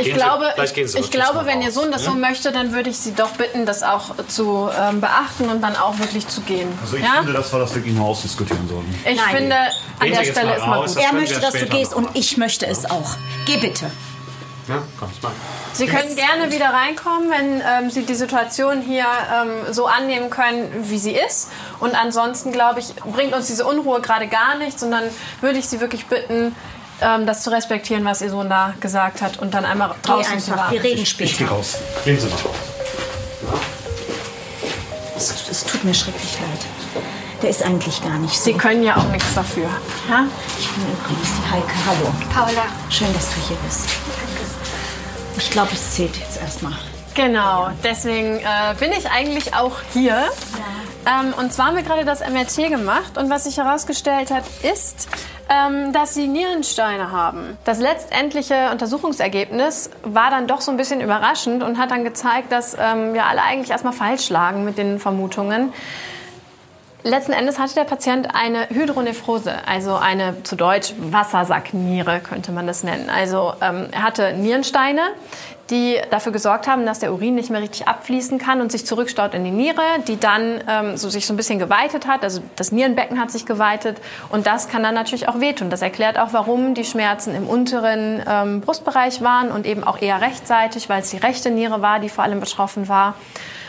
Ich 0.00 0.12
glaube, 0.12 0.52
ich 0.56 1.10
glaube, 1.10 1.46
wenn 1.46 1.62
Ihr 1.62 1.70
Sohn 1.70 1.92
das 1.92 2.04
so 2.04 2.12
möchte, 2.12 2.52
dann 2.52 2.72
würde 2.72 2.90
ich 2.90 2.98
Sie 2.98 3.14
doch 3.14 3.30
bitten, 3.30 3.66
das 3.66 3.82
auch 3.82 4.16
zu 4.28 4.68
ähm, 4.76 5.00
beachten 5.00 5.48
und 5.48 5.62
dann 5.62 5.76
auch 5.76 5.98
wirklich 5.98 6.26
zu 6.26 6.40
gehen. 6.40 6.68
Also 6.82 6.96
ich 6.96 7.04
ja? 7.04 7.14
finde, 7.18 7.32
dass 7.32 7.52
wir 7.52 7.60
das 7.60 7.74
wirklich 7.74 7.94
im 7.94 8.02
Haus 8.02 8.22
diskutieren 8.22 8.68
sollten. 8.68 8.94
Ich 9.04 9.16
Nein. 9.16 9.36
finde, 9.36 9.56
an 10.00 10.08
der 10.08 10.24
Sie 10.24 10.30
Stelle 10.32 10.48
mal 10.48 10.56
ist 10.56 10.66
mal 10.66 10.78
raus, 10.78 10.94
gut. 10.94 11.04
Er 11.04 11.12
möchte, 11.12 11.40
dass 11.40 11.54
du 11.54 11.66
gehst 11.66 11.94
und 11.94 12.08
ich 12.14 12.36
möchte 12.36 12.66
es 12.66 12.84
auch. 12.84 13.16
Geh 13.46 13.58
bitte. 13.58 13.90
Ja, 14.68 14.82
kommst 14.98 15.22
mal. 15.22 15.30
Sie 15.72 15.86
können 15.86 16.16
gerne 16.16 16.50
wieder 16.50 16.70
reinkommen, 16.70 17.30
wenn 17.30 17.62
ähm, 17.64 17.90
Sie 17.90 18.04
die 18.04 18.14
Situation 18.14 18.80
hier 18.80 19.04
ähm, 19.04 19.72
so 19.72 19.86
annehmen 19.86 20.28
können, 20.28 20.68
wie 20.88 20.98
sie 20.98 21.12
ist. 21.12 21.50
Und 21.78 21.94
ansonsten, 21.94 22.50
glaube 22.50 22.80
ich, 22.80 22.94
bringt 22.96 23.32
uns 23.32 23.46
diese 23.46 23.64
Unruhe 23.64 24.00
gerade 24.00 24.26
gar 24.26 24.56
nichts. 24.56 24.82
Und 24.82 24.90
dann 24.90 25.04
würde 25.40 25.58
ich 25.58 25.68
Sie 25.68 25.80
wirklich 25.80 26.06
bitten, 26.06 26.56
ähm, 27.00 27.26
das 27.26 27.42
zu 27.42 27.50
respektieren, 27.50 28.04
was 28.04 28.22
Ihr 28.22 28.30
Sohn 28.30 28.48
da 28.48 28.74
gesagt 28.80 29.22
hat 29.22 29.38
und 29.38 29.54
dann 29.54 29.64
einmal 29.64 29.90
Geh 30.02 30.08
draußen 30.08 30.38
zu 30.40 30.52
einfach, 30.52 30.64
warten. 30.64 30.74
wir 30.74 30.82
reden 30.84 31.02
Ich 31.02 31.16
gehe 31.18 31.26
später. 31.28 31.50
raus. 31.50 31.76
Gehen 32.04 32.18
Sie 32.18 32.26
mal. 32.26 32.36
Es, 35.16 35.48
es 35.50 35.64
tut 35.64 35.84
mir 35.84 35.94
schrecklich 35.94 36.38
leid. 36.40 36.66
Der 37.42 37.50
ist 37.50 37.62
eigentlich 37.62 38.02
gar 38.02 38.18
nicht 38.18 38.36
so. 38.36 38.44
Sie 38.44 38.54
können 38.54 38.82
ja 38.82 38.96
auch 38.96 39.08
nichts 39.08 39.34
dafür. 39.34 39.68
Ja? 40.08 40.24
Ich 40.58 40.68
bin 40.70 40.82
übrigens 40.84 41.28
die 41.36 41.52
Heike. 41.52 41.74
Hallo. 41.86 42.14
Paula. 42.34 42.66
Schön, 42.90 43.12
dass 43.14 43.28
du 43.30 43.36
hier 43.48 43.56
bist. 43.66 43.86
Ich 45.38 45.50
glaube, 45.50 45.70
es 45.72 45.94
zählt 45.94 46.16
jetzt 46.16 46.40
erstmal. 46.40 46.72
Genau, 47.14 47.70
deswegen 47.82 48.38
äh, 48.40 48.74
bin 48.78 48.92
ich 48.92 49.08
eigentlich 49.10 49.54
auch 49.54 49.72
hier. 49.92 50.24
Ähm, 51.06 51.32
und 51.38 51.52
zwar 51.52 51.66
haben 51.66 51.76
wir 51.76 51.82
gerade 51.82 52.04
das 52.04 52.20
MRT 52.20 52.68
gemacht 52.70 53.16
und 53.16 53.30
was 53.30 53.44
sich 53.44 53.56
herausgestellt 53.58 54.30
hat, 54.30 54.44
ist, 54.62 55.08
ähm, 55.48 55.92
dass 55.92 56.14
sie 56.14 56.26
Nierensteine 56.26 57.12
haben. 57.12 57.56
Das 57.64 57.78
letztendliche 57.78 58.70
Untersuchungsergebnis 58.70 59.90
war 60.02 60.30
dann 60.30 60.46
doch 60.46 60.60
so 60.60 60.70
ein 60.70 60.76
bisschen 60.76 61.00
überraschend 61.00 61.62
und 61.62 61.78
hat 61.78 61.90
dann 61.90 62.04
gezeigt, 62.04 62.50
dass 62.50 62.76
ähm, 62.78 63.14
wir 63.14 63.26
alle 63.26 63.42
eigentlich 63.42 63.70
erstmal 63.70 63.92
falsch 63.92 64.28
lagen 64.30 64.64
mit 64.64 64.76
den 64.78 64.98
Vermutungen. 64.98 65.72
Letzten 67.04 67.32
Endes 67.32 67.60
hatte 67.60 67.74
der 67.74 67.84
Patient 67.84 68.34
eine 68.34 68.68
Hydronephrose, 68.68 69.54
also 69.64 69.94
eine 69.94 70.42
zu 70.42 70.56
Deutsch 70.56 70.92
Wassersackniere 70.98 72.18
könnte 72.18 72.50
man 72.50 72.66
das 72.66 72.82
nennen. 72.82 73.08
Also 73.08 73.52
ähm, 73.60 73.86
er 73.92 74.02
hatte 74.02 74.32
Nierensteine, 74.32 75.02
die 75.70 76.00
dafür 76.10 76.32
gesorgt 76.32 76.68
haben, 76.68 76.86
dass 76.86 77.00
der 77.00 77.12
Urin 77.12 77.34
nicht 77.34 77.50
mehr 77.50 77.60
richtig 77.60 77.88
abfließen 77.88 78.38
kann 78.38 78.60
und 78.60 78.70
sich 78.70 78.86
zurückstaut 78.86 79.34
in 79.34 79.44
die 79.44 79.50
Niere, 79.50 79.82
die 80.06 80.18
dann 80.18 80.62
ähm, 80.68 80.96
so 80.96 81.08
sich 81.08 81.26
so 81.26 81.34
ein 81.34 81.36
bisschen 81.36 81.58
geweitet 81.58 82.06
hat. 82.06 82.22
Also 82.22 82.40
das 82.54 82.72
Nierenbecken 82.72 83.20
hat 83.20 83.30
sich 83.30 83.46
geweitet 83.46 83.98
und 84.28 84.46
das 84.46 84.68
kann 84.68 84.82
dann 84.82 84.94
natürlich 84.94 85.28
auch 85.28 85.40
wehtun. 85.40 85.70
Das 85.70 85.82
erklärt 85.82 86.18
auch, 86.18 86.32
warum 86.32 86.74
die 86.74 86.84
Schmerzen 86.84 87.34
im 87.34 87.48
unteren 87.48 88.22
ähm, 88.28 88.60
Brustbereich 88.60 89.22
waren 89.22 89.50
und 89.50 89.66
eben 89.66 89.82
auch 89.82 90.00
eher 90.00 90.20
rechtzeitig, 90.20 90.88
weil 90.88 91.02
es 91.02 91.10
die 91.10 91.18
rechte 91.18 91.50
Niere 91.50 91.82
war, 91.82 91.98
die 91.98 92.08
vor 92.08 92.22
allem 92.22 92.40
betroffen 92.40 92.88
war. 92.88 93.14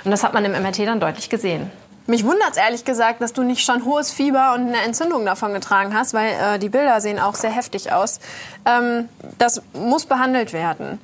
Und 0.03 0.11
das 0.11 0.23
hat 0.23 0.33
man 0.33 0.45
im 0.45 0.51
MRT 0.51 0.79
dann 0.79 0.99
deutlich 0.99 1.29
gesehen. 1.29 1.71
Mich 2.09 2.23
wundert 2.23 2.51
es 2.51 2.57
ehrlich 2.57 2.85
gesagt, 2.85 3.19
dass 3.19 3.33
du 3.33 3.43
nicht 3.43 3.65
schon 3.65 3.83
hohes 3.83 4.13
Fieber 4.13 4.53
und 4.53 4.67
eine 4.67 4.81
Entzündung 4.83 5.25
davon 5.25 5.53
getragen 5.53 5.93
hast, 5.93 6.13
weil 6.13 6.29
äh, 6.29 6.57
die 6.57 6.69
Bilder 6.69 7.01
sehen 7.01 7.19
auch 7.19 7.35
sehr 7.35 7.49
heftig 7.49 7.91
aus. 7.91 8.21
Ähm, 8.65 9.09
das 9.37 9.61
muss 9.73 10.05
behandelt 10.05 10.53
werden. 10.53 11.01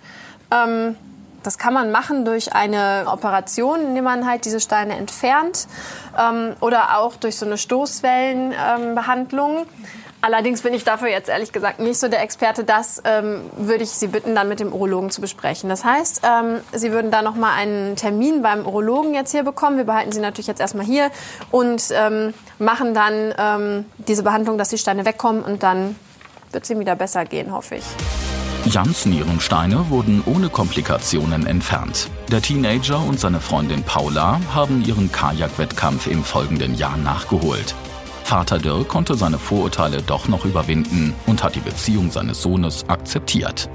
Ähm, 0.51 0.97
das 1.43 1.57
kann 1.57 1.73
man 1.73 1.91
machen 1.91 2.25
durch 2.25 2.53
eine 2.53 3.05
Operation, 3.07 3.81
indem 3.81 4.03
man 4.05 4.25
halt 4.25 4.45
diese 4.45 4.61
Steine 4.61 4.95
entfernt 4.95 5.67
ähm, 6.17 6.55
oder 6.61 6.97
auch 6.99 7.17
durch 7.17 7.35
so 7.37 7.45
eine 7.45 7.57
Stoßwellenbehandlung. 7.57 9.57
Ähm, 9.57 9.65
Allerdings 10.23 10.61
bin 10.61 10.73
ich 10.73 10.85
dafür 10.85 11.09
jetzt 11.09 11.27
ehrlich 11.27 11.51
gesagt 11.51 11.81
nicht 11.81 11.99
so 11.99 12.07
der 12.07 12.23
Experte. 12.23 12.63
Das 12.63 13.03
ähm, 13.03 13.41
würde 13.57 13.83
ich 13.83 13.89
Sie 13.89 14.07
bitten, 14.07 14.35
dann 14.35 14.47
mit 14.47 14.61
dem 14.61 14.71
Urologen 14.71 15.09
zu 15.09 15.19
besprechen. 15.19 15.67
Das 15.67 15.83
heißt, 15.83 16.21
ähm, 16.23 16.61
Sie 16.71 16.93
würden 16.93 17.11
da 17.11 17.21
noch 17.21 17.35
mal 17.35 17.53
einen 17.53 17.97
Termin 17.97 18.41
beim 18.41 18.65
Urologen 18.65 19.15
jetzt 19.15 19.31
hier 19.31 19.43
bekommen. 19.43 19.75
Wir 19.75 19.83
behalten 19.83 20.13
Sie 20.13 20.21
natürlich 20.21 20.47
jetzt 20.47 20.61
erstmal 20.61 20.85
hier 20.85 21.11
und 21.51 21.83
ähm, 21.91 22.33
machen 22.57 22.93
dann 22.93 23.33
ähm, 23.37 23.85
diese 24.07 24.23
Behandlung, 24.23 24.57
dass 24.57 24.69
die 24.69 24.77
Steine 24.77 25.05
wegkommen 25.05 25.43
und 25.43 25.61
dann 25.61 25.97
wird 26.53 26.63
es 26.63 26.69
Ihnen 26.69 26.79
wieder 26.79 26.95
besser 26.95 27.25
gehen, 27.25 27.51
hoffe 27.51 27.75
ich. 27.75 27.85
Jans 28.65 29.05
Nierensteine 29.05 29.89
wurden 29.89 30.23
ohne 30.25 30.49
Komplikationen 30.49 31.45
entfernt. 31.45 32.09
Der 32.31 32.41
Teenager 32.41 32.99
und 32.99 33.19
seine 33.19 33.41
Freundin 33.41 33.83
Paula 33.83 34.39
haben 34.53 34.83
ihren 34.85 35.11
Kajakwettkampf 35.11 36.07
im 36.07 36.23
folgenden 36.23 36.75
Jahr 36.75 36.97
nachgeholt. 36.97 37.75
Vater 38.23 38.59
Dirk 38.59 38.87
konnte 38.87 39.15
seine 39.15 39.37
Vorurteile 39.37 40.01
doch 40.01 40.27
noch 40.29 40.45
überwinden 40.45 41.13
und 41.25 41.43
hat 41.43 41.55
die 41.55 41.59
Beziehung 41.59 42.09
seines 42.09 42.41
Sohnes 42.41 42.87
akzeptiert. 42.87 43.69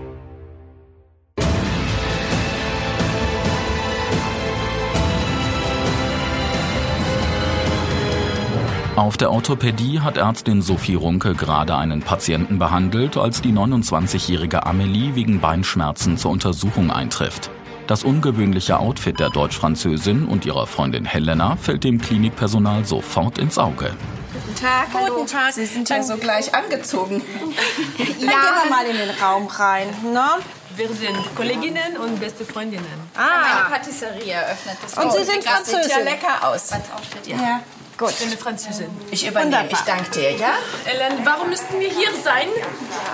Auf 8.99 9.17
der 9.17 9.31
Orthopädie 9.31 10.01
hat 10.01 10.17
Ärztin 10.17 10.61
Sophie 10.61 10.97
Runke 10.97 11.35
gerade 11.35 11.77
einen 11.77 12.03
Patienten 12.03 12.59
behandelt, 12.59 13.17
als 13.17 13.41
die 13.41 13.53
29-jährige 13.53 14.67
Amelie 14.67 15.15
wegen 15.15 15.41
Beinschmerzen 15.41 16.19
zur 16.19 16.33
Untersuchung 16.33 16.91
eintrifft. 16.91 17.49
Das 17.87 18.03
ungewöhnliche 18.03 18.81
Outfit 18.81 19.21
der 19.21 19.31
Deutsch-Französin 19.31 20.27
und 20.27 20.45
ihrer 20.47 20.67
Freundin 20.67 21.05
Helena 21.05 21.55
fällt 21.55 21.85
dem 21.85 22.01
Klinikpersonal 22.01 22.85
sofort 22.85 23.39
ins 23.39 23.57
Auge. 23.57 23.95
Guten 24.33 24.61
Tag. 24.61 24.89
Hallo. 24.93 25.15
Guten 25.15 25.29
Tag. 25.29 25.53
Sie 25.53 25.67
sind 25.67 25.89
ja 25.89 26.03
so 26.03 26.17
gleich 26.17 26.53
angezogen. 26.53 27.23
ja, 27.99 28.05
gehen 28.05 28.27
wir 28.27 28.69
mal 28.69 28.85
in 28.85 28.97
den 28.97 29.11
Raum 29.23 29.47
rein. 29.47 29.87
Ne? 30.13 30.27
Wir 30.75 30.89
sind 30.89 31.37
Kolleginnen 31.37 31.97
und 31.99 32.19
beste 32.19 32.45
Freundinnen. 32.45 32.85
Ah. 33.15 33.61
Eine 33.61 33.77
Patisserie 33.77 34.33
eröffnet. 34.33 34.77
Das 34.83 34.95
und 34.95 35.13
Sie 35.13 35.23
sind 35.23 35.45
Französin. 35.45 35.83
Sieht 35.85 35.93
ja 35.93 35.99
lecker 35.99 36.49
aus. 36.49 36.73
Outfit, 36.73 37.29
ja. 37.29 37.37
ja. 37.37 37.61
Gut. 37.99 38.11
Ich 38.11 38.19
bin 38.19 38.29
eine 38.29 38.37
Französin. 38.37 38.87
Ich 39.11 39.27
übernehme. 39.27 39.69
Ich 39.71 39.81
danke 39.81 40.09
dir, 40.13 40.31
ja? 40.37 40.53
Ellen, 40.85 41.19
warum 41.25 41.49
müssten 41.49 41.81
wir 41.81 41.89
hier 41.89 42.11
sein? 42.23 42.47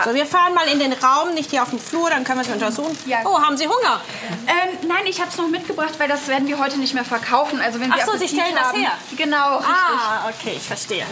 So, 0.05 0.15
wir 0.15 0.27
fahren 0.27 0.53
mal 0.53 0.69
in 0.69 0.79
den 0.79 0.93
Raum, 0.93 1.33
nicht 1.33 1.51
hier 1.51 1.63
auf 1.63 1.71
den 1.71 1.79
Flur, 1.79 2.11
dann 2.11 2.23
können 2.23 2.41
wir 2.41 2.47
es 2.47 2.53
untersuchen. 2.53 2.95
Ja. 3.07 3.21
Oh, 3.25 3.41
haben 3.41 3.57
Sie 3.57 3.65
Hunger? 3.65 4.03
Ähm, 4.47 4.87
nein, 4.87 5.07
ich 5.09 5.21
habe 5.21 5.31
es 5.31 5.39
noch 5.39 5.49
mitgebracht, 5.49 5.95
weil 5.97 6.09
das 6.09 6.29
werden 6.29 6.47
wir 6.49 6.59
heute 6.59 6.79
nicht 6.79 6.93
mehr 6.93 7.07
verkaufen. 7.07 7.63
Also 7.63 7.81
wenn 7.81 7.91
Ach 7.93 8.05
so, 8.05 8.19
Sie 8.19 8.29
stellen 8.29 8.59
haben, 8.59 8.75
das 8.75 8.83
her? 8.83 8.93
Genau, 9.17 9.57
richtig. 9.57 9.75
Ah, 9.75 10.29
okay, 10.29 10.53
ich 10.55 10.63
verstehe. 10.63 11.05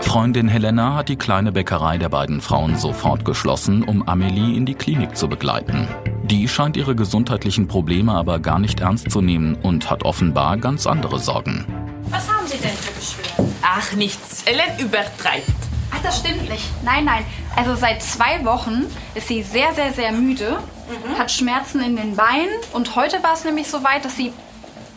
Freundin 0.00 0.48
Helena 0.48 0.96
hat 0.96 1.08
die 1.08 1.16
kleine 1.16 1.52
Bäckerei 1.52 1.98
der 1.98 2.08
beiden 2.08 2.40
Frauen 2.40 2.76
sofort 2.76 3.24
geschlossen, 3.24 3.84
um 3.84 4.08
Amelie 4.08 4.56
in 4.56 4.66
die 4.66 4.74
Klinik 4.74 5.16
zu 5.16 5.28
begleiten. 5.28 5.86
Die 6.24 6.48
scheint 6.48 6.76
ihre 6.76 6.96
gesundheitlichen 6.96 7.68
Probleme 7.68 8.12
aber 8.12 8.40
gar 8.40 8.58
nicht 8.58 8.80
ernst 8.80 9.08
zu 9.08 9.20
nehmen 9.20 9.56
und 9.62 9.88
hat 9.88 10.04
offenbar 10.04 10.56
ganz 10.56 10.88
andere 10.88 11.20
Sorgen. 11.20 11.79
Was 12.10 12.28
haben 12.28 12.46
Sie 12.46 12.58
denn 12.58 12.76
für 12.76 12.92
Beschwerden? 12.92 13.54
Ach, 13.62 13.92
nichts. 13.92 14.42
Ellen 14.44 14.78
übertreibt. 14.78 15.46
Ach, 15.92 16.02
das 16.02 16.18
stimmt 16.18 16.48
nicht. 16.48 16.64
Nein, 16.84 17.04
nein. 17.04 17.24
Also 17.56 17.74
seit 17.74 18.02
zwei 18.02 18.44
Wochen 18.44 18.86
ist 19.14 19.28
sie 19.28 19.42
sehr, 19.42 19.74
sehr, 19.74 19.92
sehr 19.92 20.12
müde, 20.12 20.58
mhm. 20.88 21.18
hat 21.18 21.30
Schmerzen 21.30 21.80
in 21.80 21.96
den 21.96 22.16
Beinen 22.16 22.48
und 22.72 22.96
heute 22.96 23.22
war 23.22 23.34
es 23.34 23.44
nämlich 23.44 23.68
so 23.68 23.82
weit, 23.82 24.04
dass 24.04 24.16
sie 24.16 24.32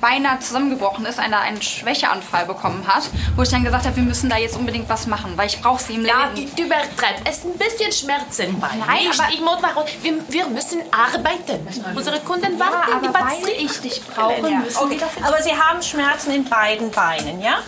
beinahe 0.03 0.37
zusammengebrochen 0.39 1.05
ist, 1.05 1.17
eine, 1.17 1.39
einen 1.39 1.61
Schwächeanfall 1.61 2.45
bekommen 2.45 2.85
hat, 2.85 3.03
wo 3.37 3.41
ich 3.41 3.49
dann 3.49 3.63
gesagt 3.63 3.85
habe, 3.85 3.95
wir 3.95 4.03
müssen 4.03 4.29
da 4.29 4.35
jetzt 4.37 4.57
unbedingt 4.57 4.89
was 4.89 5.07
machen, 5.07 5.31
weil 5.37 5.47
ich 5.47 5.61
brauche 5.61 5.81
sie 5.81 5.93
im 5.93 6.05
ja, 6.05 6.25
Leben. 6.25 6.49
Ja, 6.49 6.55
du 6.57 6.63
übertreibst. 6.63 7.23
Es 7.23 7.37
ist 7.37 7.45
ein 7.45 7.57
bisschen 7.57 7.91
Schmerzen 7.93 8.59
bei 8.59 8.67
Nein, 8.85 9.07
Nicht. 9.07 9.17
aber 9.17 9.31
ich 9.31 9.39
muss 9.39 9.61
nach, 9.61 9.75
wir, 10.01 10.13
wir 10.27 10.47
müssen 10.47 10.81
arbeiten. 10.91 11.65
Unsere 11.95 12.19
Kunden 12.19 12.59
warten, 12.59 12.89
ja, 12.89 12.95
aber 12.97 13.07
die 13.07 13.13
Batterie. 13.13 13.43
weil 13.43 13.65
ich 13.65 13.79
dich 13.79 14.01
brauche, 14.05 14.49
ja. 14.49 14.57
müssen 14.57 14.77
okay. 14.77 14.99
Aber 15.23 15.41
Sie 15.41 15.53
haben 15.53 15.81
Schmerzen 15.81 16.31
in 16.31 16.43
beiden 16.43 16.91
Beinen, 16.91 17.41
ja? 17.41 17.59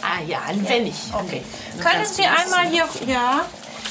Ah 0.00 0.22
ja, 0.24 0.38
ein 0.46 0.66
wenig. 0.68 0.94
Okay. 1.12 1.42
Können 1.82 2.06
Sie 2.06 2.22
einmal 2.22 2.68
hier, 2.68 2.86
ja, 3.06 3.40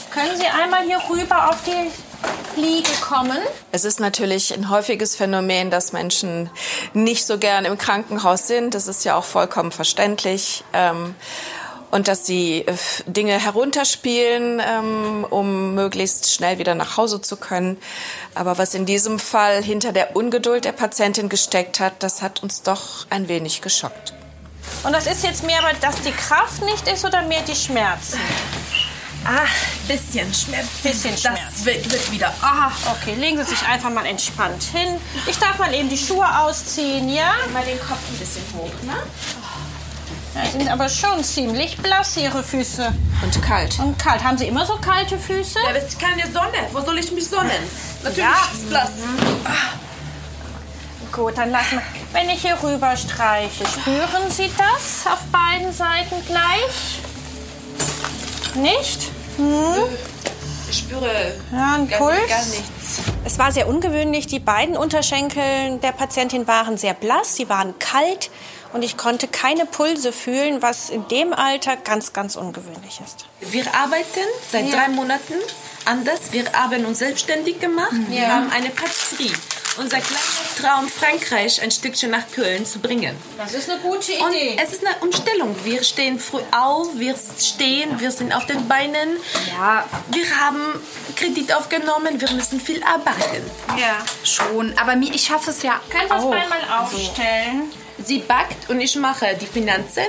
können 0.10 0.38
Sie 0.38 0.48
einmal 0.48 0.84
hier 0.84 1.02
rüber 1.10 1.50
auf 1.50 1.58
die 1.66 1.92
Fliege 2.54 2.90
kommen? 3.02 3.40
Es 3.72 3.86
ist 3.86 4.00
natürlich 4.00 4.54
ein 4.54 4.70
häufiges 4.70 5.16
Phänomen, 5.16 5.72
dass 5.72 5.94
Menschen 5.94 6.50
nicht 6.94 7.26
so 7.26 7.38
gern 7.38 7.66
im 7.66 7.78
Krankenhaus 7.78 8.48
sind. 8.48 8.74
Das 8.74 8.88
ist 8.88 9.06
ja 9.06 9.16
auch 9.16 9.24
vollkommen 9.24 9.72
verständlich. 9.72 10.64
Ähm, 10.74 11.16
und 11.92 12.08
dass 12.08 12.26
sie 12.26 12.66
äh, 12.68 12.76
Dinge 13.06 13.40
herunterspielen, 13.40 14.62
ähm, 14.64 15.26
um 15.30 15.74
möglichst 15.76 16.32
schnell 16.32 16.60
wieder 16.60 16.76
nach 16.76 16.98
Hause 16.98 17.22
zu 17.22 17.38
können. 17.38 17.78
Aber 18.36 18.58
was 18.58 18.74
in 18.74 18.86
diesem 18.86 19.20
Fall 19.20 19.64
hinter 19.64 19.92
der 19.92 20.16
Ungeduld 20.16 20.66
der 20.66 20.72
Patientin 20.72 21.30
gesteckt 21.30 21.80
hat, 21.80 22.04
das 22.04 22.22
hat 22.22 22.44
uns 22.44 22.62
doch 22.62 23.08
ein 23.10 23.28
wenig 23.28 23.62
geschockt. 23.62 24.14
Und 24.84 24.94
das 24.94 25.08
ist 25.08 25.24
jetzt 25.24 25.44
mehr, 25.44 25.62
dass 25.82 26.02
die 26.02 26.12
Kraft 26.12 26.64
nicht 26.64 26.88
ist 26.88 27.06
oder 27.06 27.24
mehr 27.24 27.42
die 27.42 27.56
Schmerzen? 27.56 28.20
Ah, 29.26 29.46
bisschen 29.88 30.34
Schmerz. 30.34 30.68
Bisschen 30.82 31.18
Schmerz. 31.18 31.40
Das 31.52 31.66
wird, 31.66 31.92
wird 31.92 32.12
wieder. 32.12 32.34
Ah, 32.42 32.72
okay. 32.92 33.16
Legen 33.16 33.38
Sie 33.38 33.44
sich 33.44 33.68
einfach 33.68 33.90
mal 33.90 34.06
entspannt 34.06 34.64
hin. 34.64 34.96
Ich 35.28 35.38
darf 35.38 35.58
mal 35.60 35.74
eben 35.74 35.90
die 35.90 35.98
Schuhe 35.98 36.26
ausziehen, 36.40 37.10
ja? 37.10 37.34
Mal 37.54 37.66
den 37.66 37.80
Kopf 37.80 38.00
ein 38.10 38.18
bisschen 38.18 38.44
hoch, 38.56 38.72
ne? 38.84 38.96
Ja, 40.36 40.42
die 40.44 40.52
sind 40.60 40.70
aber 40.70 40.88
schon 40.90 41.24
ziemlich 41.24 41.78
blass, 41.78 42.16
Ihre 42.18 42.44
Füße. 42.44 42.94
Und 43.22 43.42
kalt. 43.42 43.78
Und 43.80 43.98
kalt. 44.00 44.24
Haben 44.24 44.38
Sie 44.38 44.48
immer 44.48 44.66
so 44.66 44.78
kalte 44.78 45.18
Füße? 45.18 45.60
Ja, 45.66 45.74
das 45.74 45.86
ist 45.86 46.00
keine 46.00 46.24
Sonne. 46.32 46.68
Wo 46.72 46.82
soll 46.82 46.98
ich 47.00 47.12
mich 47.12 47.28
sonnen? 47.28 47.52
Natürlich 48.04 48.20
ja. 48.20 48.50
ist 48.54 48.70
blass. 48.70 48.92
Mhm. 48.92 49.40
Gut, 51.12 51.38
dann 51.38 51.52
lassen 51.52 51.72
wir. 51.74 51.82
Wenn 52.14 52.30
ich 52.30 52.42
hier 52.42 52.58
rüber 52.62 52.96
streiche, 52.96 53.66
spüren 53.66 54.30
Sie 54.30 54.50
das 54.58 55.12
auf 55.12 55.20
beiden 55.32 55.74
Seiten 55.74 56.16
gleich? 56.26 57.02
Nicht? 58.56 59.10
Hm? 59.38 59.84
Ich 60.70 60.80
spüre 60.80 61.34
ja, 61.52 61.76
einen 61.76 61.88
gar, 61.88 62.00
Puls. 62.00 62.28
gar 62.28 62.46
nichts. 62.46 63.02
Es 63.26 63.40
war 63.40 63.52
sehr 63.52 63.68
ungewöhnlich. 63.68 64.28
Die 64.28 64.40
beiden 64.40 64.78
Unterschenkel 64.78 65.80
der 65.82 65.92
Patientin 65.92 66.48
waren 66.48 66.78
sehr 66.78 66.94
blass, 66.94 67.36
sie 67.36 67.50
waren 67.50 67.78
kalt 67.80 68.30
und 68.72 68.84
ich 68.84 68.98
konnte 68.98 69.28
keine 69.28 69.66
Pulse 69.66 70.12
fühlen, 70.12 70.62
was 70.62 70.90
in 70.90 71.08
dem 71.08 71.34
Alter 71.34 71.76
ganz, 71.78 72.14
ganz 72.14 72.36
ungewöhnlich 72.36 73.02
ist. 73.04 73.26
Wir 73.40 73.66
arbeiten 73.74 74.28
seit 74.52 74.68
ja. 74.70 74.76
drei 74.76 74.90
Monaten 74.90 75.34
anders. 75.86 76.32
Wir 76.32 76.46
haben 76.54 76.86
uns 76.86 77.00
selbstständig 77.00 77.60
gemacht. 77.60 77.94
Ja. 78.10 78.16
Wir 78.16 78.34
haben 78.34 78.52
eine 78.52 78.70
Patisserie. 78.70 79.32
Unser 79.80 80.00
kleiner 80.00 80.20
Traum, 80.62 80.88
Frankreich 80.90 81.62
ein 81.62 81.72
Stückchen 81.72 82.12
nach 82.12 82.30
Köln 82.32 82.66
zu 82.66 82.80
bringen. 82.80 83.16
Das 83.38 83.54
ist 83.54 83.70
eine 83.70 83.80
gute 83.80 84.12
Und 84.14 84.34
Idee. 84.34 84.58
es 84.62 84.74
ist 84.74 84.86
eine 84.86 84.96
Umstellung. 85.00 85.56
Wir 85.64 85.84
stehen 85.84 86.20
früh 86.20 86.42
auf, 86.52 86.88
wir 86.96 87.16
stehen, 87.40 88.00
wir 88.00 88.12
sind 88.12 88.34
auf 88.34 88.46
den 88.46 88.68
Beinen. 88.68 89.18
Ja. 89.58 89.86
Wir 90.10 90.26
haben 90.40 90.62
Kredit 91.16 91.54
aufgenommen, 91.54 92.20
wir 92.20 92.32
müssen 92.32 92.60
viel 92.60 92.84
arbeiten. 92.84 93.50
Ja. 93.78 93.98
Schon, 94.24 94.78
aber 94.78 94.96
ich 94.98 95.24
schaffe 95.24 95.52
es 95.52 95.64
ja 95.64 95.80
Können 95.90 96.10
wir 96.10 96.18
es 96.18 96.24
auch. 96.24 96.32
einmal 96.32 96.84
aufstellen? 96.84 97.72
Sie 98.04 98.20
backt 98.20 98.70
und 98.70 98.80
ich 98.80 98.96
mache 98.96 99.36
die 99.40 99.46
Finanzen. 99.48 100.06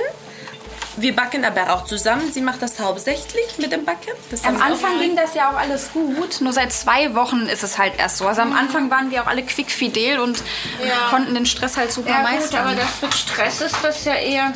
Wir 0.97 1.15
backen 1.15 1.45
aber 1.45 1.73
auch 1.73 1.85
zusammen. 1.85 2.31
Sie 2.31 2.41
macht 2.41 2.61
das 2.61 2.79
hauptsächlich 2.79 3.57
mit 3.57 3.71
dem 3.71 3.85
Backen. 3.85 4.11
Das 4.29 4.43
Am 4.43 4.61
Anfang 4.61 4.99
ging 4.99 5.15
das 5.15 5.33
ja 5.33 5.49
auch 5.51 5.55
alles 5.57 5.91
gut, 5.93 6.41
nur 6.41 6.53
seit 6.53 6.73
zwei 6.73 7.15
Wochen 7.15 7.43
ist 7.47 7.63
es 7.63 7.77
halt 7.77 7.93
erst 7.97 8.17
so. 8.17 8.27
Also 8.27 8.41
am 8.41 8.53
Anfang 8.53 8.89
waren 8.91 9.09
wir 9.11 9.23
auch 9.23 9.27
alle 9.27 9.43
quickfidel 9.43 10.19
und 10.19 10.43
Ja. 10.85 11.09
konnten 11.09 11.33
den 11.33 11.45
Stress 11.45 11.77
halt 11.77 11.91
super 11.91 12.09
Ja 12.09 12.21
gut, 12.21 12.31
meistern. 12.31 12.67
aber 12.67 12.75
das 12.75 13.01
mit 13.01 13.13
Stress 13.13 13.61
ist 13.61 13.77
das 13.81 14.05
ja 14.05 14.15
eher... 14.15 14.53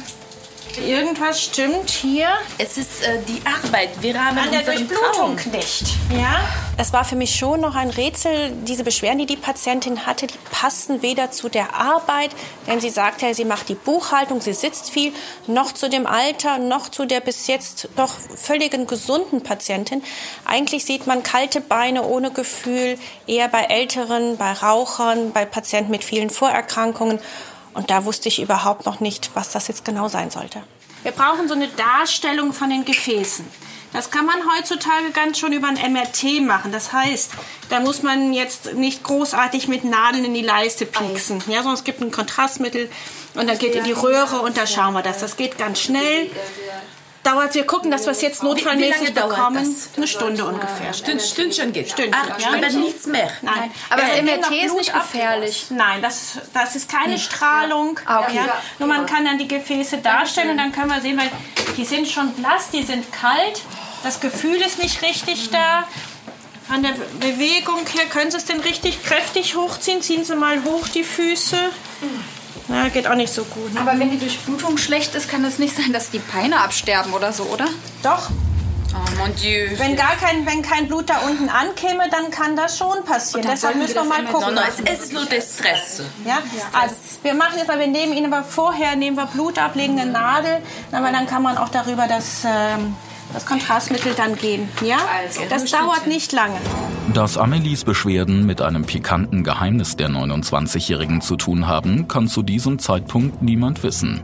Irgendwas 0.77 1.41
stimmt 1.41 1.89
hier. 1.89 2.27
Es 2.57 2.77
ist 2.77 3.01
äh, 3.03 3.19
die 3.27 3.41
Arbeit. 3.45 3.89
Wir 4.01 4.23
haben 4.23 4.37
An 4.37 4.51
der 4.51 4.61
Durchblutung 4.61 5.37
Traum. 5.37 5.51
nicht. 5.51 5.83
Ja? 6.11 6.39
Es 6.77 6.91
war 6.91 7.05
für 7.05 7.15
mich 7.15 7.33
schon 7.35 7.61
noch 7.61 7.75
ein 7.75 7.89
Rätsel, 7.89 8.51
diese 8.63 8.83
Beschwerden, 8.83 9.19
die 9.19 9.25
die 9.25 9.37
Patientin 9.37 10.05
hatte, 10.05 10.27
die 10.27 10.37
passen 10.51 11.01
weder 11.01 11.31
zu 11.31 11.47
der 11.47 11.73
Arbeit, 11.75 12.31
denn 12.67 12.81
sie 12.81 12.89
sagte, 12.89 13.33
sie 13.33 13.45
macht 13.45 13.69
die 13.69 13.75
Buchhaltung, 13.75 14.41
sie 14.41 14.53
sitzt 14.53 14.89
viel, 14.89 15.13
noch 15.47 15.71
zu 15.71 15.89
dem 15.89 16.05
Alter, 16.05 16.57
noch 16.57 16.89
zu 16.89 17.05
der 17.05 17.21
bis 17.21 17.47
jetzt 17.47 17.87
doch 17.95 18.13
völligen 18.35 18.87
gesunden 18.87 19.41
Patientin. 19.41 20.03
Eigentlich 20.43 20.83
sieht 20.83 21.07
man 21.07 21.23
kalte 21.23 21.61
Beine 21.61 22.03
ohne 22.03 22.31
Gefühl 22.31 22.97
eher 23.25 23.47
bei 23.47 23.63
Älteren, 23.63 24.35
bei 24.37 24.51
Rauchern, 24.51 25.31
bei 25.31 25.45
Patienten 25.45 25.91
mit 25.91 26.03
vielen 26.03 26.29
Vorerkrankungen. 26.29 27.19
Und 27.75 27.91
da 27.91 28.05
wusste 28.05 28.29
ich 28.29 28.41
überhaupt 28.41 28.85
noch 28.85 28.99
nicht, 28.99 29.31
was 29.35 29.51
das 29.51 29.67
jetzt 29.67 29.85
genau 29.85 30.07
sein 30.07 30.31
sollte. 30.31 30.63
Wir 31.03 31.11
brauchen 31.11 31.47
so 31.47 31.53
eine 31.53 31.67
Darstellung 31.67 32.51
von 32.51 32.71
den 32.71 32.85
Gefäßen. 32.85 33.45
Das 33.93 34.09
kann 34.11 34.25
man 34.25 34.35
heutzutage 34.57 35.11
ganz 35.13 35.39
schon 35.39 35.53
über 35.53 35.67
ein 35.67 35.93
MRT 35.93 36.41
machen. 36.41 36.71
Das 36.71 36.91
heißt, 36.91 37.31
da 37.69 37.79
muss 37.79 38.01
man 38.01 38.33
jetzt 38.33 38.73
nicht 38.73 39.03
großartig 39.03 39.67
mit 39.67 39.83
Nadeln 39.85 40.25
in 40.25 40.33
die 40.33 40.41
Leiste 40.41 40.85
pieksen, 40.85 41.41
ja, 41.47 41.57
sondern 41.57 41.75
es 41.75 41.83
gibt 41.83 42.01
ein 42.01 42.11
Kontrastmittel 42.11 42.89
und 43.35 43.47
dann 43.47 43.57
geht 43.57 43.75
in 43.75 43.83
die 43.83 43.93
Röhre 43.93 44.41
und 44.41 44.57
da 44.57 44.67
schauen 44.67 44.93
wir 44.93 45.01
das. 45.01 45.19
Das 45.19 45.37
geht 45.37 45.57
ganz 45.57 45.79
schnell. 45.79 46.29
Dauert, 47.25 47.55
wir 47.55 47.65
gucken, 47.65 47.89
dass 47.91 48.05
wir 48.05 48.11
es 48.11 48.21
jetzt 48.21 48.41
Wie- 48.41 48.45
wie 48.45 48.49
notfallmäßig 48.49 49.13
bekommen. 49.13 49.55
das? 49.75 49.89
Eine 49.97 50.07
Stunde 50.07 50.45
ungefähr. 50.45 50.93
Stünd, 50.93 51.21
Stündchen 51.21 51.73
geht. 51.73 51.89
Stündchen, 51.89 52.15
Ach, 52.31 52.39
ja. 52.39 52.47
aber 52.49 52.69
nichts 52.69 53.07
mehr. 53.07 53.29
Nein, 53.41 53.71
Aber 53.89 54.01
das 54.03 54.11
Äh, 54.11 54.21
MRT 54.21 54.51
ist 54.65 54.75
nicht 54.75 54.93
gefährlich. 54.93 55.65
Nein, 55.71 56.01
das, 56.01 56.37
das 56.53 56.75
ist 56.75 56.87
keine 56.89 57.17
Strahlung. 57.17 57.99
Ah, 58.05 58.21
okay. 58.21 58.35
ja. 58.35 58.45
Ja. 58.45 58.61
Nur 58.79 58.87
man 58.87 59.05
kann 59.07 59.25
dann 59.25 59.37
die 59.39 59.47
Gefäße 59.47 59.97
darstellen 59.97 60.51
und 60.51 60.57
dann 60.57 60.71
können 60.71 60.89
wir 60.89 61.01
sehen, 61.01 61.17
weil 61.17 61.29
die 61.75 61.83
sind 61.85 62.07
schon 62.07 62.31
blass, 62.33 62.69
die 62.71 62.83
sind 62.83 63.11
kalt. 63.11 63.61
Das 64.03 64.19
Gefühl 64.19 64.57
ist 64.61 64.77
nicht 64.81 65.01
richtig 65.01 65.49
da. 65.49 65.87
Von 66.67 66.81
der 66.83 66.93
Bewegung 67.19 67.85
her, 67.87 68.05
können 68.11 68.31
Sie 68.31 68.37
es 68.37 68.45
denn 68.45 68.59
richtig 68.59 69.03
kräftig 69.03 69.55
hochziehen? 69.55 70.01
Ziehen 70.01 70.23
Sie 70.25 70.35
mal 70.35 70.63
hoch 70.63 70.87
die 70.87 71.03
Füße. 71.03 71.57
Na, 72.67 72.89
geht 72.89 73.07
auch 73.07 73.15
nicht 73.15 73.33
so 73.33 73.43
gut. 73.43 73.73
Ne? 73.73 73.81
Aber 73.81 73.99
wenn 73.99 74.09
die 74.09 74.17
Durchblutung 74.17 74.77
schlecht 74.77 75.15
ist, 75.15 75.29
kann 75.29 75.43
es 75.45 75.59
nicht 75.59 75.75
sein, 75.75 75.93
dass 75.93 76.09
die 76.09 76.19
Beine 76.19 76.59
absterben 76.61 77.13
oder 77.13 77.31
so, 77.31 77.43
oder? 77.43 77.67
Doch. 78.01 78.29
Oh 78.95 79.17
mon 79.17 79.35
Dieu. 79.35 79.67
Wenn 79.77 79.95
gar 79.95 80.15
kein, 80.15 80.45
wenn 80.45 80.61
kein 80.61 80.87
Blut 80.87 81.09
da 81.09 81.17
unten 81.27 81.49
ankäme, 81.49 82.09
dann 82.09 82.31
kann 82.31 82.55
das 82.55 82.77
schon 82.77 83.03
passieren. 83.03 83.47
Deshalb 83.49 83.75
müssen 83.75 83.95
wir 83.95 84.03
mal 84.05 84.23
gucken. 84.25 84.57
Es 84.57 85.01
ist 85.01 85.11
nur 85.11 85.25
der 85.25 85.41
Stress. 85.41 86.01
Ja? 86.25 86.39
Also, 86.71 86.95
wir 87.21 87.33
machen 87.33 87.57
jetzt 87.57 87.67
wir 87.67 87.87
nehmen 87.87 88.13
ihn 88.13 88.31
aber 88.31 88.43
vorher, 88.43 88.95
nehmen 88.95 89.17
wir 89.17 89.25
Blut 89.25 89.59
ab, 89.59 89.75
legen 89.75 89.99
eine 89.99 90.11
Nadel, 90.11 90.61
aber 90.91 91.11
dann 91.11 91.27
kann 91.27 91.41
man 91.41 91.57
auch 91.57 91.69
darüber 91.69 92.07
das, 92.07 92.43
ähm, 92.45 92.95
das 93.35 93.45
Kontrastmittel 93.45 94.13
dann 94.15 94.35
geben. 94.35 94.69
Ja? 94.81 94.97
Das 95.49 95.65
dauert 95.65 96.07
nicht 96.07 96.31
lange. 96.31 96.55
Dass 97.13 97.37
Amelies 97.37 97.83
Beschwerden 97.83 98.45
mit 98.45 98.61
einem 98.61 98.85
pikanten 98.85 99.43
Geheimnis 99.43 99.97
der 99.97 100.09
29-Jährigen 100.09 101.19
zu 101.19 101.35
tun 101.35 101.67
haben, 101.67 102.07
kann 102.07 102.29
zu 102.29 102.41
diesem 102.41 102.79
Zeitpunkt 102.79 103.41
niemand 103.41 103.83
wissen. 103.83 104.23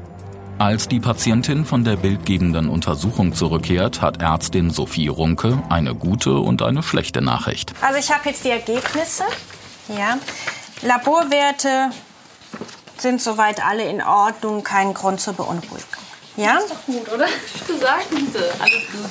Als 0.59 0.87
die 0.87 0.99
Patientin 0.99 1.65
von 1.65 1.83
der 1.83 1.97
bildgebenden 1.97 2.69
Untersuchung 2.69 3.33
zurückkehrt, 3.33 4.01
hat 4.01 4.21
Ärztin 4.21 4.69
Sophie 4.69 5.09
Runke 5.09 5.61
eine 5.69 5.93
gute 5.93 6.37
und 6.37 6.61
eine 6.61 6.81
schlechte 6.81 7.21
Nachricht. 7.21 7.73
Also 7.81 7.99
ich 7.99 8.11
habe 8.11 8.29
jetzt 8.29 8.45
die 8.45 8.51
Ergebnisse. 8.51 9.23
Ja. 9.89 10.17
Laborwerte 10.83 11.89
sind 12.97 13.21
soweit 13.21 13.65
alle 13.65 13.83
in 13.89 14.01
Ordnung, 14.01 14.63
kein 14.63 14.93
Grund 14.93 15.19
zur 15.19 15.33
Beunruhigung. 15.33 16.00
Ja? 16.37 16.57
ist 16.57 16.71
doch 16.71 16.85
gut, 16.85 17.11
oder? 17.11 17.27
Gesagt, 17.67 18.09
bitte. 18.09 18.51
Alles 18.59 18.83
gut. 18.91 19.09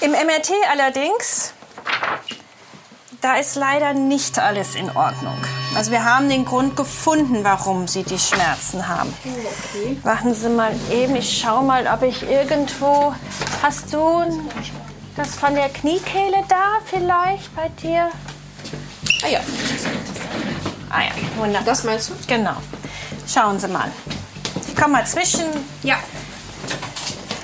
Im 0.00 0.12
MRT 0.12 0.50
allerdings, 0.70 1.52
da 3.20 3.36
ist 3.36 3.56
leider 3.56 3.94
nicht 3.94 4.38
alles 4.38 4.76
in 4.76 4.94
Ordnung. 4.96 5.36
Also 5.74 5.90
wir 5.90 6.04
haben 6.04 6.28
den 6.28 6.44
Grund 6.44 6.76
gefunden, 6.76 7.42
warum 7.42 7.88
Sie 7.88 8.04
die 8.04 8.18
Schmerzen 8.18 8.86
haben. 8.86 9.12
Okay. 9.24 9.98
Warten 10.04 10.34
Sie 10.34 10.48
mal 10.48 10.72
eben, 10.90 11.16
ich 11.16 11.40
schau 11.40 11.62
mal, 11.62 11.86
ob 11.86 12.02
ich 12.02 12.22
irgendwo... 12.22 13.14
Hast 13.60 13.92
du 13.92 14.24
das 15.16 15.34
von 15.34 15.54
der 15.54 15.68
Kniekehle 15.68 16.44
da 16.48 16.78
vielleicht 16.86 17.54
bei 17.56 17.68
dir? 17.82 18.10
Ah 19.24 19.28
ja. 19.28 19.40
Ah 20.90 21.02
ja, 21.02 21.10
wunderbar. 21.36 21.64
Das 21.64 21.82
meinst 21.82 22.10
du? 22.10 22.14
Genau. 22.28 22.54
Schauen 23.26 23.58
Sie 23.58 23.68
mal. 23.68 23.90
Komme 24.78 24.92
mal 24.92 25.06
zwischen... 25.06 25.44
Ja. 25.82 25.98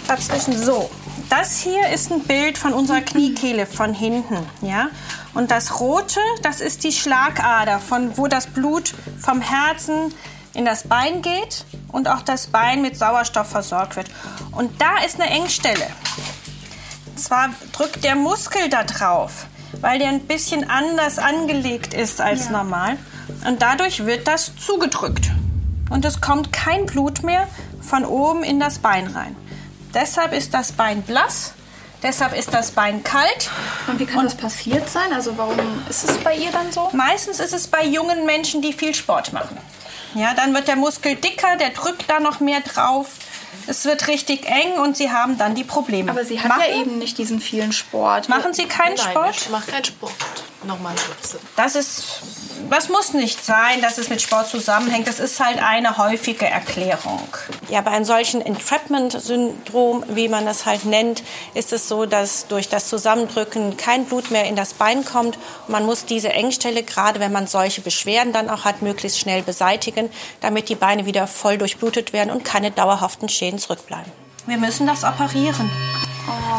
Dazwischen 0.07 0.57
so. 0.57 0.91
Das 1.29 1.61
hier 1.61 1.89
ist 1.89 2.13
ein 2.13 2.23
Bild 2.23 2.59
von 2.59 2.73
unserer 2.73 3.01
Kniekehle 3.01 3.67
von 3.67 3.93
hinten, 3.93 4.37
ja? 4.61 4.89
Und 5.33 5.51
das 5.51 5.81
rote, 5.81 6.21
das 6.43 6.61
ist 6.61 6.85
die 6.85 6.93
Schlagader, 6.93 7.81
von 7.81 8.17
wo 8.17 8.29
das 8.29 8.47
Blut 8.47 8.95
vom 9.21 9.41
Herzen 9.41 10.15
in 10.53 10.65
das 10.65 10.87
Bein 10.87 11.23
geht 11.23 11.65
und 11.89 12.07
auch 12.09 12.23
das 12.23 12.47
Bein 12.47 12.83
mit 12.83 12.97
Sauerstoff 12.97 13.49
versorgt 13.49 13.97
wird. 13.97 14.07
Und 14.53 14.81
da 14.81 14.99
ist 15.05 15.21
eine 15.21 15.31
Engstelle. 15.31 15.87
Zwar 17.17 17.51
drückt 17.73 18.05
der 18.05 18.15
Muskel 18.15 18.69
da 18.69 18.85
drauf, 18.85 19.47
weil 19.81 19.99
der 19.99 20.09
ein 20.09 20.21
bisschen 20.21 20.71
anders 20.71 21.19
angelegt 21.19 21.95
ist 21.95 22.21
als 22.21 22.51
normal. 22.51 22.97
Und 23.45 23.61
dadurch 23.61 24.07
wird 24.07 24.29
das 24.29 24.53
zugedrückt. 24.57 25.31
Und 25.95 26.05
es 26.05 26.21
kommt 26.21 26.53
kein 26.53 26.87
Blut 26.87 27.23
mehr 27.23 27.47
von 27.81 28.05
oben 28.05 28.43
in 28.43 28.59
das 28.59 28.81
Bein 28.81 29.07
rein. 29.07 29.37
Deshalb 29.95 30.33
ist 30.33 30.53
das 30.53 30.73
Bein 30.73 31.03
blass, 31.03 31.55
deshalb 32.03 32.37
ist 32.37 32.53
das 32.53 32.73
Bein 32.73 33.05
kalt. 33.05 33.49
Und 33.87 34.01
wie 34.01 34.05
kann 34.05 34.25
das 34.25 34.35
passiert 34.35 34.89
sein? 34.91 35.13
Also 35.13 35.39
warum 35.39 35.57
ist 35.89 36.03
es 36.11 36.17
bei 36.19 36.35
ihr 36.35 36.51
dann 36.51 36.73
so? 36.73 36.89
Meistens 36.93 37.39
ist 37.39 37.53
es 37.55 37.69
bei 37.69 37.85
jungen 37.87 38.27
Menschen, 38.27 38.61
die 38.61 38.73
viel 38.73 38.93
Sport 38.93 39.33
machen. 39.33 39.57
Ja, 40.17 40.35
dann 40.35 40.53
wird 40.53 40.67
der 40.67 40.75
Muskel 40.75 41.15
dicker, 41.15 41.57
der 41.61 41.71
drückt 41.71 42.11
da 42.11 42.19
noch 42.19 42.41
mehr 42.41 42.61
drauf. 42.61 43.07
Es 43.69 43.85
wird 43.85 44.09
richtig 44.09 44.47
eng 44.47 44.73
und 44.83 44.97
sie 44.97 45.13
haben 45.13 45.39
dann 45.39 45.55
die 45.55 45.63
Probleme. 45.63 46.11
Aber 46.11 46.25
sie 46.25 46.41
hat 46.41 46.49
Machen- 46.49 46.63
ja 46.69 46.77
eben 46.81 46.99
nicht 46.99 47.19
diesen 47.19 47.41
vielen 47.41 47.71
Sport. 47.73 48.29
Machen 48.29 48.53
Sie 48.53 48.67
keinen 48.67 48.97
Nein, 48.97 49.11
Sport? 49.13 49.37
ich 49.37 49.49
mache 49.49 49.71
keinen 49.71 49.85
Sport. 49.85 50.13
Nochmal 50.67 50.95
Schubse. 50.99 51.39
Das 51.57 51.75
ist, 51.75 52.21
das 52.71 52.89
muss 52.89 53.13
nicht 53.13 53.45
sein, 53.45 53.83
dass 53.83 53.99
es 53.99 54.09
mit 54.09 54.23
Sport 54.23 54.49
zusammenhängt. 54.49 55.07
Das 55.07 55.21
ist 55.21 55.39
halt 55.41 55.63
eine 55.63 55.99
häufige 55.99 56.47
Erklärung. 56.47 57.29
Ja, 57.69 57.83
bei 57.83 57.91
einem 57.91 58.05
solchen 58.05 58.41
Entrapment-Syndrom, 58.41 60.05
wie 60.09 60.29
man 60.29 60.47
das 60.47 60.65
halt 60.65 60.87
nennt, 60.87 61.23
ist 61.53 61.73
es 61.73 61.89
so, 61.89 62.07
dass 62.07 62.47
durch 62.47 62.69
das 62.69 62.89
Zusammendrücken 62.89 63.77
kein 63.77 64.07
Blut 64.07 64.31
mehr 64.31 64.45
in 64.45 64.57
das 64.57 64.75
Bein 64.75 65.05
kommt. 65.05 65.39
Man 65.69 65.85
muss 65.85 66.07
diese 66.07 66.31
Engstelle, 66.31 66.83
gerade 66.83 67.21
wenn 67.21 67.33
man 67.33 67.47
solche 67.47 67.83
Beschwerden 67.83 68.33
dann 68.33 68.49
auch 68.49 68.65
hat, 68.65 68.81
möglichst 68.81 69.19
schnell 69.19 69.43
beseitigen, 69.43 70.11
damit 70.41 70.69
die 70.71 70.77
Beine 70.77 71.05
wieder 71.05 71.27
voll 71.27 71.59
durchblutet 71.59 72.13
werden 72.13 72.31
und 72.31 72.45
keine 72.45 72.71
dauerhaften 72.71 73.29
Schäden 73.29 73.59
zurückbleiben. 73.59 74.11
Wir 74.47 74.57
müssen 74.59 74.87
das 74.87 75.05
operieren. 75.05 75.71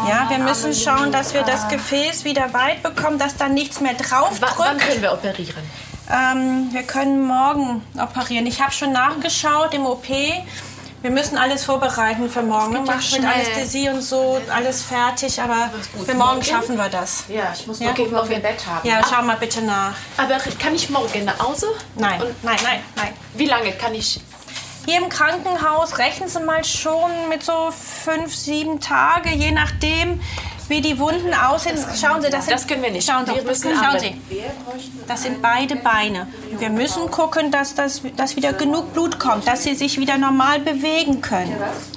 Ja, 0.09 0.29
wir 0.29 0.39
müssen 0.39 0.73
schauen, 0.73 1.11
dass 1.11 1.33
wir 1.33 1.43
das 1.43 1.67
Gefäß 1.67 2.23
wieder 2.23 2.53
weit 2.53 2.83
bekommen, 2.83 3.17
dass 3.17 3.35
da 3.37 3.47
nichts 3.47 3.81
mehr 3.81 3.93
drauf 3.93 4.39
drückt. 4.39 4.53
Wann 4.57 4.77
können 4.77 5.01
wir 5.01 5.13
operieren? 5.13 5.63
Ähm, 6.11 6.69
wir 6.71 6.83
können 6.83 7.25
morgen 7.25 7.81
operieren. 7.99 8.45
Ich 8.45 8.61
habe 8.61 8.71
schon 8.71 8.91
nachgeschaut 8.91 9.73
im 9.73 9.85
OP. 9.85 10.07
Wir 11.01 11.11
müssen 11.11 11.37
alles 11.37 11.63
vorbereiten 11.65 12.29
für 12.29 12.41
morgen. 12.41 12.73
Geht 12.73 12.85
Mach 12.85 13.11
mit. 13.11 13.23
Anästhesie 13.23 13.89
und 13.89 14.01
so, 14.01 14.39
alles 14.51 14.81
fertig. 14.81 15.39
Aber 15.39 15.69
für 16.03 16.13
morgen 16.15 16.17
Morgen? 16.17 16.43
schaffen 16.43 16.77
wir 16.77 16.89
das. 16.89 17.25
Ja, 17.27 17.53
ich 17.53 17.67
muss 17.67 17.79
Ja? 17.79 17.91
ob 17.91 17.97
wir 18.29 18.35
ein 18.37 18.41
Bett 18.41 18.65
haben. 18.65 18.87
Ja, 18.87 19.01
schau 19.07 19.21
mal 19.21 19.37
bitte 19.37 19.61
nach. 19.61 19.93
Aber 20.17 20.37
kann 20.59 20.73
ich 20.73 20.89
morgen 20.89 21.25
nach 21.25 21.37
Hause? 21.39 21.67
Nein, 21.95 22.19
nein, 22.41 22.57
nein, 22.63 22.79
nein. 22.95 23.13
Wie 23.35 23.45
lange 23.45 23.71
kann 23.73 23.93
ich? 23.93 24.19
Hier 24.85 24.97
im 24.99 25.09
Krankenhaus 25.09 25.97
rechnen 25.97 26.29
Sie 26.29 26.39
mal 26.39 26.63
schon 26.63 27.11
mit 27.29 27.43
so 27.43 27.71
fünf, 27.71 28.33
sieben 28.35 28.79
Tage, 28.79 29.29
je 29.31 29.51
nachdem, 29.51 30.19
wie 30.67 30.81
die 30.81 30.97
Wunden 30.99 31.31
aussehen. 31.33 31.77
Schauen 31.99 32.21
Sie, 32.23 32.29
das, 32.29 32.45
sind, 32.45 32.53
das 32.55 32.65
können 32.67 32.81
wir 32.83 32.91
nicht. 32.91 33.07
Schauen 33.07 33.25
Sie, 33.25 33.33
wir 33.35 33.43
das, 33.43 33.63
müssen 33.63 33.77
schauen 33.77 33.99
Sie. 33.99 34.15
das 35.07 35.21
sind 35.23 35.41
beide 35.41 35.75
Beine. 35.75 36.27
Und 36.51 36.59
wir 36.59 36.69
müssen 36.69 37.09
gucken, 37.11 37.51
dass, 37.51 37.75
das, 37.75 38.01
dass 38.15 38.35
wieder 38.35 38.53
genug 38.53 38.93
Blut 38.93 39.19
kommt, 39.19 39.47
dass 39.47 39.63
sie 39.63 39.75
sich 39.75 39.99
wieder 39.99 40.17
normal 40.17 40.59
bewegen 40.59 41.21
können. 41.21 41.55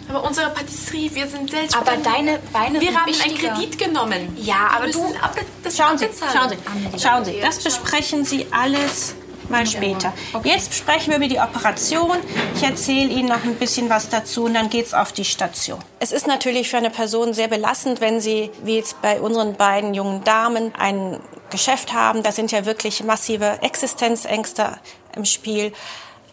Aber 0.08 0.24
unsere 0.24 0.50
Patisserie, 0.50 1.14
wir 1.14 1.26
sind 1.28 1.50
selbst. 1.50 1.76
Aber 1.76 1.96
deine 1.96 2.38
Beine 2.52 2.80
Wir 2.80 2.88
sind 2.88 2.98
haben 3.00 3.06
wichtiger. 3.06 3.48
einen 3.52 3.56
Kredit 3.58 3.78
genommen. 3.78 4.36
Ja, 4.38 4.70
aber 4.76 4.88
du- 4.88 5.14
ab, 5.22 5.34
das 5.62 5.76
Schauen 5.76 5.96
Sie, 5.98 6.08
schauen 6.32 6.50
Sie, 6.50 6.98
schauen 6.98 7.24
Sie, 7.24 7.40
das 7.40 7.62
besprechen 7.62 8.24
Sie 8.24 8.46
alles 8.50 9.14
mal 9.50 9.66
später. 9.66 10.12
Jetzt 10.44 10.74
sprechen 10.74 11.10
wir 11.10 11.16
über 11.16 11.28
die 11.28 11.38
Operation. 11.38 12.16
Ich 12.54 12.62
erzähle 12.62 13.08
Ihnen 13.08 13.28
noch 13.28 13.44
ein 13.44 13.56
bisschen 13.56 13.90
was 13.90 14.08
dazu 14.08 14.44
und 14.44 14.54
dann 14.54 14.68
geht's 14.68 14.94
auf 14.94 15.12
die 15.12 15.24
Station. 15.24 15.78
Es 16.00 16.12
ist 16.12 16.26
natürlich 16.26 16.68
für 16.70 16.76
eine 16.76 16.90
Person 16.90 17.34
sehr 17.34 17.48
belastend, 17.48 18.00
wenn 18.00 18.20
sie, 18.20 18.50
wie 18.62 18.76
jetzt 18.76 19.00
bei 19.02 19.20
unseren 19.20 19.54
beiden 19.54 19.94
jungen 19.94 20.24
Damen, 20.24 20.72
ein 20.78 21.18
Geschäft 21.50 21.92
haben. 21.92 22.22
Da 22.22 22.32
sind 22.32 22.52
ja 22.52 22.66
wirklich 22.66 23.02
massive 23.04 23.62
Existenzängste 23.62 24.78
im 25.16 25.24
Spiel. 25.24 25.72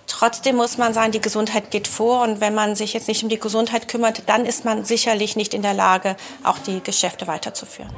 Trotzdem 0.08 0.56
muss 0.56 0.78
man 0.78 0.94
sagen, 0.94 1.12
die 1.12 1.22
Gesundheit 1.22 1.72
geht 1.72 1.88
vor 1.88 2.22
und 2.22 2.40
wenn 2.40 2.54
man 2.54 2.76
sich 2.76 2.94
jetzt 2.94 3.08
nicht 3.08 3.24
um 3.24 3.30
die 3.30 3.40
Gesundheit 3.40 3.88
kümmert, 3.88 4.24
dann 4.28 4.46
ist 4.46 4.64
man 4.64 4.86
sicherlich 4.86 5.36
nicht 5.36 5.54
in 5.54 5.62
der 5.62 5.74
Lage, 5.74 6.16
auch 6.44 6.60
die 6.60 6.82
Geschäfte 6.82 7.28
weiterzuführen. 7.28 7.90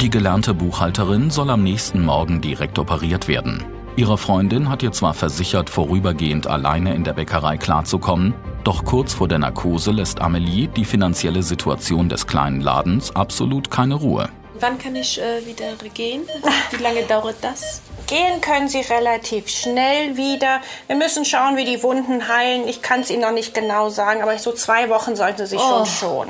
Die 0.00 0.10
gelernte 0.10 0.54
Buchhalterin 0.54 1.30
soll 1.30 1.50
am 1.50 1.62
nächsten 1.62 2.04
Morgen 2.04 2.40
direkt 2.40 2.78
operiert 2.78 3.26
werden. 3.26 3.64
Ihre 3.96 4.16
Freundin 4.16 4.68
hat 4.70 4.82
ihr 4.82 4.92
zwar 4.92 5.14
versichert, 5.14 5.68
vorübergehend 5.68 6.46
alleine 6.46 6.94
in 6.94 7.04
der 7.04 7.12
Bäckerei 7.12 7.56
klarzukommen, 7.58 8.34
doch 8.64 8.84
kurz 8.84 9.12
vor 9.14 9.28
der 9.28 9.38
Narkose 9.38 9.90
lässt 9.90 10.20
Amelie 10.20 10.68
die 10.68 10.84
finanzielle 10.84 11.42
Situation 11.42 12.08
des 12.08 12.26
kleinen 12.26 12.60
Ladens 12.60 13.14
absolut 13.14 13.70
keine 13.70 13.94
Ruhe. 13.96 14.28
Wann 14.60 14.78
kann 14.78 14.94
ich 14.94 15.20
äh, 15.20 15.46
wieder 15.46 15.72
gehen? 15.94 16.22
Wie 16.70 16.82
lange 16.82 17.02
dauert 17.04 17.36
das? 17.40 17.80
Gehen 18.06 18.40
können 18.40 18.68
Sie 18.68 18.80
relativ 18.80 19.48
schnell 19.48 20.16
wieder. 20.16 20.60
Wir 20.86 20.96
müssen 20.96 21.24
schauen, 21.24 21.56
wie 21.56 21.64
die 21.64 21.82
Wunden 21.82 22.28
heilen. 22.28 22.68
Ich 22.68 22.82
kann 22.82 23.00
es 23.00 23.10
Ihnen 23.10 23.22
noch 23.22 23.32
nicht 23.32 23.54
genau 23.54 23.88
sagen, 23.88 24.20
aber 24.22 24.36
so 24.38 24.52
zwei 24.52 24.90
Wochen 24.90 25.16
sollten 25.16 25.46
Sie 25.46 25.56
Oh. 25.56 25.84
schon 25.84 25.86
schon. 25.86 26.28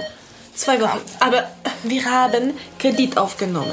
Zwei 0.55 0.81
Wochen. 0.81 1.01
Aber 1.21 1.49
wir 1.85 2.05
haben 2.05 2.53
Kredit 2.79 3.17
aufgenommen 3.17 3.73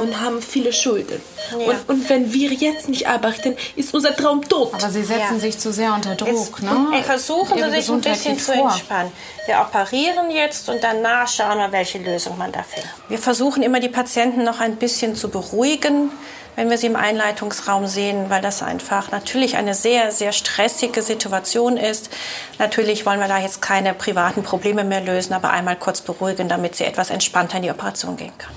und 0.00 0.20
haben 0.20 0.40
viele 0.40 0.72
Schulden. 0.72 1.20
Ja. 1.50 1.56
Und, 1.66 1.88
und 1.88 2.08
wenn 2.08 2.32
wir 2.32 2.52
jetzt 2.52 2.88
nicht 2.88 3.08
arbeiten, 3.08 3.56
ist 3.76 3.92
unser 3.94 4.14
Traum 4.14 4.46
tot. 4.48 4.72
Aber 4.74 4.90
Sie 4.90 5.02
setzen 5.02 5.34
Ja. 5.34 5.38
sich 5.40 5.58
zu 5.58 5.72
sehr 5.72 5.92
unter 5.94 6.14
Druck, 6.14 6.28
Jetzt, 6.28 6.62
ne? 6.62 7.02
versuchen 7.04 7.58
Sie 7.58 7.70
sich 7.80 7.90
ein 7.90 8.00
bisschen 8.00 8.38
zu 8.38 8.52
vor. 8.52 8.70
entspannen. 8.70 9.10
Wir 9.46 9.58
operieren 9.60 10.30
jetzt 10.30 10.68
und 10.68 10.82
danach 10.82 11.26
schauen 11.26 11.58
wir, 11.58 11.72
welche 11.72 11.98
Lösung 11.98 12.36
man 12.38 12.52
da 12.52 12.62
findet. 12.62 12.90
Wir 13.08 13.18
versuchen 13.18 13.62
immer, 13.62 13.80
die 13.80 13.88
Patienten 13.88 14.44
noch 14.44 14.60
ein 14.60 14.76
bisschen 14.76 15.16
zu 15.16 15.30
beruhigen, 15.30 16.10
wenn 16.58 16.70
wir 16.70 16.76
sie 16.76 16.88
im 16.88 16.96
Einleitungsraum 16.96 17.86
sehen, 17.86 18.30
weil 18.30 18.42
das 18.42 18.64
einfach 18.64 19.12
natürlich 19.12 19.56
eine 19.56 19.74
sehr, 19.74 20.10
sehr 20.10 20.32
stressige 20.32 21.02
Situation 21.02 21.76
ist. 21.76 22.10
Natürlich 22.58 23.06
wollen 23.06 23.20
wir 23.20 23.28
da 23.28 23.38
jetzt 23.38 23.62
keine 23.62 23.94
privaten 23.94 24.42
Probleme 24.42 24.82
mehr 24.82 25.00
lösen, 25.00 25.34
aber 25.34 25.50
einmal 25.50 25.76
kurz 25.76 26.00
beruhigen, 26.00 26.48
damit 26.48 26.74
sie 26.74 26.82
etwas 26.82 27.10
entspannter 27.10 27.58
in 27.58 27.62
die 27.62 27.70
Operation 27.70 28.16
gehen 28.16 28.32
kann. 28.38 28.52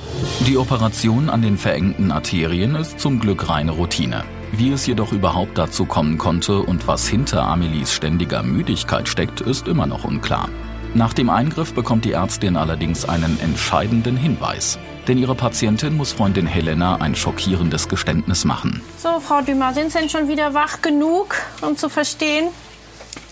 Die 0.48 0.58
Operation 0.58 1.30
an 1.30 1.44
den 1.44 1.60
verengten 1.60 2.12
Arterien 2.12 2.74
ist 2.74 3.00
zum 3.00 3.20
Glück 3.20 3.48
reine 3.50 3.74
Routine. 3.74 4.24
Wie 4.52 4.72
es 4.72 4.88
jedoch 4.88 5.12
überhaupt 5.12 5.60
dazu 5.60 5.86
kommen 5.86 6.18
konnte 6.18 6.58
und 6.58 6.88
was 6.88 7.08
hinter 7.08 7.44
Amelies 7.44 7.94
ständiger 7.94 8.42
Müdigkeit 8.42 9.10
steckt, 9.10 9.42
ist 9.42 9.68
immer 9.68 9.86
noch 9.86 10.06
unklar. 10.06 10.50
Nach 10.96 11.14
dem 11.14 11.30
Eingriff 11.30 11.76
bekommt 11.76 12.06
die 12.06 12.14
Ärztin 12.14 12.58
allerdings 12.58 13.08
einen 13.08 13.40
entscheidenden 13.40 14.18
Hinweis. 14.18 14.80
Denn 15.08 15.18
ihre 15.18 15.36
Patientin 15.36 15.98
muss 15.98 16.12
Freundin 16.12 16.46
Helena 16.46 16.98
ein 16.98 17.16
schockierendes 17.16 17.90
Geständnis 17.90 18.46
machen. 18.46 18.82
So, 18.98 19.20
Frau 19.20 19.42
Dumas, 19.42 19.76
sind 19.76 19.92
Sie 19.92 19.98
denn 19.98 20.10
schon 20.10 20.28
wieder 20.28 20.54
wach 20.54 20.82
genug, 20.82 21.36
um 21.62 21.76
zu 21.76 21.90
verstehen? 21.90 22.50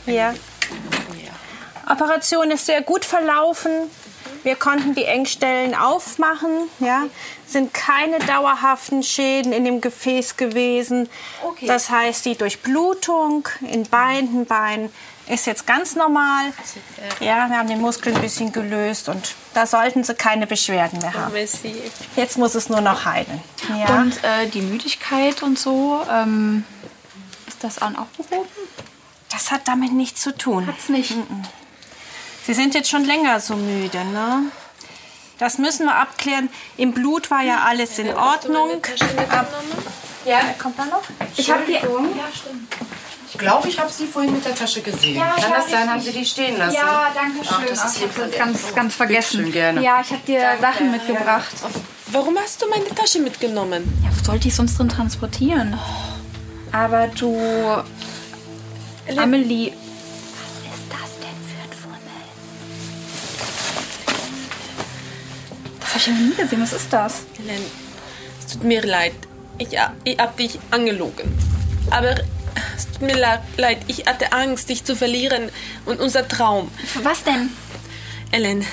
Ja. 0.05 0.33
Operation 1.89 2.51
ist 2.51 2.65
sehr 2.65 2.81
gut 2.81 3.05
verlaufen. 3.05 3.71
Wir 4.43 4.55
konnten 4.55 4.95
die 4.95 5.03
Engstellen 5.03 5.75
aufmachen. 5.75 6.69
Ja. 6.79 7.03
Sind 7.45 7.73
keine 7.73 8.19
dauerhaften 8.19 9.03
Schäden 9.03 9.51
in 9.51 9.65
dem 9.65 9.81
Gefäß 9.81 10.37
gewesen. 10.37 11.09
Das 11.65 11.89
heißt, 11.89 12.25
die 12.25 12.35
Durchblutung 12.35 13.47
in 13.61 13.83
beiden 13.83 14.45
Beinen 14.45 14.91
ist 15.29 15.45
jetzt 15.45 15.65
ganz 15.65 15.95
normal. 15.95 16.51
Ja, 17.19 17.47
wir 17.49 17.57
haben 17.57 17.67
den 17.67 17.79
Muskel 17.79 18.13
ein 18.13 18.21
bisschen 18.21 18.51
gelöst 18.51 19.09
und 19.09 19.35
da 19.53 19.65
sollten 19.65 20.03
Sie 20.03 20.15
keine 20.15 20.47
Beschwerden 20.47 20.99
mehr 20.99 21.13
haben. 21.13 21.33
Jetzt 22.15 22.37
muss 22.37 22.55
es 22.55 22.69
nur 22.69 22.81
noch 22.81 23.05
heilen. 23.05 23.41
Ja. 23.69 23.99
Und 23.99 24.23
äh, 24.23 24.47
die 24.47 24.61
Müdigkeit 24.61 25.41
und 25.43 25.57
so, 25.57 26.01
ähm, 26.11 26.65
ist 27.47 27.63
das 27.63 27.81
auch 27.81 27.91
behoben? 28.17 28.47
Das 29.31 29.51
hat 29.51 29.67
damit 29.67 29.93
nichts 29.93 30.21
zu 30.21 30.35
tun. 30.35 30.67
Hat's 30.67 30.89
nicht. 30.89 31.13
Sie 32.45 32.53
sind 32.53 32.73
jetzt 32.73 32.89
schon 32.89 33.05
länger 33.05 33.39
so 33.39 33.55
müde, 33.55 34.03
ne? 34.05 34.45
Das 35.37 35.57
müssen 35.57 35.85
wir 35.85 35.95
abklären. 35.95 36.49
Im 36.75 36.93
Blut 36.93 37.31
war 37.31 37.43
ja 37.43 37.63
alles 37.65 37.97
in 37.99 38.13
Ordnung. 38.13 38.81
Ja, 40.25 40.41
kommt 40.61 40.77
da 40.77 40.85
noch? 40.85 41.03
Ich 41.37 41.49
habe 41.49 41.63
die. 41.65 41.73
Ja, 41.73 41.81
stimmt. 42.33 42.75
Ich 43.31 43.37
glaube, 43.37 43.67
ich 43.69 43.79
habe 43.79 43.91
sie 43.91 44.07
vorhin 44.07 44.33
mit 44.33 44.43
der 44.43 44.55
Tasche 44.55 44.81
gesehen. 44.81 45.15
Ja, 45.17 45.35
Kann 45.39 45.51
das 45.51 45.69
sein? 45.69 45.89
Haben 45.89 46.01
Sie 46.01 46.11
die 46.11 46.25
stehen 46.25 46.57
lassen? 46.57 46.73
Ja, 46.75 47.11
danke 47.13 47.45
schön. 47.45 47.57
Ach, 47.59 47.65
das 47.67 47.71
ist 47.71 48.01
Ach, 48.01 48.07
ich 48.07 48.15
das 48.15 48.31
dir. 48.31 48.37
ganz, 48.37 48.75
ganz 48.75 48.95
vergessen. 48.95 49.51
Gerne. 49.51 49.81
Ja, 49.83 50.01
ich 50.01 50.09
habe 50.09 50.21
dir 50.25 50.41
Sachen 50.59 50.91
mitgebracht. 50.91 51.51
Warum 52.11 52.37
hast 52.39 52.61
du 52.61 52.67
meine 52.69 52.85
Tasche 52.85 53.19
mitgenommen? 53.19 53.83
Ja, 54.03 54.09
wo 54.17 54.23
sollte 54.23 54.47
ich 54.47 54.55
sonst 54.55 54.77
drin 54.79 54.89
transportieren? 54.89 55.77
Aber 56.71 57.07
du. 57.07 57.37
Amelie. 59.15 59.73
Das 65.79 65.89
habe 65.89 65.99
ich 65.99 66.07
noch 66.07 66.15
nie 66.37 66.43
gesehen. 66.43 66.61
Was 66.61 66.73
ist 66.73 66.91
das? 66.91 67.21
Helen, 67.37 67.61
es 68.39 68.53
tut 68.53 68.63
mir 68.63 68.81
leid. 68.85 69.13
Ich, 69.57 69.69
ich 70.03 70.19
habe 70.19 70.37
dich 70.37 70.59
angelogen. 70.71 71.31
Aber 71.91 72.15
es 72.77 72.87
tut 72.91 73.01
mir 73.01 73.17
leid. 73.57 73.79
Ich 73.87 74.05
hatte 74.05 74.31
Angst, 74.31 74.69
dich 74.69 74.83
zu 74.83 74.95
verlieren 74.95 75.49
und 75.85 75.99
unser 75.99 76.27
Traum. 76.27 76.71
Was 77.03 77.23
denn? 77.23 77.49
Ellen, 78.31 78.65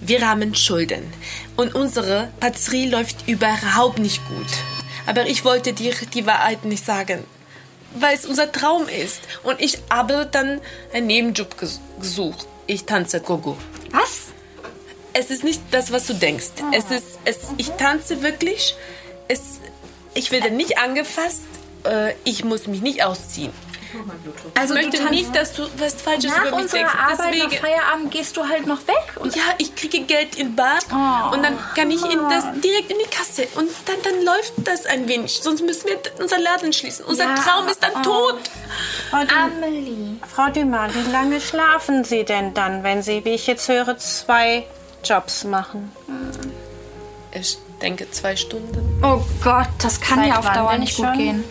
wir 0.00 0.26
haben 0.28 0.54
Schulden. 0.54 1.12
Und 1.56 1.74
unsere 1.74 2.30
Patisserie 2.40 2.88
läuft 2.88 3.28
überhaupt 3.28 3.98
nicht 3.98 4.26
gut. 4.28 4.46
Aber 5.06 5.26
ich 5.26 5.44
wollte 5.44 5.72
dir 5.72 5.94
die 6.14 6.26
Wahrheit 6.26 6.64
nicht 6.64 6.84
sagen. 6.84 7.24
Weil 7.98 8.14
es 8.14 8.26
unser 8.26 8.50
Traum 8.52 8.88
ist. 8.88 9.20
Und 9.42 9.60
ich 9.60 9.78
habe 9.90 10.28
dann 10.30 10.60
einen 10.92 11.06
Nebenjob 11.06 11.54
ges- 11.60 11.78
gesucht. 12.00 12.46
Ich 12.66 12.84
tanze 12.84 13.20
Gogo. 13.20 13.56
Was? 13.90 14.32
Es 15.12 15.30
ist 15.30 15.44
nicht 15.44 15.60
das, 15.70 15.92
was 15.92 16.06
du 16.06 16.14
denkst. 16.14 16.46
Es 16.72 16.84
ist, 16.90 17.18
es, 17.24 17.38
ich 17.56 17.68
tanze 17.70 18.22
wirklich. 18.22 18.74
Es, 19.28 19.60
ich 20.14 20.30
werde 20.30 20.50
nicht 20.50 20.78
angefasst. 20.78 21.42
Äh, 21.86 22.14
ich 22.24 22.44
muss 22.44 22.66
mich 22.66 22.82
nicht 22.82 23.04
ausziehen. 23.04 23.52
Also 24.58 24.74
ich 24.74 24.86
möchte 24.90 25.04
nicht, 25.10 25.34
dass 25.34 25.52
du 25.54 25.62
was 25.78 25.94
Falsches 25.94 26.30
Nach 26.30 26.42
über 26.46 26.56
mich 26.56 26.64
unserer 26.64 26.80
denkst. 26.80 26.94
Arbeit, 26.94 27.18
nach 27.18 27.26
Deswegen- 27.30 27.50
Feierabend 27.62 28.10
gehst 28.10 28.36
du 28.36 28.46
halt 28.46 28.66
noch 28.66 28.80
weg? 28.88 29.34
ja, 29.34 29.42
ich 29.58 29.74
kriege 29.74 30.00
Geld 30.00 30.34
in 30.36 30.54
Bar 30.54 30.78
und 31.32 31.42
dann 31.42 31.56
kann 31.74 31.90
ich 31.90 32.02
in 32.02 32.18
das 32.28 32.44
direkt 32.62 32.90
in 32.90 32.98
die 32.98 33.08
Kasse 33.08 33.46
und 33.54 33.70
dann, 33.86 33.96
dann 34.02 34.22
läuft 34.24 34.52
das 34.64 34.84
ein 34.86 35.08
wenig. 35.08 35.40
Sonst 35.42 35.62
müssen 35.62 35.86
wir 35.88 35.98
unser 36.20 36.38
Laden 36.38 36.72
schließen. 36.74 37.06
Unser 37.06 37.24
Ja, 37.24 37.34
Traum 37.36 37.68
ist 37.68 37.82
dann 37.82 37.92
oh. 38.00 38.02
tot. 38.02 38.40
Frau 39.10 39.18
Amelie. 39.18 40.16
Frau 40.34 40.50
Dumas, 40.50 40.92
wie 40.94 41.10
lange 41.12 41.40
schlafen 41.40 42.04
Sie 42.04 42.24
denn 42.24 42.52
dann, 42.52 42.82
wenn 42.82 43.02
Sie, 43.02 43.24
wie 43.24 43.30
ich 43.30 43.46
jetzt 43.46 43.68
höre, 43.68 43.96
zwei 43.98 44.66
Jobs 45.04 45.44
machen? 45.44 45.92
Ich 47.32 47.56
denke 47.80 48.10
zwei 48.10 48.36
Stunden. 48.36 49.00
Oh 49.02 49.20
Gott, 49.42 49.68
das 49.80 50.00
kann 50.00 50.18
Seit 50.18 50.28
ja 50.28 50.38
auf 50.38 50.50
Dauer 50.52 50.76
nicht 50.78 50.96
gut 50.96 51.06
schon? 51.06 51.18
gehen. 51.18 51.44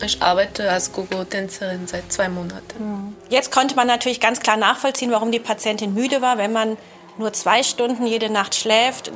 Ich 0.00 0.22
arbeite 0.22 0.70
als 0.70 0.92
Gogo-Tänzerin 0.92 1.86
seit 1.88 2.12
zwei 2.12 2.28
Monaten. 2.28 3.16
Jetzt 3.28 3.50
konnte 3.50 3.74
man 3.74 3.86
natürlich 3.86 4.20
ganz 4.20 4.40
klar 4.40 4.56
nachvollziehen, 4.56 5.10
warum 5.10 5.32
die 5.32 5.40
Patientin 5.40 5.92
müde 5.92 6.22
war. 6.22 6.38
Wenn 6.38 6.52
man 6.52 6.76
nur 7.18 7.32
zwei 7.32 7.62
Stunden 7.62 8.06
jede 8.06 8.30
Nacht 8.30 8.54
schläft, 8.54 9.10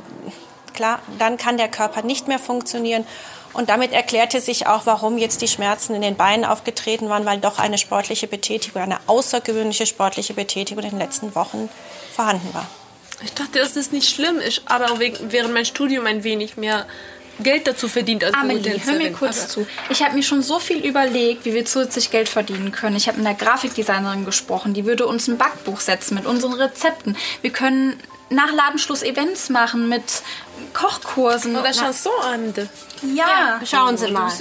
klar, 0.73 0.99
dann 1.19 1.37
kann 1.37 1.57
der 1.57 1.69
Körper 1.69 2.01
nicht 2.01 2.27
mehr 2.27 2.39
funktionieren. 2.39 3.05
Und 3.53 3.69
damit 3.69 3.91
erklärte 3.93 4.41
sich 4.41 4.67
auch, 4.67 4.85
warum 4.85 5.17
jetzt 5.17 5.41
die 5.41 5.47
Schmerzen 5.47 5.93
in 5.93 6.01
den 6.01 6.15
Beinen 6.15 6.43
aufgetreten 6.43 7.07
waren, 7.07 7.25
weil 7.25 7.39
doch 7.39 7.59
eine 7.59 7.77
sportliche 7.77 8.27
Betätigung, 8.27 8.81
eine 8.81 8.97
außergewöhnliche 9.05 9.85
sportliche 9.85 10.33
Betätigung 10.33 10.83
in 10.83 10.89
den 10.89 10.99
letzten 10.99 11.35
Wochen 11.35 11.69
vorhanden 12.13 12.51
war. 12.53 12.67
Ich 13.23 13.33
dachte, 13.33 13.59
das 13.59 13.77
ist 13.77 13.93
nicht 13.93 14.09
schlimm. 14.09 14.41
Ich 14.45 14.63
habe 14.67 14.91
auch 14.91 14.99
wegen- 14.99 15.31
während 15.31 15.53
mein 15.53 15.65
Studium 15.65 16.07
ein 16.07 16.23
wenig 16.23 16.57
mehr 16.57 16.85
Geld 17.39 17.65
dazu 17.67 17.87
verdient 17.87 18.23
als 18.23 18.33
Amelie, 18.35 18.79
hör 18.83 18.93
mir 18.93 19.11
kurz 19.11 19.39
Aber- 19.39 19.47
zu. 19.49 19.67
Ich 19.89 20.03
habe 20.03 20.15
mir 20.15 20.23
schon 20.23 20.43
so 20.43 20.59
viel 20.59 20.85
überlegt, 20.85 21.45
wie 21.45 21.53
wir 21.53 21.65
zusätzlich 21.65 22.11
Geld 22.11 22.29
verdienen 22.29 22.71
können. 22.71 22.95
Ich 22.95 23.07
habe 23.07 23.17
mit 23.17 23.25
einer 23.27 23.35
Grafikdesignerin 23.35 24.23
gesprochen, 24.25 24.73
die 24.73 24.85
würde 24.85 25.07
uns 25.07 25.27
ein 25.27 25.37
Backbuch 25.37 25.79
setzen 25.79 26.15
mit 26.15 26.25
unseren 26.25 26.53
Rezepten. 26.53 27.17
Wir 27.41 27.51
können 27.51 27.99
nach 28.29 28.51
Ladenschluss 28.51 29.03
Events 29.03 29.49
machen 29.49 29.89
mit 29.89 30.03
Kochkursen. 30.73 31.55
Oder 31.55 31.73
Chansonabende. 31.73 32.69
Ja. 33.15 33.25
ja. 33.59 33.65
Schauen 33.65 33.97
Sie 33.97 34.11
mal. 34.11 34.31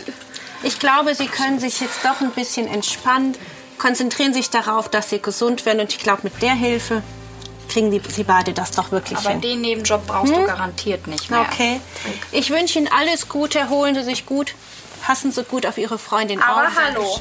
Ich 0.62 0.78
glaube, 0.78 1.14
Sie 1.14 1.26
können 1.26 1.58
sich 1.58 1.80
jetzt 1.80 2.04
doch 2.04 2.20
ein 2.20 2.30
bisschen 2.30 2.68
entspannen, 2.68 3.34
konzentrieren 3.78 4.32
sich 4.32 4.50
darauf, 4.50 4.88
dass 4.88 5.10
Sie 5.10 5.20
gesund 5.20 5.66
werden. 5.66 5.80
Und 5.80 5.92
ich 5.92 5.98
glaube, 5.98 6.20
mit 6.24 6.40
der 6.42 6.54
Hilfe 6.54 7.02
kriegen 7.72 7.90
die, 7.90 8.00
Sie 8.06 8.24
beide 8.24 8.52
das 8.52 8.72
doch 8.72 8.92
wirklich 8.92 9.18
Aber 9.18 9.30
hin. 9.30 9.40
den 9.40 9.60
Nebenjob 9.60 10.06
brauchst 10.06 10.32
hm? 10.34 10.40
du 10.42 10.46
garantiert 10.46 11.06
nicht 11.06 11.30
mehr. 11.30 11.40
Okay. 11.40 11.80
Ich 12.30 12.50
wünsche 12.50 12.78
Ihnen 12.78 12.88
alles 12.96 13.28
Gute, 13.28 13.58
erholen 13.58 13.94
Sie 13.94 14.02
sich 14.02 14.26
gut, 14.26 14.54
passen 15.02 15.32
Sie 15.32 15.42
gut 15.44 15.66
auf 15.66 15.78
Ihre 15.78 15.98
Freundin 15.98 16.40
Aber 16.42 16.68
auf. 16.68 16.76
hallo. 16.76 17.20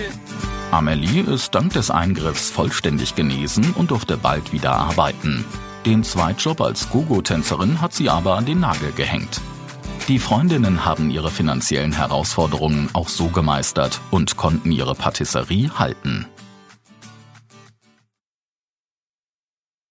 Amelie 0.72 1.22
ist 1.22 1.54
dank 1.54 1.74
des 1.74 1.92
Eingriffs 1.92 2.50
vollständig 2.50 3.16
genesen 3.16 3.74
und 3.74 3.92
durfte 3.92 4.18
bald 4.18 4.54
wieder 4.54 4.74
arbeiten. 4.74 5.46
Den 5.86 6.04
Zweitjob 6.04 6.62
als 6.62 6.90
Gogo-Tänzerin 6.90 7.82
hat 7.82 7.94
sie 7.94 8.10
aber 8.10 8.38
an 8.38 8.46
den 8.46 8.60
Nagel 8.60 8.92
gehängt. 8.92 9.42
Die 10.08 10.20
Freundinnen 10.20 10.86
haben 10.86 11.10
ihre 11.12 11.32
finanziellen 11.32 11.92
Herausforderungen 11.92 12.90
auch 12.94 13.10
so 13.10 13.28
gemeistert 13.28 14.00
und 14.12 14.38
konnten 14.38 14.72
ihre 14.72 14.96
Patisserie 14.96 15.72
halten. 15.78 16.28